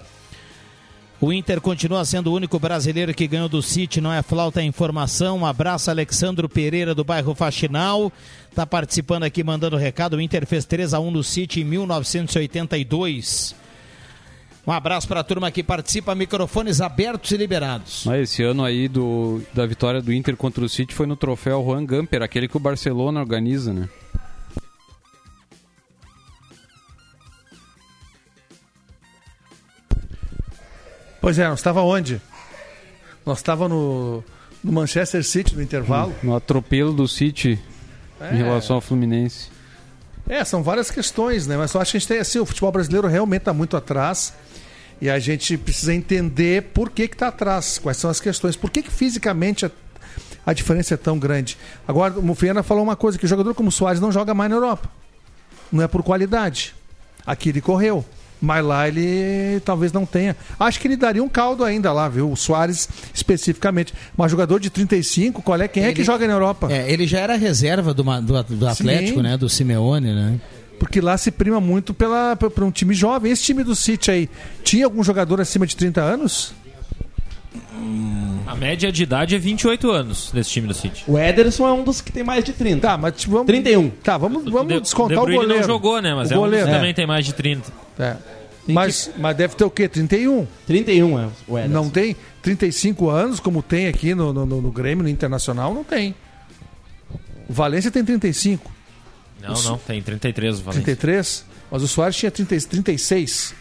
O 1.23 1.33
Inter 1.33 1.61
continua 1.61 2.05
sendo 2.05 2.33
o 2.33 2.35
único 2.35 2.59
brasileiro 2.59 3.15
que 3.15 3.29
ganhou 3.29 3.49
do 3.49 3.63
City, 3.63 4.01
não 4.01 4.13
é 4.13 4.21
flauta 4.23 4.61
é 4.61 4.65
informação. 4.65 5.39
Um 5.39 5.47
abraço, 5.47 5.89
Alexandro 5.89 6.49
Pereira, 6.49 6.97
do 6.97 7.05
bairro 7.05 7.33
Faxinal. 7.33 8.13
Tá 8.57 8.67
participando 8.67 9.23
aqui, 9.23 9.45
mandando 9.45 9.77
recado. 9.77 10.17
O 10.17 10.21
Inter 10.21 10.45
fez 10.45 10.65
3 10.65 10.93
a 10.93 10.99
1 10.99 11.13
no 11.13 11.23
City 11.23 11.61
em 11.61 11.65
1982. 11.65 13.55
Um 14.67 14.73
abraço 14.73 15.07
para 15.07 15.21
a 15.21 15.25
turma 15.25 15.49
que 15.53 15.63
participa, 15.63 16.13
microfones 16.13 16.81
abertos 16.81 17.31
e 17.31 17.37
liberados. 17.37 18.05
Esse 18.21 18.43
ano 18.43 18.65
aí 18.65 18.89
do, 18.89 19.41
da 19.55 19.65
vitória 19.65 20.03
do 20.03 20.13
Inter 20.13 20.37
contra 20.37 20.65
o 20.65 20.69
City 20.69 20.93
foi 20.93 21.07
no 21.07 21.15
troféu 21.15 21.65
Juan 21.65 21.87
Gamper, 21.87 22.23
aquele 22.23 22.49
que 22.49 22.57
o 22.57 22.61
Barcelona 22.61 23.21
organiza, 23.21 23.73
né? 23.73 23.89
Pois 31.23 31.39
é, 31.39 31.49
nós 31.49 31.61
estava 31.61 31.81
onde? 31.83 32.21
Nós 33.25 33.39
estava 33.39 33.69
no, 33.69 34.23
no 34.63 34.73
Manchester 34.73 35.25
City 35.25 35.55
no 35.57 35.63
intervalo. 35.63 36.13
No 36.23 36.35
atropelo 36.37 36.93
do 36.93 37.07
City 37.09 37.59
É. 38.21 38.35
em 38.35 38.39
relação 38.39 38.77
ao 38.77 38.83
Fluminense. 38.83 39.49
É, 40.29 40.45
são 40.45 40.63
várias 40.63 40.91
questões, 40.91 41.47
né? 41.47 41.57
Mas 41.57 41.73
eu 41.75 41.81
acho 41.81 41.93
que 41.93 41.97
a 41.97 42.01
gente 42.01 42.09
tem 42.09 42.19
assim, 42.19 42.39
o 42.39 42.45
futebol 42.47 42.71
brasileiro 42.73 43.07
realmente 43.09 43.43
está 43.43 43.53
muito 43.53 43.77
atrás 43.77 44.35
e 45.01 45.09
a 45.11 45.19
gente 45.19 45.57
precisa 45.57 45.95
entender 45.95 46.63
por 46.75 46.91
que 46.91 47.09
que 47.09 47.15
está 47.15 47.29
atrás, 47.29 47.79
quais 47.79 47.97
são 47.97 48.11
as 48.11 48.21
questões, 48.21 48.55
por 48.57 48.71
que, 48.71 48.83
que 48.83 48.91
fisicamente 48.91 49.67
a, 49.67 49.71
a 50.45 50.53
diferença 50.53 50.95
é 50.95 50.97
tão 50.97 51.19
grande. 51.19 51.57
Agora, 51.87 52.19
o 52.19 52.23
Mufiana 52.23 52.63
falou 52.63 52.83
uma 52.83 52.95
coisa, 52.97 53.17
que 53.19 53.27
jogador 53.27 53.55
como 53.55 53.69
o 53.69 53.73
Soares 53.73 54.01
não 54.01 54.13
joga 54.13 54.35
mais 54.35 54.51
na 54.51 54.57
Europa. 54.57 54.89
Não 55.71 55.83
é 55.83 55.89
por 55.89 56.03
qualidade. 56.03 56.75
Aqui 57.27 57.49
ele 57.49 57.61
correu. 57.61 58.05
Mas 58.43 58.65
lá 58.65 58.89
ele 58.89 59.61
talvez 59.65 59.93
não 59.93 60.05
tenha. 60.05 60.37
Acho 60.59 60.81
que 60.81 60.89
ele 60.89 60.97
daria 60.97 61.23
um 61.23 61.29
caldo 61.29 61.63
ainda 61.65 61.93
lá, 61.93 62.09
viu? 62.09 62.29
O 62.31 62.37
Soares 62.37 62.89
especificamente. 63.15 63.95
Mas 64.17 64.33
jogador 64.33 64.59
de 64.59 64.69
35, 64.69 65.41
qual 65.43 65.61
é? 65.61 65.69
Quem 65.69 65.85
é 65.85 65.93
que 65.93 66.01
Ele- 66.01 66.05
joga 66.07 66.27
na 66.27 66.33
Europa? 66.33 66.67
É, 66.71 66.91
ele 66.93 67.07
já 67.07 67.21
era 67.21 67.37
reserva 67.37 67.95
do, 67.95 68.03
do, 68.03 68.43
do 68.43 68.67
Atlético, 68.69 69.19
Sim. 69.19 69.23
né? 69.23 69.37
Do 69.37 69.49
Simeone, 69.49 70.13
né? 70.13 70.41
Porque 70.79 71.01
lá 71.01 71.17
se 71.17 71.31
prima 71.31 71.61
muito 71.61 71.95
pela, 71.95 72.35
para 72.35 72.65
um 72.65 72.71
time 72.73 72.93
jovem. 72.93 73.31
Esse 73.31 73.45
time 73.45 73.63
do 73.63 73.77
City 73.77 74.11
aí, 74.11 74.29
tinha 74.65 74.85
algum 74.85 75.05
jogador 75.05 75.41
acima 75.41 75.65
de 75.65 75.77
30 75.77 76.01
anos? 76.01 76.53
A 78.47 78.55
média 78.55 78.91
de 78.93 79.03
idade 79.03 79.35
é 79.35 79.39
28 79.39 79.91
anos 79.91 80.31
desse 80.33 80.51
time 80.51 80.67
do 80.69 80.75
City. 80.75 81.05
O 81.07 81.19
Ederson 81.19 81.67
é 81.67 81.73
um 81.73 81.83
dos 81.85 82.01
que 82.01 82.13
tem 82.13 82.23
mais 82.25 82.45
de 82.45 82.53
30. 82.53 82.81
Tá, 82.87 82.97
mas 82.99 83.15
tipo, 83.17 83.33
vamos... 83.33 83.47
31. 83.47 83.91
Tá, 84.03 84.17
vamos, 84.19 84.45
vamos 84.45 84.73
De- 84.75 84.81
descontar 84.81 85.17
De 85.19 85.23
o 85.23 85.27
goleiro. 85.35 85.61
não 85.61 85.63
jogou, 85.63 86.01
né? 86.03 86.15
Mas 86.15 86.31
o 86.31 86.35
é 86.35 86.37
um 86.37 86.41
dos 86.41 86.47
goleiro. 86.51 86.67
que 86.67 86.73
também 86.75 86.95
tem 86.95 87.07
mais 87.07 87.25
de 87.25 87.33
30. 87.33 87.73
É. 87.99 88.17
Mas, 88.69 89.11
mas 89.19 89.37
deve 89.37 89.57
ter 89.57 89.65
o 89.65 89.71
quê? 89.71 89.89
31? 89.89 90.47
31 90.67 91.19
é 91.19 91.29
o 91.49 91.59
Ederson. 91.59 91.75
Não 91.75 91.91
tem 91.91 92.15
35 92.43 93.11
anos, 93.11 93.41
como 93.41 93.63
tem 93.63 93.87
aqui 93.89 94.15
no, 94.15 94.33
no, 94.33 94.47
no- 94.47 94.61
no 94.63 94.71
Grêmio, 94.71 95.03
no 95.03 95.09
Internacional? 95.09 95.75
Não 95.75 95.83
tem. 95.85 96.15
O 97.49 97.53
Valência 97.53 97.91
tem 97.91 98.05
35. 98.05 98.71
Não, 99.43 99.53
Isso. 99.55 99.69
não, 99.69 99.79
tem 99.79 100.01
33 100.01 100.61
o 100.61 100.63
Valência. 100.63 100.85
33? 100.85 101.45
Mas 101.71 101.83
o 101.83 101.89
Soares 101.89 102.15
tinha 102.17 102.31
30, 102.31 102.69
36. 102.69 103.55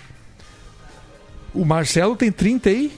O 1.53 1.65
Marcelo 1.65 2.15
tem 2.15 2.31
30 2.31 2.69
aí? 2.69 2.91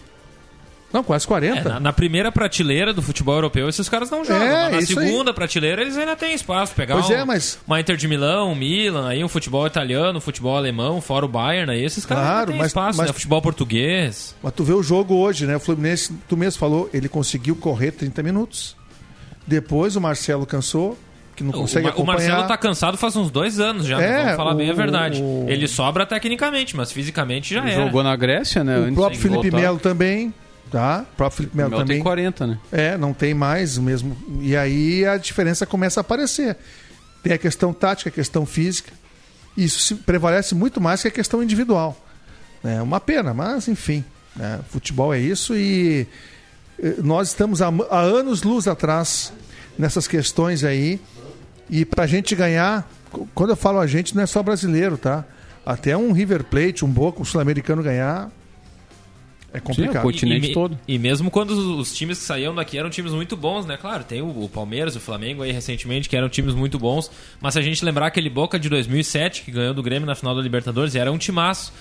Não, 0.93 1.03
quase 1.03 1.25
40. 1.25 1.57
É, 1.59 1.63
na, 1.63 1.79
na 1.79 1.91
primeira 1.91 2.31
prateleira 2.31 2.93
do 2.93 3.01
futebol 3.01 3.33
europeu, 3.33 3.67
esses 3.67 3.89
caras 3.89 4.11
não 4.11 4.23
jogam. 4.23 4.43
É, 4.45 4.61
mas 4.65 4.71
na 4.71 4.79
isso 4.81 4.99
aí. 4.99 5.07
segunda 5.07 5.33
prateleira, 5.33 5.81
eles 5.81 5.97
ainda 5.97 6.15
têm 6.15 6.35
espaço. 6.35 6.75
Pegar 6.75 6.93
Pois 6.93 7.09
um- 7.09 7.13
é, 7.13 7.25
mas- 7.25 7.57
uma 7.65 7.79
Inter 7.79 7.97
de 7.97 8.07
Milão, 8.07 8.51
um 8.51 8.55
Milan, 8.55 9.09
aí 9.09 9.23
um 9.23 9.27
futebol 9.27 9.65
italiano, 9.65 10.19
um 10.19 10.21
futebol 10.21 10.55
alemão, 10.55 11.01
fora 11.01 11.25
o 11.25 11.27
Bayern, 11.27 11.71
aí 11.71 11.83
esses 11.83 12.05
caras 12.05 12.23
Claro, 12.23 12.47
têm 12.51 12.57
mas- 12.59 12.67
espaço. 12.67 12.97
mas- 12.99 13.07
né? 13.07 13.13
Futebol 13.13 13.41
português. 13.41 14.35
Mas 14.43 14.53
tu 14.53 14.63
vê 14.63 14.73
o 14.73 14.83
jogo 14.83 15.15
hoje, 15.15 15.47
né? 15.47 15.55
O 15.55 15.59
Fluminense, 15.59 16.13
tu 16.29 16.37
mesmo 16.37 16.59
falou, 16.59 16.87
ele 16.93 17.09
conseguiu 17.09 17.55
correr 17.55 17.91
30 17.91 18.21
minutos. 18.21 18.75
Depois 19.47 19.95
o 19.95 20.01
Marcelo 20.01 20.45
cansou, 20.45 20.97
que 21.35 21.43
não 21.43 21.49
O, 21.49 21.53
consegue 21.53 21.87
o 21.87 21.89
acompanhar. 21.89 22.17
Marcelo 22.29 22.47
tá 22.47 22.55
cansado 22.57 22.97
faz 22.97 23.15
uns 23.15 23.31
dois 23.31 23.59
anos 23.59 23.85
já, 23.87 23.97
né? 23.97 24.05
É, 24.07 24.21
vamos 24.23 24.35
falar 24.35 24.53
bem 24.53 24.69
a 24.69 24.73
o- 24.73 24.75
verdade. 24.75 25.21
o- 25.21 25.45
Ele 25.49 25.67
sobra 25.67 26.05
tecnicamente, 26.05 26.77
mas 26.77 26.91
fisicamente 26.91 27.53
já 27.53 27.67
era. 27.67 27.83
Jogou 27.83 28.03
na 28.03 28.15
Grécia, 28.15 28.63
né? 28.63 28.77
O 28.77 28.83
antes 28.83 28.93
próprio 28.93 29.19
Felipe 29.19 29.49
voltar. 29.49 29.57
Melo 29.57 29.79
também, 29.79 30.33
tá? 30.73 31.05
O 31.13 31.15
próprio 31.15 31.37
Felipe 31.37 31.55
Melo 31.55 31.69
Melo 31.69 31.81
também. 31.83 31.97
tem 31.97 32.03
40, 32.03 32.47
né? 32.47 32.59
É, 32.71 32.97
não 32.97 33.13
tem 33.13 33.31
mais 33.35 33.77
o 33.77 33.81
mesmo. 33.83 34.17
E 34.41 34.57
aí 34.57 35.05
a 35.05 35.17
diferença 35.17 35.67
começa 35.67 35.99
a 35.99 36.01
aparecer. 36.01 36.57
Tem 37.21 37.31
a 37.31 37.37
questão 37.37 37.71
tática, 37.71 38.09
a 38.09 38.11
questão 38.11 38.43
física. 38.43 38.91
Isso 39.55 39.79
se 39.79 39.95
prevalece 39.95 40.55
muito 40.55 40.81
mais 40.81 41.03
que 41.03 41.07
a 41.07 41.11
questão 41.11 41.43
individual. 41.43 41.95
É 42.63 42.81
uma 42.81 42.99
pena, 42.99 43.35
mas 43.35 43.67
enfim. 43.67 44.03
né? 44.35 44.61
Futebol 44.69 45.13
é 45.13 45.19
isso 45.19 45.55
e 45.55 46.07
eh, 46.81 46.95
nós 47.03 47.27
estamos 47.27 47.61
há, 47.61 47.67
há 47.91 47.99
anos 47.99 48.41
luz 48.41 48.67
atrás 48.67 49.31
nessas 49.77 50.07
questões 50.07 50.63
aí. 50.63 50.99
E 51.69 51.85
pra 51.85 52.07
gente 52.07 52.35
ganhar, 52.35 52.89
quando 53.35 53.51
eu 53.51 53.55
falo 53.55 53.77
a 53.79 53.85
gente, 53.85 54.15
não 54.15 54.23
é 54.23 54.25
só 54.25 54.41
brasileiro, 54.41 54.97
tá? 54.97 55.23
Até 55.63 55.95
um 55.95 56.11
River 56.13 56.43
Plate, 56.45 56.83
um 56.83 56.89
Boca, 56.89 57.21
um 57.21 57.25
sul-americano 57.25 57.83
ganhar 57.83 58.31
é 59.53 59.59
complicado. 59.59 60.09
E- 60.11 60.25
e, 60.25 60.39
me- 60.69 60.77
E 60.87 60.97
mesmo 60.99 61.29
quando 61.31 61.51
os, 61.51 61.89
os 61.89 61.95
times 61.95 62.19
que 62.19 62.25
saíam 62.25 62.53
daqui 62.55 62.77
eram 62.77 62.89
times 62.89 63.11
muito 63.11 63.37
bons, 63.37 63.65
né? 63.65 63.77
Claro, 63.77 64.03
tem 64.03 64.21
o, 64.21 64.27
o 64.43 64.49
Palmeiras, 64.49 64.95
o 64.95 64.99
Flamengo 64.99 65.43
aí 65.43 65.51
recentemente, 65.51 66.09
que 66.09 66.15
eram 66.17 66.27
times 66.29 66.53
muito 66.55 66.77
bons. 66.79 67.09
Mas 67.39 67.53
se 67.53 67.59
a 67.59 67.61
gente 67.61 67.83
lembrar 67.85 68.07
aquele 68.07 68.29
Boca 68.29 68.57
de 68.59 68.67
2007, 68.69 69.43
que 69.43 69.51
ganhou 69.51 69.73
do 69.73 69.83
Grêmio 69.83 70.05
na 70.05 70.15
final 70.15 70.35
da 70.35 70.41
Libertadores, 70.41 70.95
era 70.95 71.11
um 71.11 71.17
timaço. 71.17 71.71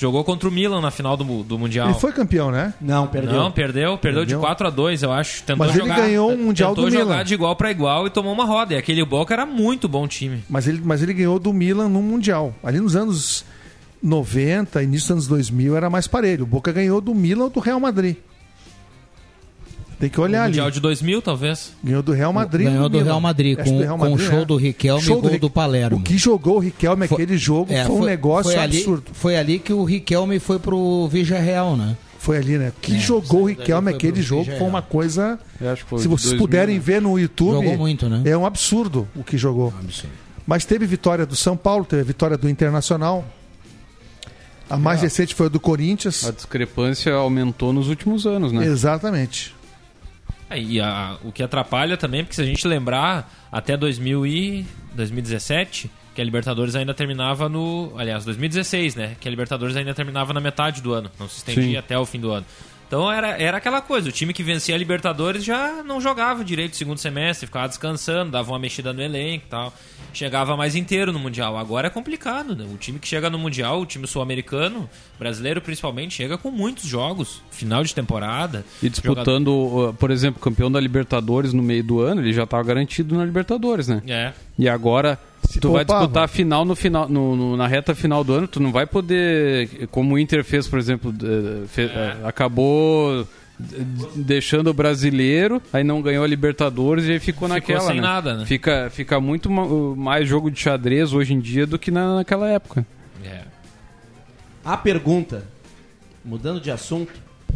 Jogou 0.00 0.22
contra 0.22 0.48
o 0.48 0.52
Milan 0.52 0.80
na 0.80 0.92
final 0.92 1.16
do, 1.16 1.42
do 1.42 1.58
Mundial. 1.58 1.88
Ele 1.90 1.98
foi 1.98 2.12
campeão, 2.12 2.52
né? 2.52 2.72
Não, 2.80 3.00
Não, 3.02 3.06
perdeu. 3.08 3.50
Perdeu, 3.50 3.98
Perdeu. 3.98 4.24
de 4.24 4.36
4 4.36 4.68
a 4.68 4.70
2 4.70 5.02
eu 5.02 5.10
acho. 5.12 5.42
Tentou 5.42 5.66
Mas 5.66 5.74
ele 5.74 5.80
jogar, 5.88 5.96
ganhou 6.02 6.30
um 6.30 6.36
Mundial 6.36 6.70
tentou 6.70 6.84
do 6.84 6.90
jogar 6.92 7.04
Milan. 7.14 7.24
de 7.24 7.34
igual 7.34 7.56
para 7.56 7.68
igual 7.72 8.06
e 8.06 8.10
tomou 8.10 8.32
uma 8.32 8.44
roda. 8.44 8.74
E 8.74 8.76
aquele 8.76 9.04
Boca 9.04 9.34
era 9.34 9.44
muito 9.44 9.88
bom 9.88 10.06
time. 10.06 10.44
Mas 10.48 10.68
ele, 10.68 10.80
mas 10.84 11.02
ele 11.02 11.12
ganhou 11.12 11.36
do 11.40 11.52
Milan 11.52 11.88
no 11.88 12.00
Mundial. 12.00 12.54
Ali 12.62 12.78
nos 12.78 12.94
anos 12.94 13.44
90, 14.02 14.82
início 14.82 15.06
dos 15.08 15.10
anos 15.12 15.26
2000, 15.26 15.76
era 15.76 15.90
mais 15.90 16.06
parelho. 16.06 16.44
O 16.44 16.46
Boca 16.46 16.70
ganhou 16.72 17.00
do 17.00 17.14
Milan 17.14 17.44
ou 17.44 17.50
do 17.50 17.60
Real 17.60 17.80
Madrid. 17.80 18.16
Tem 19.98 20.08
que 20.08 20.20
olhar 20.20 20.38
No 20.38 20.44
ali. 20.44 20.52
Mundial 20.52 20.70
de 20.70 20.78
2000, 20.80 21.20
talvez. 21.22 21.72
Ganhou 21.82 22.02
do 22.04 22.12
Real 22.12 22.32
Madrid. 22.32 22.66
Ganhou 22.68 22.84
ou 22.84 22.88
do 22.88 22.98
Milan? 22.98 23.04
Real 23.10 23.20
Madrid, 23.20 23.58
com- 23.58 23.64
do 23.64 23.82
Real 23.82 23.98
com 23.98 24.12
o 24.12 24.18
show 24.18 24.42
é. 24.42 24.44
do 24.44 24.56
Riquelme 24.56 25.02
e 25.02 25.04
Show 25.04 25.20
gol 25.20 25.30
Ri- 25.32 25.38
do 25.40 25.50
Palermo. 25.50 25.96
O 25.96 26.00
que 26.00 26.16
jogou 26.16 26.56
o 26.56 26.58
Riquelme 26.60 27.04
aquele 27.04 27.36
jogo 27.36 27.72
É, 27.72 27.84
foi 27.84 27.96
um 27.96 28.04
negócio 28.04 28.52
foi 28.52 28.60
ali, 28.60 28.76
absurdo. 28.78 29.10
Foi 29.12 29.36
ali 29.36 29.58
que 29.58 29.72
o 29.72 29.82
Riquelme 29.82 30.38
foi 30.38 30.60
pro 30.60 31.08
Vigia 31.08 31.40
Real, 31.40 31.76
né? 31.76 31.96
Foi 32.20 32.36
ali, 32.36 32.58
né? 32.58 32.72
Que 32.80 32.94
É, 32.94 32.98
jogou 33.00 33.42
o 33.42 33.44
Riquelme 33.46 33.90
foi 33.90 33.94
aquele 33.96 34.22
jogo 34.22 34.44
Vigia 34.44 34.58
foi 34.58 34.68
uma 34.68 34.82
coisa. 34.82 35.36
Eu 35.60 35.70
acho 35.70 35.82
que 35.82 35.90
foi 35.90 35.98
Se 35.98 36.06
vocês 36.06 36.30
2000, 36.30 36.38
puderem 36.46 36.74
né? 36.76 36.80
ver 36.80 37.02
no 37.02 37.18
YouTube. 37.18 37.54
Jogou 37.54 37.76
muito, 37.78 38.08
né? 38.08 38.22
É 38.24 38.36
um 38.36 38.46
absurdo 38.46 39.08
o 39.16 39.24
que 39.24 39.36
jogou. 39.36 39.74
Mas 40.46 40.64
teve 40.64 40.86
vitória 40.86 41.26
do 41.26 41.34
São 41.34 41.56
Paulo, 41.56 41.84
teve 41.84 42.04
vitória 42.04 42.38
do 42.38 42.48
Internacional. 42.48 43.24
A 44.70 44.76
mais 44.76 45.00
É. 45.00 45.02
recente 45.04 45.34
foi 45.34 45.46
a 45.46 45.48
do 45.48 45.58
Corinthians. 45.60 46.24
A 46.26 46.30
discrepância 46.32 47.12
aumentou 47.14 47.72
nos 47.72 47.88
últimos 47.88 48.26
anos, 48.26 48.52
né? 48.52 48.64
Exatamente. 48.66 49.54
É, 50.50 50.58
e 50.60 50.80
a- 50.80 51.16
o 51.24 51.30
que 51.32 51.42
atrapalha 51.42 51.96
também, 51.96 52.22
porque 52.24 52.34
se 52.34 52.42
a 52.42 52.44
gente 52.44 52.66
lembrar, 52.66 53.30
até 53.52 53.76
2000 53.76 54.26
e 54.26 54.64
2017, 54.94 55.90
que 56.14 56.20
a 56.20 56.24
Libertadores 56.24 56.74
ainda 56.74 56.92
terminava 56.94 57.48
no. 57.48 57.92
Aliás, 57.96 58.24
2016, 58.24 58.94
né? 58.94 59.16
Que 59.20 59.28
a 59.28 59.30
Libertadores 59.30 59.76
ainda 59.76 59.94
terminava 59.94 60.32
na 60.32 60.40
metade 60.40 60.80
do 60.82 60.92
ano, 60.92 61.10
não 61.18 61.28
se 61.28 61.38
estendia 61.38 61.62
Sim. 61.72 61.76
até 61.76 61.98
o 61.98 62.04
fim 62.06 62.18
do 62.20 62.30
ano. 62.30 62.46
Então 62.88 63.12
era, 63.12 63.40
era 63.40 63.58
aquela 63.58 63.82
coisa, 63.82 64.08
o 64.08 64.12
time 64.12 64.32
que 64.32 64.42
vencia 64.42 64.74
a 64.74 64.78
Libertadores 64.78 65.44
já 65.44 65.82
não 65.84 66.00
jogava 66.00 66.42
direito 66.42 66.72
o 66.72 66.76
segundo 66.76 66.96
semestre, 66.96 67.46
ficava 67.46 67.68
descansando, 67.68 68.30
dava 68.30 68.50
uma 68.50 68.58
mexida 68.58 68.94
no 68.94 69.02
elenco 69.02 69.44
e 69.46 69.50
tal. 69.50 69.74
Chegava 70.14 70.56
mais 70.56 70.74
inteiro 70.74 71.12
no 71.12 71.18
Mundial. 71.18 71.58
Agora 71.58 71.88
é 71.88 71.90
complicado, 71.90 72.56
né? 72.56 72.66
O 72.72 72.78
time 72.78 72.98
que 72.98 73.06
chega 73.06 73.28
no 73.28 73.38
Mundial, 73.38 73.82
o 73.82 73.86
time 73.86 74.06
sul-americano, 74.06 74.88
brasileiro 75.18 75.60
principalmente, 75.60 76.14
chega 76.14 76.38
com 76.38 76.50
muitos 76.50 76.84
jogos, 76.84 77.42
final 77.50 77.84
de 77.84 77.94
temporada. 77.94 78.64
E 78.82 78.88
disputando, 78.88 79.48
uh, 79.48 79.94
por 79.94 80.10
exemplo, 80.10 80.40
campeão 80.40 80.72
da 80.72 80.80
Libertadores 80.80 81.52
no 81.52 81.62
meio 81.62 81.84
do 81.84 82.00
ano, 82.00 82.22
ele 82.22 82.32
já 82.32 82.44
estava 82.44 82.62
garantido 82.62 83.14
na 83.14 83.24
Libertadores, 83.24 83.86
né? 83.86 84.02
É. 84.08 84.32
E 84.58 84.66
agora, 84.66 85.20
se 85.50 85.60
tu 85.60 85.72
vai 85.72 85.84
poupava. 85.84 86.04
disputar 86.06 86.24
a 86.24 86.28
final 86.28 86.64
no 86.64 86.76
final, 86.76 87.08
no- 87.08 87.34
no- 87.36 87.56
na 87.56 87.66
reta 87.66 87.94
final 87.94 88.22
do 88.22 88.32
ano, 88.34 88.46
tu 88.48 88.60
não 88.60 88.70
vai 88.70 88.86
poder, 88.86 89.86
como 89.90 90.14
o 90.14 90.18
Inter 90.18 90.44
fez, 90.44 90.68
por 90.68 90.78
exemplo, 90.78 91.12
eh, 91.22 91.66
fe- 91.66 91.90
eh, 91.92 92.16
acabou 92.24 93.26
deixando 94.14 94.68
o 94.70 94.74
brasileiro, 94.74 95.60
aí 95.72 95.82
não 95.82 96.00
ganhou 96.00 96.22
a 96.22 96.26
Libertadores 96.26 97.06
e 97.06 97.12
aí 97.12 97.18
ficou, 97.18 97.48
Ficou 97.48 97.48
naquela. 97.48 97.80
sem 97.80 97.96
né? 97.96 98.00
nada, 98.02 98.36
né? 98.36 98.46
Fica, 98.46 98.88
fica 98.90 99.20
muito 99.20 99.50
ma- 99.50 99.66
mais 99.96 100.28
jogo 100.28 100.50
de 100.50 100.60
xadrez 100.60 101.12
hoje 101.12 101.34
em 101.34 101.40
dia 101.40 101.66
do 101.66 101.78
que 101.78 101.90
na- 101.90 102.16
naquela 102.16 102.48
época. 102.48 102.86
É. 103.24 103.40
A 104.64 104.76
pergunta, 104.76 105.44
mudando 106.24 106.60
de 106.60 106.70
assunto, 106.70 107.12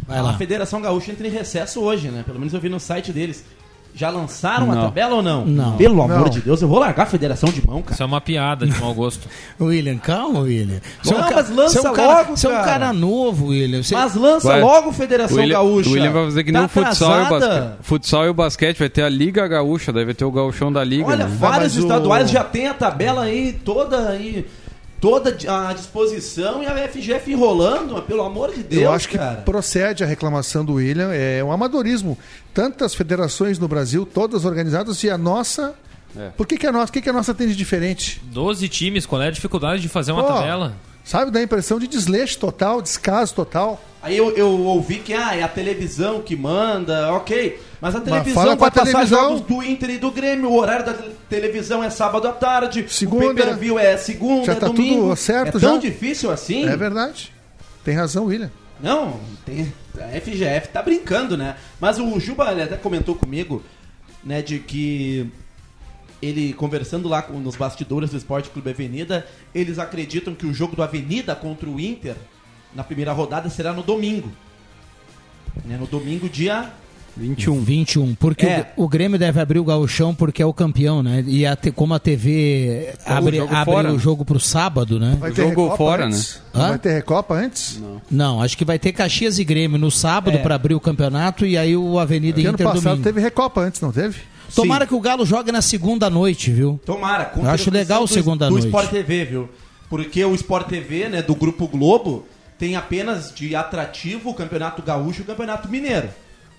Vai 0.07 0.17
a 0.17 0.21
lá. 0.23 0.33
Federação 0.37 0.81
Gaúcha 0.81 1.11
entra 1.11 1.25
em 1.27 1.31
recesso 1.31 1.79
hoje, 1.81 2.09
né? 2.09 2.23
Pelo 2.25 2.37
menos 2.39 2.53
eu 2.53 2.59
vi 2.59 2.67
no 2.67 2.79
site 2.79 3.13
deles. 3.13 3.45
Já 3.95 4.09
lançaram 4.09 4.71
a 4.71 4.75
Não. 4.75 4.83
tabela 4.85 5.15
ou 5.17 5.21
não? 5.21 5.45
Não. 5.45 5.77
Pelo 5.77 6.01
amor 6.01 6.21
Não. 6.21 6.29
de 6.29 6.41
Deus, 6.41 6.61
eu 6.61 6.67
vou 6.67 6.79
largar 6.79 7.03
a 7.03 7.05
Federação 7.05 7.49
de 7.49 7.65
mão, 7.65 7.81
cara. 7.83 7.93
Isso 7.93 8.01
é 8.01 8.05
uma 8.07 8.19
piada 8.19 8.65
de 8.65 8.79
mau 8.79 8.91
gosto. 8.93 9.27
William, 9.61 9.97
calma, 9.97 10.39
William. 10.39 10.79
Você 11.03 11.13
é 11.13 11.17
um 11.17 11.21
Não, 11.21 11.31
mas 11.31 11.49
lança 11.51 11.81
você 11.81 11.87
é 11.87 11.91
um 11.91 11.93
cara, 11.93 12.17
logo, 12.17 12.35
Você 12.37 12.47
é 12.47 12.49
um 12.49 12.53
cara. 12.63 12.91
novo, 12.93 13.45
William. 13.47 13.83
Você... 13.83 13.93
Mas 13.93 14.15
lança 14.15 14.47
Vai. 14.47 14.61
logo 14.61 14.91
Federação 14.91 15.37
O 15.37 15.39
William, 15.39 15.57
Gaúcha. 15.57 15.89
o 15.89 15.93
William 15.93 16.11
vai 16.11 16.25
fazer 16.25 16.43
que 16.43 16.51
nem 16.51 16.61
Tá 16.61 16.65
o 16.65 16.69
futsal 16.69 17.19
e 17.19 17.21
o 17.25 17.29
basquete. 17.29 17.71
Futsal 17.81 18.25
e 18.25 18.29
o 18.29 18.33
basquete 18.33 18.79
vai 18.79 18.89
ter 18.89 19.03
a 19.03 19.09
Liga 19.09 19.47
Gaúcha, 19.47 19.93
daí 19.93 20.05
vai 20.05 20.13
ter 20.15 20.25
o 20.25 20.31
gauchão 20.31 20.71
da 20.73 20.83
Liga. 20.83 21.07
Olha, 21.09 21.25
né? 21.27 21.35
vários 21.39 21.75
mas 21.75 21.77
o- 21.77 21.87
estaduais 21.87 22.29
já 22.31 22.43
tem 22.43 22.67
a 22.67 22.73
tabela 22.73 23.21
aí 23.23 23.53
toda 23.63 24.09
aí 24.09 24.45
toda 25.03 25.35
à 25.49 25.73
disposição 25.73 26.63
e 26.63 26.65
a 26.65 26.87
FGF 26.87 27.29
enrolando, 27.29 27.95
mas 27.95 28.05
pelo 28.05 28.23
amor 28.23 28.53
de 28.53 28.63
Deus, 28.63 28.83
Eu 28.83 28.91
acho 28.93 29.09
que 29.09 29.17
cara. 29.17 29.41
procede 29.41 30.01
a 30.01 30.07
reclamação 30.07 30.63
do 30.63 30.75
William, 30.75 31.11
é 31.11 31.43
um 31.43 31.51
amadorismo. 31.51 32.17
Tantas 32.53 32.95
federações 32.95 33.59
no 33.59 33.67
Brasil, 33.67 34.05
todas 34.05 34.45
organizadas, 34.45 35.03
e 35.03 35.09
a 35.09 35.17
nossa. 35.17 35.75
É. 36.17 36.29
Por 36.37 36.47
que, 36.47 36.57
que 36.57 36.65
a 36.65 36.71
nossa? 36.71 36.89
O 36.89 36.93
que, 36.93 37.01
que 37.01 37.09
a 37.09 37.13
nossa 37.13 37.33
tem 37.33 37.49
de 37.49 37.55
diferente? 37.55 38.21
12 38.27 38.69
times, 38.69 39.05
qual 39.05 39.21
é 39.21 39.27
a 39.27 39.31
dificuldade 39.31 39.81
de 39.81 39.89
fazer 39.89 40.13
uma 40.13 40.23
Pô, 40.23 40.35
tabela? 40.35 40.73
Sabe, 41.03 41.31
dá 41.31 41.39
a 41.39 41.43
impressão 41.43 41.79
de 41.79 41.87
desleixo 41.87 42.39
total, 42.39 42.81
descaso 42.81 43.35
total. 43.35 43.83
Aí 44.01 44.15
eu, 44.15 44.31
eu 44.37 44.57
ouvi 44.61 44.99
que 44.99 45.13
ah, 45.13 45.35
é 45.35 45.43
a 45.43 45.49
televisão 45.49 46.21
que 46.21 46.33
manda, 46.33 47.11
ok. 47.11 47.59
Mas 47.83 47.95
a 47.97 47.99
televisão 48.01 48.43
com 48.43 48.55
vai 48.55 48.69
a 48.69 48.71
passar 48.71 48.85
televisão. 48.85 49.19
jogos 49.37 49.41
do 49.41 49.61
Inter 49.61 49.89
e 49.89 49.97
do 49.97 50.09
Grêmio. 50.09 50.49
O 50.49 50.55
horário 50.57 50.85
da 50.85 50.93
te- 50.93 51.09
televisão 51.29 51.83
é 51.83 51.89
sábado 51.89 52.25
à 52.29 52.31
tarde. 52.31 52.85
Segunda. 52.87 53.25
O 53.25 53.35
pay-per-view 53.35 53.77
é 53.77 53.97
segunda, 53.97 54.45
Já 54.45 54.53
é 54.53 54.55
tá 54.55 54.67
domingo. 54.67 55.01
tudo 55.09 55.15
certo 55.17 55.57
é 55.57 55.59
tão 55.59 55.73
já. 55.75 55.79
difícil 55.81 56.31
assim? 56.31 56.63
É 56.65 56.77
verdade. 56.77 57.33
Tem 57.83 57.93
razão, 57.93 58.23
William. 58.27 58.49
Não, 58.81 59.19
tem, 59.45 59.71
a 59.99 60.19
FGF 60.21 60.69
tá 60.69 60.81
brincando, 60.81 61.35
né? 61.35 61.57
Mas 61.77 61.99
o 61.99 62.17
Juba 62.21 62.49
ele 62.53 62.61
até 62.63 62.77
comentou 62.77 63.15
comigo, 63.15 63.61
né, 64.23 64.41
de 64.41 64.59
que 64.59 65.29
ele 66.21 66.53
conversando 66.53 67.09
lá 67.09 67.21
com, 67.21 67.37
nos 67.39 67.57
bastidores 67.57 68.11
do 68.11 68.15
Esporte 68.17 68.49
Clube 68.49 68.69
Avenida, 68.69 69.27
eles 69.53 69.77
acreditam 69.77 70.33
que 70.33 70.45
o 70.45 70.53
jogo 70.53 70.73
do 70.73 70.81
Avenida 70.83 71.35
contra 71.35 71.69
o 71.69 71.79
Inter 71.81 72.15
na 72.73 72.81
primeira 72.83 73.11
rodada 73.11 73.49
será 73.49 73.73
no 73.73 73.83
domingo. 73.83 74.31
Né, 75.65 75.75
no 75.77 75.85
domingo, 75.85 76.29
dia 76.29 76.71
21. 77.15 77.61
21, 77.61 78.15
porque 78.15 78.45
É. 78.45 78.73
o, 78.75 78.85
o 78.85 78.87
Grêmio 78.87 79.19
deve 79.19 79.39
abrir 79.39 79.59
o 79.59 79.63
gauchão 79.63 80.15
porque 80.15 80.41
é 80.41 80.45
o 80.45 80.53
campeão, 80.53 81.03
né? 81.03 81.23
E 81.27 81.45
a 81.45 81.55
te- 81.55 81.71
como 81.71 81.93
a 81.93 81.99
TV 81.99 82.93
abre, 83.05 83.37
jogo 83.37 83.55
abre 83.55 83.73
fora, 83.73 83.93
o 83.93 83.99
jogo 83.99 84.25
pro 84.25 84.39
sábado, 84.39 84.99
né? 84.99 85.15
Vai 85.19 85.31
O 85.31 85.33
ter 85.33 85.43
jogo 85.49 85.75
fora, 85.77 86.05
antes? 86.07 86.35
né? 86.35 86.41
Não 86.53 86.61
Hã? 86.61 86.69
Vai 86.69 86.79
ter 86.79 86.93
Recopa 86.93 87.33
antes? 87.35 87.79
Não. 87.79 88.01
Não, 88.09 88.41
acho 88.41 88.57
que 88.57 88.65
vai 88.65 88.79
ter 88.79 88.91
Caxias 88.93 89.37
e 89.37 89.43
Grêmio 89.43 89.77
no 89.77 89.91
sábado 89.91 90.37
É. 90.37 90.41
pra 90.41 90.55
abrir 90.55 90.73
o 90.73 90.79
campeonato 90.79 91.45
e 91.45 91.57
aí 91.57 91.77
o 91.77 91.99
Avenida 91.99 92.35
Porque 92.35 92.47
ano 92.47 92.55
Inter 92.55 92.67
passado 92.67 92.83
domingo. 92.83 93.03
teve 93.03 93.21
Recopa 93.21 93.61
antes, 93.61 93.79
não 93.79 93.91
teve? 93.91 94.17
Tomara 94.55 94.85
que 94.85 94.93
o 94.93 94.99
Galo 94.99 95.25
jogue 95.25 95.51
na 95.51 95.61
segunda 95.61 96.09
noite, 96.09 96.51
viu? 96.51 96.79
Tomara. 96.85 97.25
com 97.25 97.41
Eu 97.43 97.49
acho 97.49 97.71
legal 97.71 98.01
do, 98.01 98.07
segunda 98.07 98.45
do 98.45 98.51
noite. 98.51 98.67
Sport 98.67 98.89
TV, 98.89 99.25
viu? 99.25 99.49
Porque 99.89 100.23
o 100.25 100.33
Sport 100.35 100.67
TV, 100.67 101.09
né, 101.09 101.21
do 101.21 101.35
Grupo 101.35 101.67
Globo, 101.67 102.25
tem 102.57 102.75
apenas 102.75 103.33
de 103.33 103.55
atrativo 103.55 104.29
o 104.29 104.33
Campeonato 104.33 104.81
Gaúcho 104.81 105.21
e 105.21 105.23
o 105.23 105.25
Campeonato 105.25 105.67
Mineiro. 105.69 106.09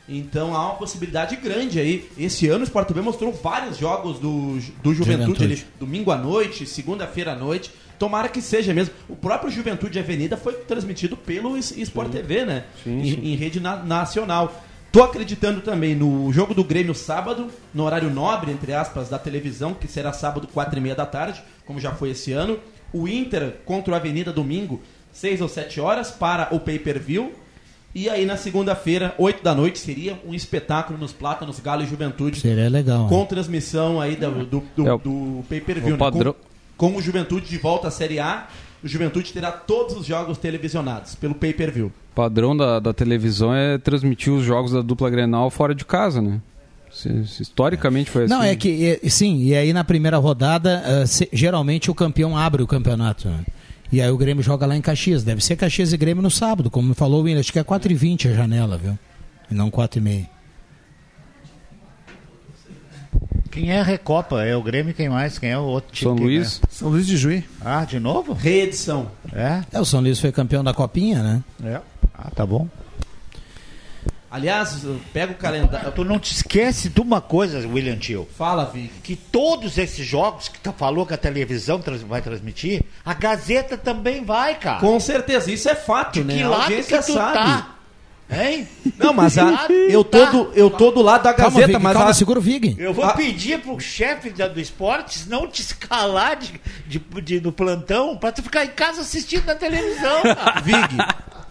Então 0.08 0.54
há 0.54 0.66
uma 0.66 0.74
possibilidade 0.74 1.36
grande 1.36 1.80
aí. 1.80 2.10
Esse 2.18 2.46
ano 2.48 2.60
o 2.60 2.64
Sport 2.64 2.88
TV 2.88 3.00
mostrou 3.00 3.32
vários 3.32 3.78
jogos 3.78 4.18
do, 4.18 4.58
do 4.82 4.92
Juventude, 4.94 4.94
Juventude. 4.94 5.44
ali, 5.44 5.64
domingo 5.80 6.10
à 6.10 6.16
noite, 6.18 6.66
segunda-feira 6.66 7.32
à 7.32 7.34
noite. 7.34 7.70
Tomara 7.98 8.28
que 8.28 8.42
seja 8.42 8.74
mesmo. 8.74 8.92
O 9.08 9.16
próprio 9.16 9.50
Juventude 9.50 9.98
Avenida 9.98 10.36
foi 10.36 10.52
transmitido 10.54 11.16
pelo 11.16 11.56
Sport 11.56 12.10
TV, 12.10 12.44
né? 12.44 12.64
em, 12.84 13.32
em 13.32 13.36
rede 13.36 13.60
na- 13.60 13.76
nacional. 13.76 14.62
Tô 14.92 15.02
acreditando 15.02 15.60
também 15.60 15.94
no 15.94 16.30
jogo 16.32 16.54
do 16.54 16.62
Grêmio 16.62 16.94
sábado, 16.94 17.48
no 17.72 17.82
horário 17.84 18.10
nobre, 18.10 18.52
entre 18.52 18.72
aspas, 18.72 19.08
da 19.08 19.18
televisão, 19.18 19.74
que 19.74 19.88
será 19.88 20.12
sábado, 20.12 20.46
quatro 20.46 20.78
e 20.78 20.82
meia 20.82 20.94
da 20.94 21.06
tarde, 21.06 21.42
como 21.66 21.80
já 21.80 21.92
foi 21.92 22.10
esse 22.10 22.30
ano. 22.32 22.58
O 22.92 23.08
Inter 23.08 23.56
contra 23.64 23.92
o 23.92 23.96
Avenida 23.96 24.32
domingo, 24.32 24.80
6 25.12 25.40
ou 25.40 25.48
7 25.48 25.80
horas, 25.80 26.10
para 26.12 26.54
o 26.54 26.60
pay-per-view. 26.60 27.32
E 27.94 28.08
aí 28.10 28.26
na 28.26 28.36
segunda-feira, 28.36 29.14
8 29.18 29.42
da 29.42 29.54
noite, 29.54 29.78
seria 29.78 30.18
um 30.26 30.34
espetáculo 30.34 30.98
nos 30.98 31.12
Plátanos 31.12 31.60
Galo 31.60 31.82
e 31.82 31.86
Juventude. 31.86 32.40
Seria 32.40 32.68
legal. 32.68 33.06
Com 33.08 33.24
transmissão 33.24 34.00
aí 34.00 34.16
do, 34.16 34.44
do, 34.44 34.62
do- 34.76 34.88
É 34.88 34.92
o- 34.94 34.98
do 34.98 35.44
pay-per-view. 35.48 35.92
né? 35.92 35.96
padrão- 35.96 36.34
Com, 36.76 36.90
com 36.92 36.98
o 36.98 37.02
Juventude 37.02 37.46
de 37.46 37.56
volta 37.56 37.86
à 37.88 37.90
Série 37.92 38.18
A, 38.18 38.48
o 38.82 38.88
Juventude 38.88 39.32
terá 39.32 39.52
todos 39.52 39.94
os 39.96 40.04
jogos 40.06 40.38
televisionados 40.38 41.14
pelo 41.14 41.34
pay-per-view. 41.36 41.86
O 41.86 42.14
padrão 42.16 42.56
da, 42.56 42.80
da 42.80 42.92
televisão 42.92 43.54
é 43.54 43.78
transmitir 43.78 44.32
os 44.32 44.44
jogos 44.44 44.72
da 44.72 44.82
dupla 44.82 45.08
Grenal 45.08 45.48
fora 45.50 45.72
de 45.74 45.84
casa, 45.84 46.20
né? 46.20 46.40
Historicamente 47.40 48.10
foi 48.10 48.24
assim. 48.24 48.34
Não, 48.34 48.42
é 48.42 48.54
que, 48.54 48.98
é, 49.02 49.08
sim, 49.08 49.42
e 49.42 49.54
aí 49.54 49.72
na 49.72 49.82
primeira 49.84 50.16
rodada, 50.16 50.82
ah, 50.84 51.06
se- 51.06 51.28
geralmente 51.32 51.90
o 51.90 51.94
campeão 51.94 52.36
abre 52.36 52.62
o 52.62 52.66
campeonato. 52.66 53.28
né? 53.28 53.44
E 53.92 54.00
aí 54.00 54.10
o 54.10 54.16
Grêmio 54.16 54.42
joga 54.42 54.66
lá 54.66 54.76
em 54.76 54.80
Caxias. 54.80 55.22
Deve 55.22 55.42
ser 55.44 55.56
Caxias 55.56 55.92
e 55.92 55.96
Grêmio 55.96 56.22
no 56.22 56.30
sábado, 56.30 56.70
como 56.70 56.94
falou 56.94 57.20
o 57.20 57.24
William. 57.24 57.40
Acho 57.40 57.52
que 57.52 57.58
é 57.58 57.64
4h20 57.64 58.30
a 58.30 58.34
janela, 58.34 58.76
viu? 58.76 58.98
E 59.50 59.54
não 59.54 59.70
4h30. 59.70 60.26
Quem 63.50 63.70
é 63.70 63.78
a 63.78 63.84
Recopa? 63.84 64.42
É 64.42 64.56
o 64.56 64.62
Grêmio 64.62 64.92
quem 64.92 65.08
mais? 65.08 65.38
Quem 65.38 65.50
é 65.50 65.58
o 65.58 65.62
outro 65.62 65.92
time? 65.92 66.16
São 66.16 66.24
Luís. 66.24 66.60
São 66.68 66.88
Luís 66.88 67.06
de 67.06 67.16
Juí. 67.16 67.36
é? 67.36 67.44
Ah, 67.64 67.84
de 67.84 68.00
novo? 68.00 68.32
Reedição. 68.32 69.12
É? 69.32 69.62
É, 69.70 69.80
o 69.80 69.84
São 69.84 70.00
Luís 70.00 70.18
foi 70.18 70.32
campeão 70.32 70.64
da 70.64 70.74
Copinha, 70.74 71.22
né? 71.22 71.44
É. 71.62 71.80
Ah, 72.12 72.30
tá 72.34 72.44
bom. 72.44 72.68
Aliás, 74.34 74.82
pega 75.12 75.30
o 75.32 75.36
calendário. 75.36 75.92
Tu 75.92 76.04
não 76.04 76.18
te 76.18 76.32
esquece 76.34 76.88
de 76.88 77.00
uma 77.00 77.20
coisa, 77.20 77.58
William 77.68 77.96
Tio. 77.96 78.28
Fala, 78.36 78.64
Vig. 78.64 78.90
Que 79.04 79.14
todos 79.14 79.78
esses 79.78 80.04
jogos 80.04 80.48
que 80.48 80.58
tu 80.58 80.72
falou 80.72 81.06
que 81.06 81.14
a 81.14 81.16
televisão 81.16 81.78
trans- 81.80 82.02
vai 82.02 82.20
transmitir, 82.20 82.82
a 83.04 83.14
Gazeta 83.14 83.78
também 83.78 84.24
vai, 84.24 84.56
cara. 84.56 84.80
Com 84.80 84.98
certeza, 84.98 85.52
isso 85.52 85.68
é 85.68 85.76
fato, 85.76 86.14
De 86.14 86.24
né? 86.24 86.34
que 86.38 86.42
A 86.42 86.48
lado 86.48 86.62
audiência 86.62 86.98
que 86.98 87.04
tu 87.06 87.12
sabe. 87.14 87.34
tá? 87.34 87.70
Hein? 88.28 88.66
Não, 88.98 89.12
mas 89.12 89.38
a- 89.38 89.68
eu, 89.70 90.02
tu 90.02 90.10
tô 90.18 90.24
tá? 90.24 90.30
do, 90.32 90.52
eu 90.54 90.68
tô 90.70 90.90
do 90.90 91.00
lado 91.00 91.22
da 91.22 91.32
Calma, 91.32 91.52
Gazeta, 91.60 91.66
Vig, 91.78 91.82
mas 91.84 91.92
calma, 91.92 92.10
a- 92.10 92.14
segura 92.14 92.38
o 92.40 92.42
Vig. 92.42 92.74
Eu 92.76 92.92
vou 92.92 93.04
Ah. 93.04 93.12
pedir 93.12 93.60
pro 93.60 93.78
chefe 93.78 94.30
da- 94.30 94.48
do 94.48 94.58
esportes 94.58 95.28
não 95.28 95.46
te 95.46 95.62
escalar 95.62 96.34
de, 96.38 96.60
de, 96.88 96.98
de- 97.22 97.40
no 97.40 97.52
plantão 97.52 98.16
pra 98.16 98.32
tu 98.32 98.42
ficar 98.42 98.64
em 98.64 98.70
casa 98.70 99.02
assistindo 99.02 99.44
na 99.46 99.54
televisão. 99.54 100.22
Vig, 100.64 100.96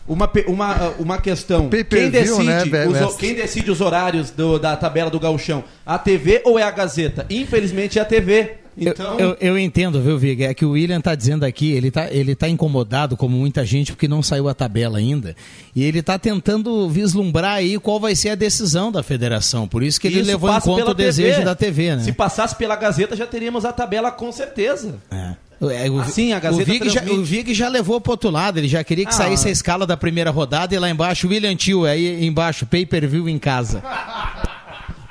uma, 0.07 0.29
uma, 0.47 0.89
uma 0.99 1.17
questão. 1.17 1.61
Quem 1.61 1.69
Pay-per-view, 1.83 2.37
decide, 2.37 2.69
né, 2.71 3.05
os, 3.05 3.15
quem 3.15 3.33
decide 3.33 3.71
os 3.71 3.81
horários 3.81 4.31
do- 4.31 4.59
da 4.59 4.75
tabela 4.75 5.09
do 5.09 5.19
gauchão? 5.19 5.63
A 5.85 5.97
TV 5.97 6.41
ou 6.45 6.57
é 6.59 6.63
a 6.63 6.71
Gazeta? 6.71 7.25
Infelizmente 7.29 7.99
é 7.99 8.01
a 8.01 8.05
TV. 8.05 8.55
Então, 8.75 9.19
Eu, 9.19 9.29
eu, 9.29 9.37
eu 9.39 9.59
entendo, 9.59 10.01
viu, 10.01 10.17
Vig? 10.17 10.43
É 10.45 10.51
que 10.53 10.65
o 10.65 10.71
William 10.71 10.99
tá 10.99 11.13
dizendo 11.13 11.43
aqui, 11.45 11.71
ele 11.71 11.91
tá, 11.91 12.11
ele 12.11 12.33
tá 12.35 12.49
incomodado, 12.49 13.15
como 13.15 13.37
muita 13.37 13.63
gente, 13.63 13.91
porque 13.91 14.07
não 14.07 14.23
saiu 14.23 14.49
a 14.49 14.53
tabela 14.55 14.97
ainda. 14.97 15.35
E 15.75 15.83
ele 15.83 16.01
tá 16.01 16.17
tentando 16.17 16.89
vislumbrar 16.89 17.57
aí 17.57 17.77
qual 17.77 17.99
vai 17.99 18.15
ser 18.15 18.29
a 18.29 18.35
decisão 18.35 18.91
da 18.91 19.03
federação. 19.03 19.67
Por 19.67 19.83
isso 19.83 20.01
que 20.01 20.07
ele 20.07 20.21
isso 20.21 20.27
levou 20.31 20.51
em 20.51 20.59
conta 20.59 20.89
o 20.89 20.93
desejo 20.95 21.33
TV. 21.33 21.45
da 21.45 21.53
TV, 21.53 21.95
né? 21.97 22.03
Se 22.03 22.11
passasse 22.11 22.55
pela 22.55 22.75
Gazeta, 22.75 23.15
já 23.15 23.27
teríamos 23.27 23.63
a 23.63 23.71
tabela 23.71 24.09
com 24.11 24.31
certeza. 24.31 24.95
É. 25.11 25.35
É, 25.71 25.89
o, 25.89 25.99
Assim, 25.99 26.33
a 26.33 26.39
Gazeta 26.39 26.63
o, 26.69 26.73
Vig 26.73 26.89
já, 26.89 27.03
o 27.03 27.23
Vig 27.23 27.53
já 27.53 27.69
levou 27.69 27.99
pro 28.01 28.11
outro 28.11 28.29
lado, 28.29 28.57
ele 28.59 28.67
já 28.67 28.83
queria 28.83 29.05
que 29.05 29.11
Ah. 29.11 29.17
saísse 29.17 29.47
a 29.47 29.51
escala 29.51 29.85
da 29.87 29.95
primeira 29.97 30.31
rodada 30.31 30.73
e 30.75 30.79
lá 30.79 30.89
embaixo, 30.89 31.27
William 31.27 31.55
Tio, 31.55 31.85
aí 31.85 32.25
embaixo, 32.25 32.65
pay-per-view 32.65 33.27
em 33.29 33.37
casa. 33.39 33.83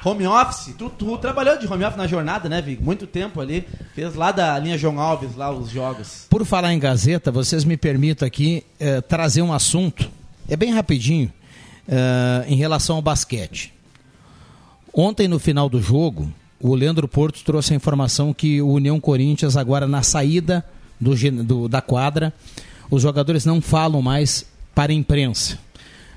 Home 0.05 0.27
office, 0.27 0.75
tu, 0.77 0.91
tu 0.91 1.17
trabalhou 1.19 1.57
de 1.59 1.67
home 1.73 1.85
office 1.85 1.97
na 1.97 2.09
jornada, 2.09 2.49
né, 2.49 2.61
Vig? 2.61 2.83
Muito 2.83 3.07
tempo 3.07 3.41
ali. 3.41 3.65
Fez 3.95 4.15
lá 4.17 4.33
da 4.33 4.59
linha 4.59 4.77
João 4.77 4.99
Alves, 4.99 5.37
lá 5.37 5.53
os 5.53 5.71
jogos. 5.71 6.27
Por 6.29 6.45
falar 6.45 6.73
em 6.73 6.79
Gazeta, 6.79 7.31
vocês 7.31 7.65
me 7.65 7.77
permitam 7.77 8.27
aqui 8.27 8.65
eh, 8.81 9.01
trazer 9.01 9.43
um 9.43 9.53
assunto, 9.53 10.11
é 10.49 10.57
bem 10.57 10.73
rapidinho. 10.73 11.33
eh, 11.89 12.45
em 12.49 12.57
relação 12.57 12.97
ao 12.97 13.03
basquete. 13.03 13.73
Ontem, 14.95 15.27
no 15.29 15.39
final 15.39 15.69
do 15.69 15.81
jogo, 15.81 16.33
o 16.63 16.75
Leandro 16.75 17.09
Porto 17.09 17.43
trouxe 17.45 17.73
a 17.73 17.77
informação 17.77 18.33
que 18.33 18.63
o 18.63 18.69
União 18.71 18.99
Corinthians, 19.01 19.57
agora 19.57 19.87
na 19.87 20.03
saída 20.03 20.65
do, 21.01 21.15
do- 21.45 21.69
da 21.69 21.81
quadra, 21.83 22.33
os 22.91 23.03
jogadores 23.03 23.45
não 23.45 23.61
falam 23.61 24.01
mais 24.01 24.47
para 24.75 24.93
a 24.93 24.95
imprensa. 24.95 25.59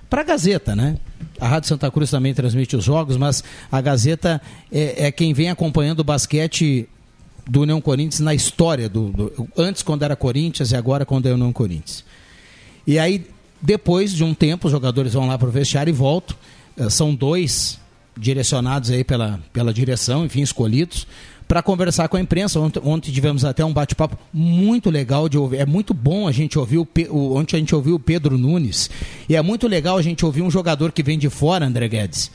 Para 0.09 0.21
a 0.21 0.23
Gazeta, 0.23 0.75
né? 0.75 0.97
A 1.39 1.47
Rádio 1.47 1.67
Santa 1.69 1.89
Cruz 1.89 2.11
também 2.11 2.33
transmite 2.33 2.75
os 2.75 2.83
jogos, 2.85 3.17
mas 3.17 3.43
a 3.71 3.81
Gazeta 3.81 4.41
é, 4.71 5.07
é 5.07 5.11
quem 5.11 5.33
vem 5.33 5.49
acompanhando 5.49 6.01
o 6.01 6.03
basquete 6.03 6.87
do 7.47 7.61
União 7.61 7.81
Corinthians 7.81 8.19
na 8.21 8.33
história, 8.33 8.87
do, 8.87 9.09
do- 9.09 9.49
antes 9.57 9.81
quando 9.81 10.03
era 10.03 10.15
Corinthians 10.15 10.71
e 10.71 10.75
agora 10.75 11.05
quando 11.05 11.25
é 11.27 11.33
União 11.33 11.51
Corinthians. 11.51 12.05
E 12.85 12.99
aí, 12.99 13.25
depois 13.61 14.13
de 14.13 14.23
um 14.23 14.33
tempo, 14.33 14.67
os 14.67 14.71
jogadores 14.71 15.13
vão 15.13 15.27
lá 15.27 15.37
para 15.37 15.47
o 15.47 15.51
vestiário 15.51 15.89
e 15.89 15.93
voltam. 15.93 16.37
Eh, 16.77 16.89
São 16.89 17.15
dois 17.15 17.79
direcionados 18.17 18.89
aí 18.89 19.03
pela, 19.03 19.39
pela 19.51 19.73
direção, 19.73 20.25
enfim, 20.25 20.41
escolhidos, 20.41 21.07
para 21.47 21.61
conversar 21.61 22.07
com 22.07 22.17
a 22.17 22.21
imprensa. 22.21 22.59
Ontem, 22.59 22.81
ontem 22.83 23.11
tivemos 23.11 23.45
até 23.45 23.63
um 23.63 23.73
bate-papo 23.73 24.17
muito 24.33 24.89
legal 24.89 25.29
de 25.29 25.37
ouvir. 25.37 25.57
É 25.57 25.65
muito 25.65 25.93
bom 25.93 26.27
a 26.27 26.31
gente 26.31 26.57
ouvir 26.57 26.79
o, 26.79 26.87
o 27.09 27.35
ontem 27.35 27.57
a 27.57 27.59
gente 27.59 27.75
ouviu 27.75 27.95
o 27.95 27.99
Pedro 27.99 28.37
Nunes. 28.37 28.89
E 29.29 29.35
é 29.35 29.41
muito 29.41 29.67
legal 29.67 29.97
a 29.97 30.01
gente 30.01 30.25
ouvir 30.25 30.41
um 30.41 30.51
jogador 30.51 30.91
que 30.91 31.03
vem 31.03 31.17
de 31.17 31.29
fora, 31.29 31.65
André 31.65 31.87
Guedes, 31.87 32.31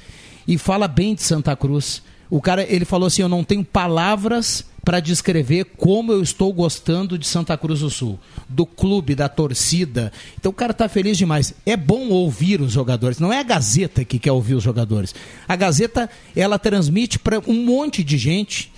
e 0.46 0.56
fala 0.56 0.86
bem 0.86 1.14
de 1.14 1.22
Santa 1.22 1.56
Cruz. 1.56 2.02
O 2.30 2.40
cara, 2.40 2.62
ele 2.62 2.84
falou 2.84 3.08
assim: 3.08 3.22
"Eu 3.22 3.28
não 3.28 3.44
tenho 3.44 3.64
palavras 3.64 4.64
para 4.84 5.00
descrever 5.00 5.64
como 5.76 6.12
eu 6.12 6.22
estou 6.22 6.52
gostando 6.52 7.18
de 7.18 7.26
Santa 7.26 7.56
Cruz 7.56 7.80
do 7.80 7.90
Sul, 7.90 8.18
do 8.48 8.64
clube, 8.64 9.14
da 9.14 9.28
torcida. 9.28 10.12
Então 10.38 10.50
o 10.50 10.54
cara 10.54 10.72
tá 10.72 10.88
feliz 10.88 11.18
demais. 11.18 11.54
É 11.66 11.76
bom 11.76 12.08
ouvir 12.08 12.60
os 12.60 12.72
jogadores, 12.72 13.18
não 13.18 13.32
é 13.32 13.38
a 13.38 13.42
Gazeta 13.42 14.04
que 14.04 14.18
quer 14.18 14.32
ouvir 14.32 14.54
os 14.54 14.62
jogadores. 14.62 15.14
A 15.46 15.54
Gazeta, 15.56 16.08
ela 16.34 16.58
transmite 16.58 17.18
para 17.18 17.40
um 17.46 17.64
monte 17.64 18.02
de 18.02 18.16
gente 18.16 18.72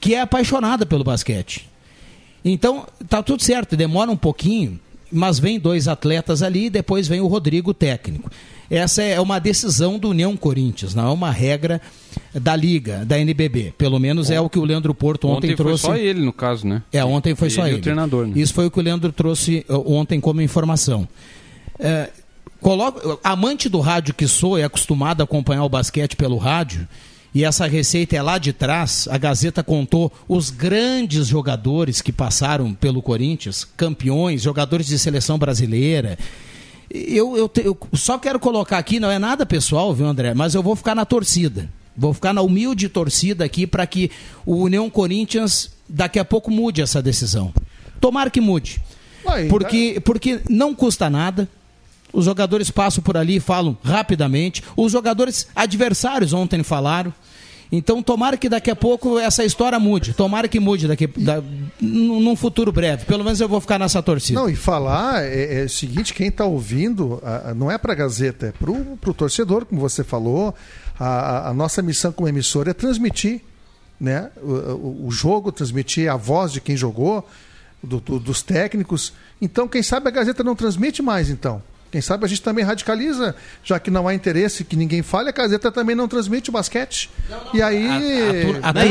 que 0.00 0.14
é 0.14 0.20
apaixonada 0.20 0.86
pelo 0.86 1.04
basquete. 1.04 1.68
Então, 2.44 2.86
tá 3.08 3.22
tudo 3.22 3.42
certo, 3.42 3.76
demora 3.76 4.10
um 4.10 4.16
pouquinho, 4.16 4.78
mas 5.10 5.38
vem 5.38 5.58
dois 5.58 5.88
atletas 5.88 6.42
ali 6.42 6.66
e 6.66 6.70
depois 6.70 7.08
vem 7.08 7.20
o 7.20 7.26
Rodrigo 7.26 7.74
técnico. 7.74 8.30
Essa 8.70 9.02
é 9.02 9.18
uma 9.20 9.38
decisão 9.38 9.98
do 9.98 10.10
União 10.10 10.36
Corinthians, 10.36 10.94
não 10.94 11.06
é 11.08 11.10
uma 11.10 11.30
regra 11.30 11.80
da 12.34 12.54
Liga, 12.54 13.04
da 13.04 13.18
NBB. 13.18 13.72
Pelo 13.78 13.98
menos 13.98 14.30
é 14.30 14.38
o 14.40 14.48
que 14.50 14.58
o 14.58 14.64
Leandro 14.64 14.94
Porto 14.94 15.26
ontem, 15.26 15.36
Ontem 15.52 15.56
foi 15.56 15.64
trouxe. 15.66 15.82
só 15.86 15.96
ele, 15.96 16.20
no 16.20 16.32
caso, 16.32 16.66
né? 16.66 16.82
É, 16.92 17.02
ontem 17.04 17.34
foi 17.34 17.48
só 17.48 17.62
Ele 17.62 17.70
ele. 17.70 17.78
o 17.78 17.82
treinador, 17.82 18.26
né? 18.26 18.32
Isso 18.36 18.52
foi 18.52 18.66
o 18.66 18.70
que 18.70 18.78
o 18.78 18.82
Leandro 18.82 19.10
trouxe 19.10 19.64
uh, 19.70 19.92
ontem 19.94 20.20
como 20.20 20.42
informação. 20.42 21.08
É, 21.78 22.10
coloca- 22.60 23.18
amante 23.24 23.68
do 23.70 23.80
rádio 23.80 24.12
que 24.14 24.26
sou, 24.28 24.58
é 24.58 24.64
acostumado 24.64 25.22
a 25.22 25.24
acompanhar 25.24 25.64
o 25.64 25.68
basquete 25.68 26.14
pelo 26.16 26.36
rádio, 26.36 26.86
e 27.34 27.44
essa 27.44 27.66
receita 27.66 28.16
é 28.16 28.22
lá 28.22 28.36
de 28.38 28.52
trás. 28.52 29.06
A 29.10 29.16
Gazeta 29.16 29.62
contou 29.62 30.12
os 30.28 30.50
grandes 30.50 31.26
jogadores 31.26 32.00
que 32.02 32.10
passaram 32.12 32.74
pelo 32.74 33.00
Corinthians, 33.00 33.64
campeões, 33.76 34.42
jogadores 34.42 34.86
de 34.86 34.98
seleção 34.98 35.38
brasileira. 35.38 36.18
Eu, 36.90 37.36
eu, 37.36 37.50
eu 37.62 37.78
só 37.94 38.18
quero 38.18 38.40
colocar 38.40 38.78
aqui, 38.78 38.98
não 38.98 39.10
é 39.10 39.18
nada 39.18 39.44
pessoal, 39.44 39.94
viu, 39.94 40.06
André? 40.06 40.32
Mas 40.34 40.54
eu 40.54 40.62
vou 40.62 40.74
ficar 40.74 40.94
na 40.94 41.04
torcida. 41.04 41.68
Vou 41.96 42.14
ficar 42.14 42.32
na 42.32 42.42
humilde 42.42 42.88
torcida 42.88 43.44
aqui 43.44 43.66
para 43.66 43.86
que 43.86 44.10
o 44.46 44.56
União 44.56 44.88
Corinthians 44.88 45.70
daqui 45.88 46.18
a 46.18 46.24
pouco 46.24 46.50
mude 46.50 46.80
essa 46.80 47.02
decisão. 47.02 47.52
Tomara 48.00 48.30
que 48.30 48.40
mude. 48.40 48.80
Porque, 49.48 50.00
porque 50.04 50.40
não 50.48 50.74
custa 50.74 51.10
nada. 51.10 51.48
Os 52.12 52.24
jogadores 52.24 52.70
passam 52.70 53.02
por 53.02 53.16
ali 53.16 53.36
e 53.36 53.40
falam 53.40 53.76
rapidamente. 53.82 54.62
Os 54.76 54.92
jogadores 54.92 55.48
adversários 55.54 56.32
ontem 56.32 56.62
falaram. 56.62 57.12
Então, 57.70 58.02
tomara 58.02 58.36
que 58.36 58.48
daqui 58.48 58.70
a 58.70 58.76
pouco 58.76 59.18
essa 59.18 59.44
história 59.44 59.78
mude. 59.78 60.14
Tomara 60.14 60.48
que 60.48 60.58
mude 60.58 60.88
daqui, 60.88 61.06
da, 61.06 61.42
num 61.78 62.34
futuro 62.34 62.72
breve. 62.72 63.04
Pelo 63.04 63.22
menos 63.22 63.40
eu 63.40 63.48
vou 63.48 63.60
ficar 63.60 63.78
nessa 63.78 64.02
torcida. 64.02 64.40
Não, 64.40 64.48
e 64.48 64.56
falar 64.56 65.22
é, 65.24 65.60
é 65.60 65.64
o 65.64 65.68
seguinte, 65.68 66.14
quem 66.14 66.28
está 66.28 66.46
ouvindo, 66.46 67.20
a- 67.22 67.50
a- 67.50 67.54
não 67.54 67.70
é 67.70 67.76
para 67.76 67.92
a 67.92 67.96
Gazeta, 67.96 68.46
é 68.46 68.52
para 68.52 68.70
o 68.70 69.14
torcedor, 69.14 69.66
como 69.66 69.80
você 69.80 70.02
falou. 70.02 70.54
A, 70.98 71.50
a- 71.50 71.54
nossa 71.54 71.82
missão 71.82 72.10
como 72.10 72.26
emissora 72.28 72.70
é 72.70 72.74
transmitir 72.74 73.42
né, 74.00 74.30
o, 74.42 74.52
o- 74.52 75.06
o 75.08 75.10
jogo, 75.10 75.52
transmitir 75.52 76.10
a 76.10 76.16
voz 76.16 76.52
de 76.52 76.60
quem 76.62 76.76
jogou, 76.76 77.28
do- 77.82 78.00
do- 78.00 78.18
dos 78.18 78.40
técnicos. 78.42 79.12
Então, 79.42 79.68
quem 79.68 79.82
sabe 79.82 80.08
a 80.08 80.10
Gazeta 80.10 80.42
não 80.42 80.56
transmite 80.56 81.02
mais, 81.02 81.28
então. 81.28 81.62
Quem 81.90 82.00
sabe 82.02 82.24
a 82.24 82.28
gente 82.28 82.42
também 82.42 82.64
radicaliza, 82.64 83.34
já 83.64 83.78
que 83.80 83.90
não 83.90 84.06
há 84.06 84.14
interesse 84.14 84.62
que 84.62 84.76
ninguém 84.76 85.02
fale, 85.02 85.30
a 85.30 85.32
Gazeta 85.32 85.72
também 85.72 85.96
não 85.96 86.06
transmite 86.06 86.50
o 86.50 86.52
basquete. 86.52 87.08
E 87.54 87.62
aí. 87.62 87.86
A, 88.62 88.72
né, 88.74 88.82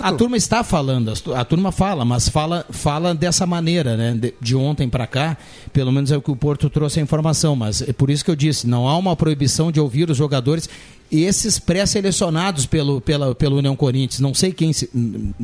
tá 0.00 0.12
turma 0.12 0.36
está 0.36 0.64
falando, 0.64 1.12
a 1.34 1.44
turma 1.44 1.70
fala, 1.70 2.04
mas 2.04 2.28
fala, 2.28 2.64
fala 2.70 3.14
dessa 3.14 3.46
maneira, 3.46 3.96
né? 3.96 4.14
De, 4.18 4.34
de 4.40 4.56
ontem 4.56 4.88
para 4.88 5.06
cá, 5.06 5.36
pelo 5.72 5.92
menos 5.92 6.10
é 6.10 6.16
o 6.16 6.22
que 6.22 6.30
o 6.30 6.36
Porto 6.36 6.70
trouxe 6.70 7.00
a 7.00 7.02
informação, 7.02 7.54
mas 7.54 7.82
é 7.82 7.92
por 7.92 8.08
isso 8.10 8.24
que 8.24 8.30
eu 8.30 8.36
disse, 8.36 8.66
não 8.66 8.88
há 8.88 8.96
uma 8.96 9.14
proibição 9.14 9.70
de 9.70 9.78
ouvir 9.78 10.08
os 10.10 10.16
jogadores, 10.16 10.68
esses 11.10 11.58
pré-selecionados 11.58 12.64
pelo, 12.64 12.98
pela, 13.00 13.34
pelo 13.34 13.56
União 13.58 13.76
Corinthians, 13.76 14.20
não 14.20 14.32
sei 14.32 14.52
quem 14.52 14.72
se- 14.72 14.88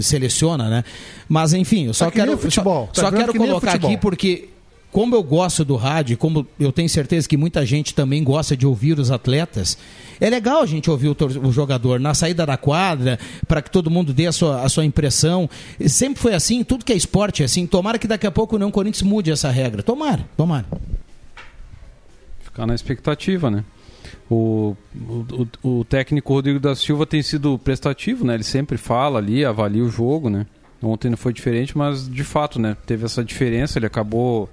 seleciona, 0.00 0.70
né? 0.70 0.84
Mas 1.28 1.52
enfim, 1.52 1.86
eu 1.86 1.94
só 1.94 2.06
Tá 2.06 2.10
que 2.10 2.16
quero, 2.16 2.38
futebol, 2.38 2.88
só, 2.94 3.02
tá 3.02 3.10
só 3.10 3.16
quero 3.16 3.32
que 3.32 3.38
colocar 3.38 3.74
aqui 3.74 3.98
porque 3.98 4.48
como 4.90 5.14
eu 5.14 5.22
gosto 5.22 5.64
do 5.64 5.76
rádio, 5.76 6.16
como 6.16 6.46
eu 6.58 6.72
tenho 6.72 6.88
certeza 6.88 7.28
que 7.28 7.36
muita 7.36 7.64
gente 7.66 7.94
também 7.94 8.24
gosta 8.24 8.56
de 8.56 8.66
ouvir 8.66 8.98
os 8.98 9.10
atletas, 9.10 9.76
é 10.20 10.28
legal 10.30 10.62
a 10.62 10.66
gente 10.66 10.90
ouvir 10.90 11.08
o, 11.08 11.16
o 11.46 11.52
jogador 11.52 12.00
na 12.00 12.14
saída 12.14 12.44
da 12.46 12.56
quadra, 12.56 13.18
para 13.46 13.60
que 13.62 13.70
todo 13.70 13.90
mundo 13.90 14.12
dê 14.14 14.26
a 14.26 14.32
sua, 14.32 14.62
a 14.62 14.68
sua 14.68 14.84
impressão. 14.84 15.48
Sempre 15.86 16.20
foi 16.20 16.34
assim, 16.34 16.64
tudo 16.64 16.84
que 16.84 16.92
é 16.92 16.96
esporte 16.96 17.42
é 17.42 17.44
assim. 17.44 17.66
Tomara 17.66 17.98
que 17.98 18.08
daqui 18.08 18.26
a 18.26 18.30
pouco 18.30 18.54
o 18.54 18.56
União 18.56 18.70
Corinthians 18.70 19.02
mude 19.02 19.30
essa 19.30 19.50
regra. 19.50 19.82
Tomara, 19.82 20.26
tomara. 20.36 20.66
Ficar 22.42 22.66
na 22.66 22.74
expectativa, 22.74 23.50
né? 23.50 23.64
O, 24.30 24.74
o, 24.94 25.46
o- 25.62 25.78
o 25.80 25.84
técnico 25.84 26.32
Rodrigo 26.32 26.58
da 26.58 26.74
Silva 26.74 27.06
tem 27.06 27.22
sido 27.22 27.58
prestativo, 27.58 28.24
né? 28.24 28.34
Ele 28.34 28.42
sempre 28.42 28.76
fala 28.76 29.18
ali, 29.18 29.44
avalia 29.44 29.84
o 29.84 29.88
jogo, 29.90 30.28
né? 30.28 30.46
Ontem 30.82 31.08
não 31.10 31.16
foi 31.16 31.32
diferente, 31.32 31.76
mas 31.76 32.08
de 32.08 32.24
fato, 32.24 32.58
né? 32.60 32.76
Teve 32.86 33.04
essa 33.04 33.24
diferença, 33.24 33.78
ele 33.78 33.86
acabou... 33.86 34.48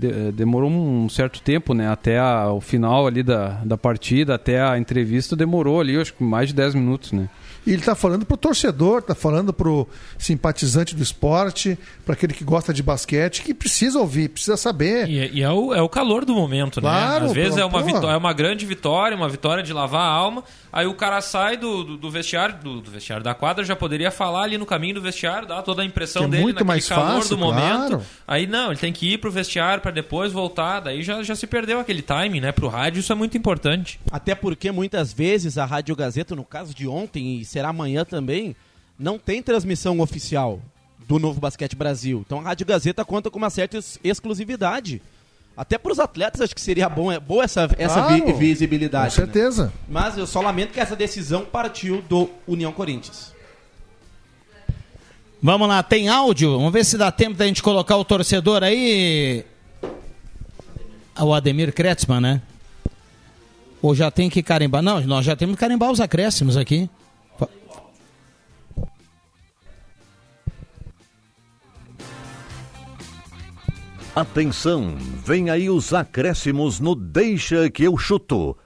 de- 0.00 0.28
eh, 0.28 0.32
demorou 0.32 0.70
um 0.70 1.08
certo 1.08 1.40
tempo, 1.42 1.74
né? 1.74 1.88
Até 1.88 2.18
a- 2.18 2.50
o 2.50 2.60
final 2.60 3.06
ali 3.06 3.22
da, 3.22 3.60
da 3.64 3.76
partida, 3.76 4.34
até 4.34 4.60
a 4.60 4.78
entrevista, 4.78 5.36
demorou 5.36 5.80
ali, 5.80 5.96
acho 6.00 6.14
que 6.14 6.24
mais 6.24 6.48
de 6.48 6.54
10 6.54 6.74
minutos, 6.74 7.12
né? 7.12 7.28
E 7.66 7.70
ele 7.72 7.80
está 7.80 7.94
falando 7.94 8.24
para 8.24 8.34
o 8.34 8.38
torcedor, 8.38 9.00
está 9.00 9.14
falando 9.14 9.52
para 9.52 9.68
o 9.68 9.86
simpatizante 10.18 10.94
do 10.94 11.02
esporte, 11.02 11.78
para 12.04 12.14
aquele 12.14 12.32
que 12.32 12.44
gosta 12.44 12.72
de 12.72 12.82
basquete, 12.82 13.42
que 13.42 13.52
precisa 13.54 13.98
ouvir, 13.98 14.28
precisa 14.30 14.56
saber. 14.56 15.08
E, 15.08 15.18
é- 15.18 15.30
e 15.32 15.42
é, 15.42 15.50
o, 15.50 15.74
é 15.74 15.82
o 15.82 15.88
calor 15.88 16.24
do 16.24 16.34
momento, 16.34 16.80
Claro, 16.80 17.24
né? 17.24 17.26
Às 17.30 17.32
vezes 17.34 17.54
pô, 17.54 17.60
é 17.60 17.64
uma, 17.64 17.80
pô. 17.80 17.86
vitó- 17.86 18.10
é 18.10 18.16
uma 18.16 18.32
grande 18.32 18.64
vitória, 18.66 19.16
uma 19.16 19.28
vitória 19.28 19.62
de 19.62 19.72
lavar 19.72 20.00
a 20.02 20.10
alma. 20.12 20.44
Aí 20.72 20.86
o 20.86 20.94
cara 20.94 21.20
sai 21.20 21.56
do, 21.56 21.82
do, 21.82 21.96
do 21.96 22.10
vestiário, 22.10 22.56
do, 22.62 22.80
do 22.80 22.90
vestiário 22.90 23.24
da 23.24 23.34
quadra, 23.34 23.64
já 23.64 23.74
poderia 23.74 24.10
falar 24.10 24.42
ali 24.44 24.56
no 24.56 24.64
caminho 24.64 24.94
do 24.94 25.02
vestiário, 25.02 25.48
dar 25.48 25.62
toda 25.62 25.82
a 25.82 25.84
impressão 25.84 26.22
Que 26.22 26.28
é 26.28 26.30
dele 26.30 26.42
muito 26.44 26.54
naquele 26.56 26.68
mais 26.68 26.88
calor 26.88 27.16
fácil, 27.22 27.30
do 27.36 27.38
momento. 27.38 27.88
claro. 27.88 28.02
Aí 28.26 28.46
não, 28.46 28.68
ele 28.70 28.78
tem 28.78 28.92
que 28.92 29.14
ir 29.14 29.18
pro 29.18 29.30
vestiário 29.30 29.82
para 29.82 29.90
depois 29.90 30.32
voltar. 30.32 30.80
Daí 30.80 31.02
já, 31.02 31.22
já 31.22 31.34
se 31.34 31.46
perdeu 31.46 31.80
aquele 31.80 32.02
timing, 32.02 32.40
né? 32.40 32.52
Pro 32.52 32.68
rádio 32.68 33.00
isso 33.00 33.12
é 33.12 33.16
muito 33.16 33.36
importante. 33.36 33.98
Até 34.12 34.34
porque 34.34 34.70
muitas 34.70 35.12
vezes 35.12 35.58
a 35.58 35.64
Rádio 35.64 35.96
Gazeta, 35.96 36.36
no 36.36 36.44
caso 36.44 36.72
de 36.72 36.86
ontem 36.86 37.40
e 37.40 37.44
será 37.50 37.68
amanhã 37.70 38.04
também, 38.04 38.54
não 38.98 39.18
tem 39.18 39.42
transmissão 39.42 39.98
oficial 40.00 40.60
do 41.06 41.18
Novo 41.18 41.40
Basquete 41.40 41.74
Brasil. 41.74 42.22
Então 42.24 42.38
a 42.38 42.42
Rádio 42.42 42.66
Gazeta 42.66 43.04
conta 43.04 43.30
com 43.30 43.38
uma 43.38 43.50
certa 43.50 43.76
ex- 43.76 43.98
exclusividade. 44.04 45.02
Até 45.56 45.76
para 45.76 45.92
os 45.92 45.98
atletas 45.98 46.40
acho 46.40 46.54
que 46.54 46.60
seria 46.60 46.88
bom, 46.88 47.10
é 47.10 47.18
boa 47.18 47.44
essa, 47.44 47.68
essa 47.76 48.06
vi- 48.08 48.20
Claro, 48.22 48.36
visibilidade. 48.38 49.14
com 49.16 49.20
né? 49.20 49.26
certeza. 49.26 49.72
Mas 49.88 50.16
eu 50.16 50.26
só 50.26 50.40
lamento 50.40 50.72
que 50.72 50.80
essa 50.80 50.94
decisão 50.96 51.44
partiu 51.44 52.00
do 52.02 52.30
União 52.46 52.72
Corinthians. 52.72 53.34
Vamos 55.42 55.68
lá, 55.68 55.82
tem 55.82 56.08
áudio? 56.08 56.52
Vamos 56.56 56.72
ver 56.72 56.84
se 56.84 56.96
dá 56.98 57.10
tempo 57.10 57.36
da 57.36 57.46
gente 57.46 57.62
colocar 57.62 57.96
o 57.96 58.04
torcedor 58.04 58.62
aí. 58.62 59.44
Ah, 61.14 61.24
O 61.24 61.32
Ademir 61.34 61.72
Kretzmann, 61.72 62.20
né? 62.20 62.42
Ou 63.82 63.94
já 63.94 64.10
tem 64.10 64.28
que 64.28 64.42
carimbar? 64.42 64.82
Não, 64.82 65.00
nós 65.00 65.24
já 65.24 65.34
temos 65.34 65.56
que 65.56 65.60
carimbar 65.60 65.90
os 65.90 66.00
acréscimos 66.00 66.56
aqui. 66.56 66.88
Atenção, 74.14 74.96
vem 75.24 75.50
aí 75.50 75.70
os 75.70 75.94
acréscimos 75.94 76.80
no 76.80 76.94
Deixa 76.94 77.70
que 77.70 77.84
eu 77.84 77.96
chuto. 77.96 78.56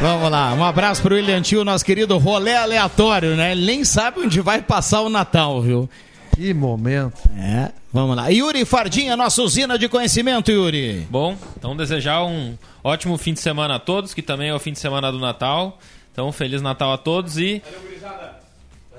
Vamos 0.00 0.30
lá, 0.30 0.54
um 0.54 0.64
abraço 0.64 1.02
pro 1.02 1.14
William 1.14 1.42
Tio, 1.42 1.64
nosso 1.64 1.84
querido 1.84 2.16
rolê 2.16 2.54
aleatório, 2.54 3.36
né? 3.36 3.52
Ele 3.52 3.66
nem 3.66 3.84
sabe 3.84 4.20
onde 4.20 4.40
vai 4.40 4.62
passar 4.62 5.02
o 5.02 5.10
Natal, 5.10 5.60
viu? 5.60 5.90
Que 6.34 6.54
momento. 6.54 7.20
É, 7.36 7.70
vamos 7.92 8.16
lá. 8.16 8.28
Yuri 8.28 8.64
Fardinha, 8.64 9.16
nossa 9.16 9.42
usina 9.42 9.76
de 9.76 9.88
conhecimento, 9.88 10.50
Yuri. 10.50 11.06
Bom, 11.10 11.36
então 11.58 11.76
desejar 11.76 12.24
um 12.24 12.56
ótimo 12.82 13.18
fim 13.18 13.34
de 13.34 13.40
semana 13.40 13.74
a 13.74 13.78
todos, 13.78 14.14
que 14.14 14.22
também 14.22 14.48
é 14.48 14.54
o 14.54 14.60
fim 14.60 14.72
de 14.72 14.78
semana 14.78 15.10
do 15.10 15.18
Natal. 15.18 15.78
Então, 16.12 16.32
Feliz 16.32 16.62
Natal 16.62 16.92
a 16.92 16.98
todos 16.98 17.36
e 17.36 17.62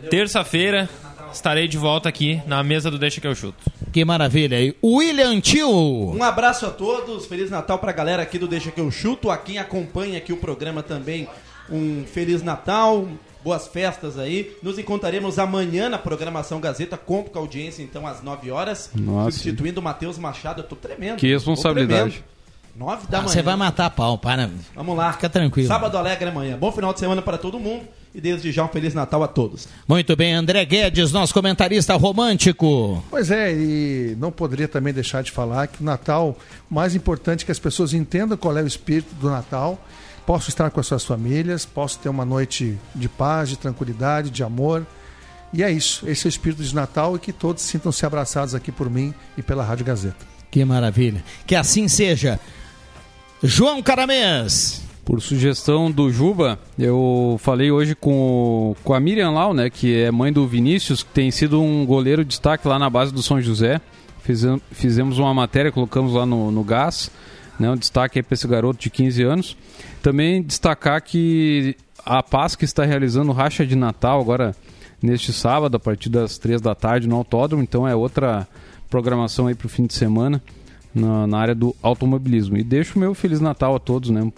terça-feira 0.09 0.89
estarei 1.32 1.68
de 1.68 1.78
volta 1.78 2.10
aqui 2.10 2.42
na 2.46 2.64
mesa 2.64 2.90
do 2.92 2.98
Deixa 3.00 3.20
que 3.22 3.28
eu 3.28 3.36
chuto. 3.36 3.58
Que 3.92 4.04
maravilha. 4.06 4.60
E 4.62 4.76
William 4.84 5.40
Tio. 5.42 5.68
Um 6.16 6.24
abraço 6.24 6.66
a 6.66 6.70
todos, 6.70 7.26
Feliz 7.26 7.50
Natal 7.50 7.78
pra 7.80 7.92
galera 7.92 8.24
aqui 8.24 8.38
do 8.38 8.48
Deixa 8.48 8.72
que 8.72 8.80
eu 8.80 8.90
chuto, 8.92 9.30
a 9.30 9.38
quem 9.38 9.58
acompanha 9.58 10.18
aqui 10.18 10.32
o 10.32 10.38
programa 10.38 10.82
também, 10.82 11.28
um 11.70 12.04
Feliz 12.06 12.42
Natal, 12.42 13.08
boas 13.44 13.68
festas 13.68 14.18
aí. 14.18 14.56
Nos 14.64 14.78
encontraremos 14.80 15.38
amanhã 15.40 15.90
na 15.90 15.98
programação 15.98 16.60
Gazeta, 16.60 16.98
conto 16.98 17.32
com 17.32 17.40
a 17.40 17.42
audiência 17.42 17.82
então 17.84 18.06
às 18.08 18.22
9 18.24 18.50
horas, 18.52 18.90
Nossa. 18.96 19.32
substituindo 19.32 19.80
o 19.80 19.84
Matheus 19.84 20.18
Machado, 20.18 20.62
eu 20.62 20.66
tô 20.68 20.76
tremendo. 20.76 21.18
Que 21.18 21.28
responsabilidade. 21.28 22.04
Tô 22.04 22.10
tremendo. 22.10 22.32
9 22.74 23.08
da 23.08 23.18
Ah, 23.18 23.22
manhã. 23.24 23.34
Você 23.34 23.42
vai 23.42 23.56
matar 23.58 23.88
a 23.88 23.90
pau, 23.90 24.18
para. 24.18 24.50
Vamos 24.74 24.96
lá. 24.96 25.12
Fica 25.12 25.28
tranquilo. 25.30 25.68
Sábado 25.68 25.98
alegre 25.98 26.30
amanhã. 26.30 26.58
Bom 26.58 26.72
final 26.72 26.94
de 26.94 27.00
semana 27.02 27.22
para 27.22 27.38
todo 27.38 27.60
mundo 27.60 27.86
e 28.14 28.20
desde 28.20 28.51
já 28.51 28.66
um 28.66 28.68
Feliz 28.68 28.93
Natal 28.93 29.24
a 29.24 29.28
todos. 29.28 29.68
Muito 29.88 30.16
bem, 30.16 30.34
André 30.34 30.64
Guedes, 30.66 31.12
nosso 31.12 31.34
comentarista 31.34 31.95
romântico. 31.95 33.03
Pois 33.09 33.32
é, 33.32 33.53
e 33.53 34.16
não 34.20 34.32
poderia 34.32 34.68
também 34.68 34.93
deixar 34.93 35.24
de 35.24 35.32
falar 35.32 35.68
que 35.68 35.82
o 35.82 35.86
Natal, 35.86 36.38
o 36.70 36.74
mais 36.74 36.95
importante 36.95 37.43
é 37.43 37.45
que 37.45 37.51
as 37.51 37.59
pessoas 37.59 37.93
entendam 37.93 38.38
qual 38.38 38.57
é 38.57 38.62
o 38.62 38.68
espírito 38.68 39.14
do 39.16 39.30
Natal, 39.30 39.80
possam 40.26 40.49
estar 40.49 40.70
com 40.70 40.80
as 40.80 40.88
suas 40.88 41.05
famílias, 41.05 41.66
possam 41.66 42.01
ter 42.01 42.09
uma 42.09 42.26
noite 42.26 42.78
de 42.93 43.07
paz, 43.09 43.49
de 43.49 43.57
tranquilidade, 43.57 44.30
de 44.30 44.43
amor. 44.43 44.86
E 45.53 45.64
é 45.64 45.72
isso, 45.72 46.07
esse 46.07 46.26
é 46.26 46.28
o 46.28 46.30
espírito 46.30 46.64
de 46.64 46.74
Natal 46.74 47.16
e 47.16 47.20
que 47.20 47.34
todos 47.34 47.64
sintam-se 47.64 48.05
abraçados 48.05 48.55
aqui 48.55 48.72
por 48.72 48.89
mim 48.89 49.14
e 49.38 49.41
pela 49.41 49.64
Rádio 49.64 49.86
Gazeta. 49.86 50.26
Que 50.49 50.64
maravilha. 50.66 51.24
Que 51.47 51.55
assim 51.55 51.88
seja. 51.88 52.39
João 53.41 53.82
Caramês. 53.82 54.81
Por 55.04 55.20
sugestão 55.22 55.89
do 55.89 56.12
Juba, 56.12 56.60
eu 56.78 57.36
falei 57.41 57.72
hoje 57.72 57.95
com, 57.95 58.76
com 58.84 58.93
a 58.93 58.99
Miriam 58.99 59.32
Lau, 59.32 59.54
né, 59.54 59.70
que 59.70 59.99
é 59.99 60.12
mãe 60.12 60.32
do 60.32 60.47
Vinícius, 60.47 61.02
que 61.02 61.10
tem 61.12 61.32
sido 61.32 61.60
um 61.62 61.86
goleiro 61.86 62.24
de 62.24 62.30
destaque 62.30 62.68
lá 62.68 62.78
na 62.78 62.89
base 62.89 63.12
do 63.12 63.22
São 63.24 63.41
José. 63.41 63.82
Fizem- 64.24 64.62
fizemos 64.72 65.18
uma 65.18 65.34
matéria, 65.34 65.72
colocamos 65.72 66.14
lá 66.14 66.26
no, 66.26 66.52
no 66.52 66.64
Gás, 66.64 67.10
né, 67.60 67.72
um 67.72 67.76
destaque 67.76 68.22
para 68.22 68.34
esse 68.36 68.47
garoto 68.47 68.80
de 68.80 68.89
15 68.91 69.24
anos. 69.24 69.58
Também 70.04 70.41
destacar 70.41 71.02
que 71.02 71.76
a 72.06 72.24
que 72.58 72.66
está 72.66 72.86
realizando 72.86 73.32
Racha 73.32 73.66
de 73.66 73.76
Natal 73.76 74.22
agora 74.22 74.56
neste 75.02 75.34
sábado, 75.34 75.76
a 75.76 75.80
partir 75.80 76.10
das 76.10 76.38
3 76.38 76.62
da 76.62 76.76
tarde 76.76 77.08
no 77.08 77.16
Autódromo, 77.16 77.64
então 77.64 77.88
é 77.88 77.95
outra 77.95 78.47
programação 78.89 79.47
aí 79.47 79.56
para 79.56 79.66
o 79.66 79.70
fim 79.70 79.86
de 79.88 79.93
semana 79.95 80.41
na, 80.93 81.26
na 81.26 81.38
área 81.39 81.56
do 81.56 81.76
automobilismo. 81.82 82.56
E 82.58 82.64
deixo 82.64 82.97
o 82.97 82.99
meu 82.99 83.14
Feliz 83.16 83.39
Natal 83.41 83.76
a 83.76 83.80
todos, 83.80 84.12
né? 84.12 84.32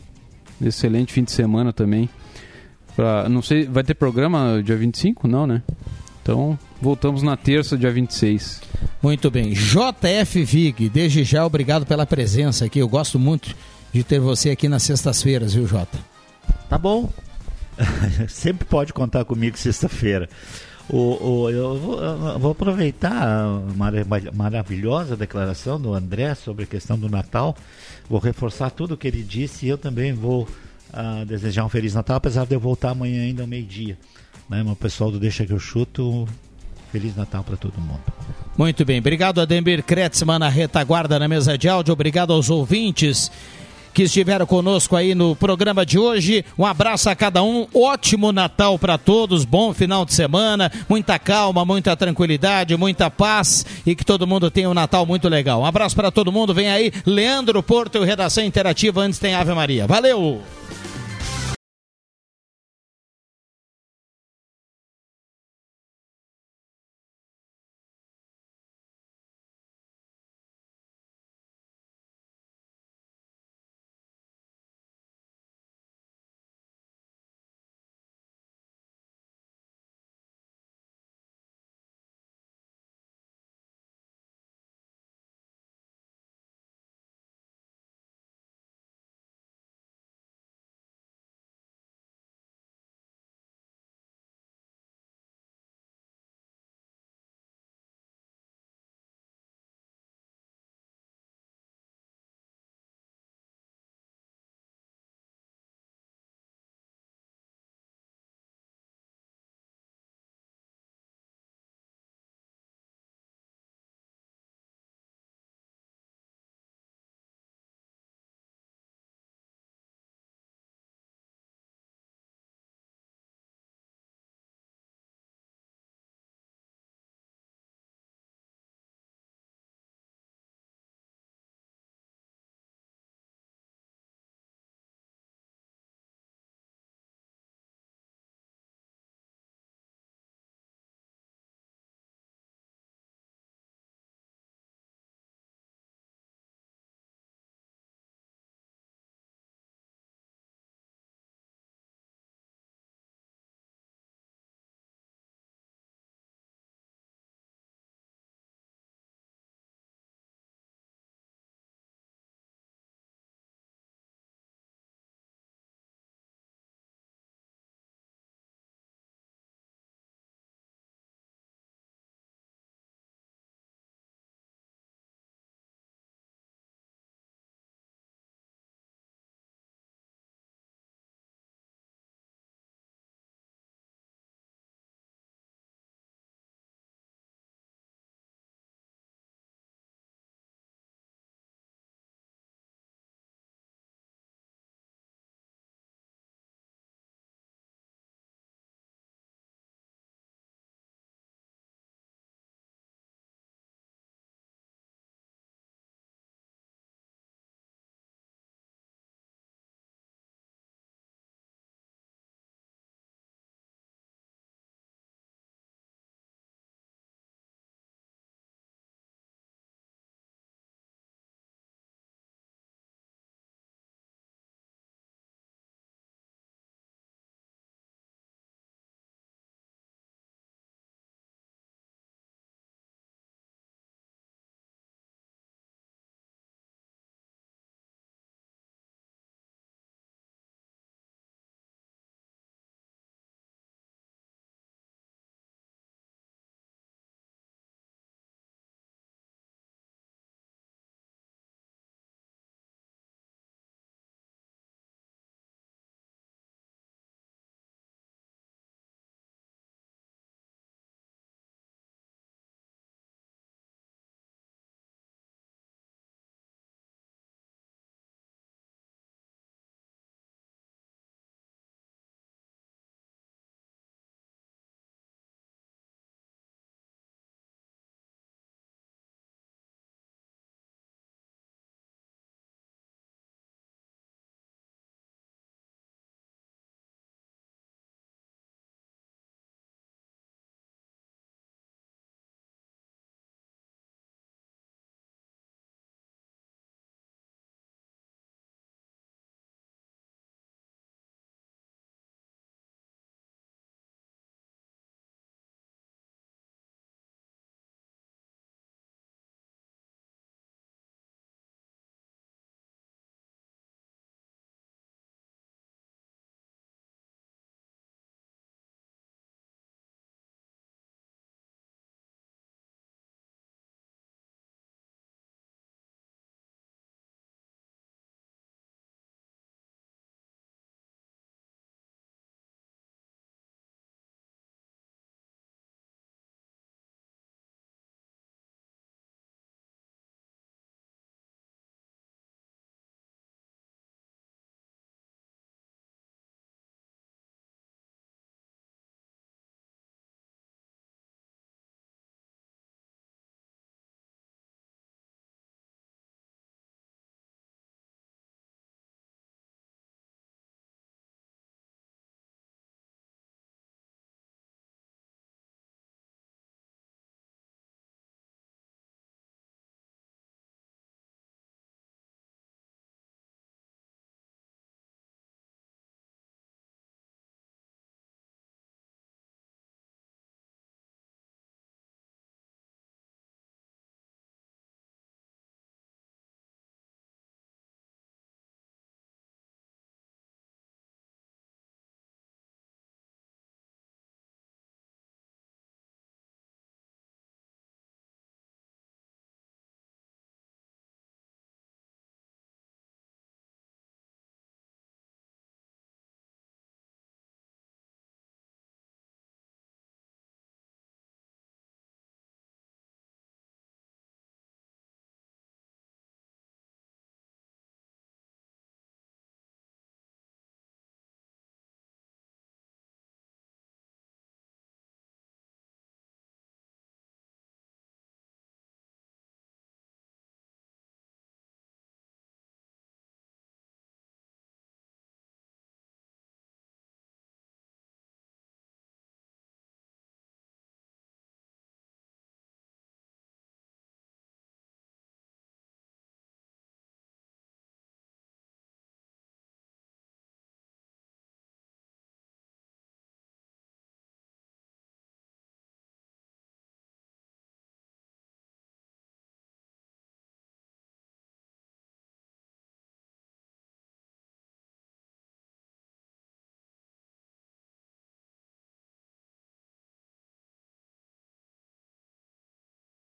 Excelente 0.64 1.14
fim 1.14 1.24
de 1.24 1.32
semana 1.32 1.74
também. 1.74 2.10
Pra, 2.96 3.28
não 3.28 3.42
sei, 3.42 3.66
vai 3.66 3.84
ter 3.84 3.94
programa 3.96 4.62
dia 4.64 4.76
25? 4.76 5.28
Não, 5.28 5.48
né? 5.48 5.62
Então, 6.22 6.58
voltamos 6.82 7.22
na 7.22 7.36
terça, 7.36 7.78
dia 7.78 7.92
26. 7.92 8.62
Muito 9.02 9.30
bem. 9.30 9.52
JF 9.52 10.44
Vig, 10.44 10.90
desde 10.90 11.24
já 11.24 11.46
obrigado 11.46 11.86
pela 11.86 12.06
presença 12.06 12.66
aqui. 12.66 12.80
Eu 12.80 12.88
gosto 12.88 13.20
muito 13.20 13.54
de 13.92 14.04
ter 14.04 14.20
você 14.20 14.50
aqui 14.50 14.70
nas 14.70 14.84
sextas-feiras, 14.84 15.54
viu, 15.54 15.68
Jota? 15.68 16.00
Tá 16.70 16.78
bom. 16.78 17.12
Sempre 18.30 18.66
pode 18.66 18.94
contar 18.94 19.26
comigo 19.26 19.58
sexta-feira. 19.58 20.30
O, 20.96 21.42
o- 21.46 21.50
eu, 21.50 21.76
vou, 21.80 22.00
eu 22.04 22.38
vou 22.40 22.52
aproveitar 22.52 23.12
a 23.28 23.60
mara- 23.76 24.06
maravilhosa 24.34 25.16
declaração 25.18 25.82
do 25.82 25.94
André 25.94 26.36
sobre 26.36 26.66
a 26.66 26.68
questão 26.68 26.98
do 27.00 27.10
Natal. 27.10 27.56
Vou 28.08 28.20
reforçar 28.20 28.70
tudo 28.70 28.94
o 28.94 28.98
que 28.98 29.08
ele 29.08 29.24
disse 29.24 29.66
e 29.66 29.70
eu 29.70 29.78
também 29.78 30.14
vou 30.14 30.48
ah, 30.94 31.24
desejar 31.26 31.66
um 31.66 31.70
Feliz 31.70 31.96
Natal, 31.96 32.18
apesar 32.18 32.46
de 32.46 32.54
eu 32.54 32.60
voltar 32.60 32.92
amanhã 32.92 33.24
ainda 33.24 33.42
ao 33.42 33.48
meio-dia. 33.48 33.98
Né? 34.48 34.62
Mas 34.62 34.74
o 34.74 34.76
pessoal 34.76 35.10
do 35.10 35.20
Deixa 35.20 35.46
que 35.46 35.52
eu 35.54 35.60
chuto, 35.60 36.28
Feliz 36.92 37.16
Natal 37.16 37.44
para 37.44 37.58
todo 37.58 37.74
mundo. 37.82 38.02
Muito 38.56 38.86
bem. 38.86 39.00
Obrigado, 39.00 39.42
Ademir 39.42 39.82
Kretzmann, 39.84 40.38
na 40.38 40.48
retaguarda 40.50 41.18
na 41.18 41.28
mesa 41.28 41.58
de 41.58 41.68
áudio. 41.68 41.92
Obrigado 41.94 42.32
aos 42.34 42.52
ouvintes 42.52 43.32
que 43.94 44.04
estiveram 44.04 44.46
conosco 44.46 44.96
aí 44.96 45.14
no 45.14 45.36
programa 45.36 45.86
de 45.86 46.00
hoje. 46.00 46.44
Um 46.58 46.66
abraço 46.66 47.10
a 47.10 47.16
cada 47.16 47.44
um. 47.44 47.68
Ótimo 47.74 48.32
Natal 48.32 48.80
para 48.80 48.98
todos. 48.98 49.46
Bom 49.46 49.74
final 49.74 50.04
de 50.06 50.14
semana. 50.14 50.72
Muita 50.90 51.20
calma, 51.20 51.64
muita 51.64 51.96
tranquilidade, 51.96 52.76
muita 52.76 53.10
paz 53.10 53.66
e 53.86 53.96
que 53.96 54.06
todo 54.06 54.28
mundo 54.28 54.50
tenha 54.50 54.70
um 54.70 54.74
Natal 54.74 55.06
muito 55.06 55.30
legal. 55.30 55.62
Um 55.62 55.66
abraço 55.66 55.96
para 55.96 56.12
todo 56.12 56.32
mundo. 56.32 56.54
Vem 56.54 56.70
aí, 56.70 56.92
Leandro 57.06 57.62
Porto 57.62 58.00
e 58.00 58.06
Redação 58.06 58.44
Interativa. 58.44 59.02
Antes 59.02 59.20
tem 59.20 59.36
Ave 59.36 59.54
Maria. 59.54 59.86
Valeu! 59.86 60.42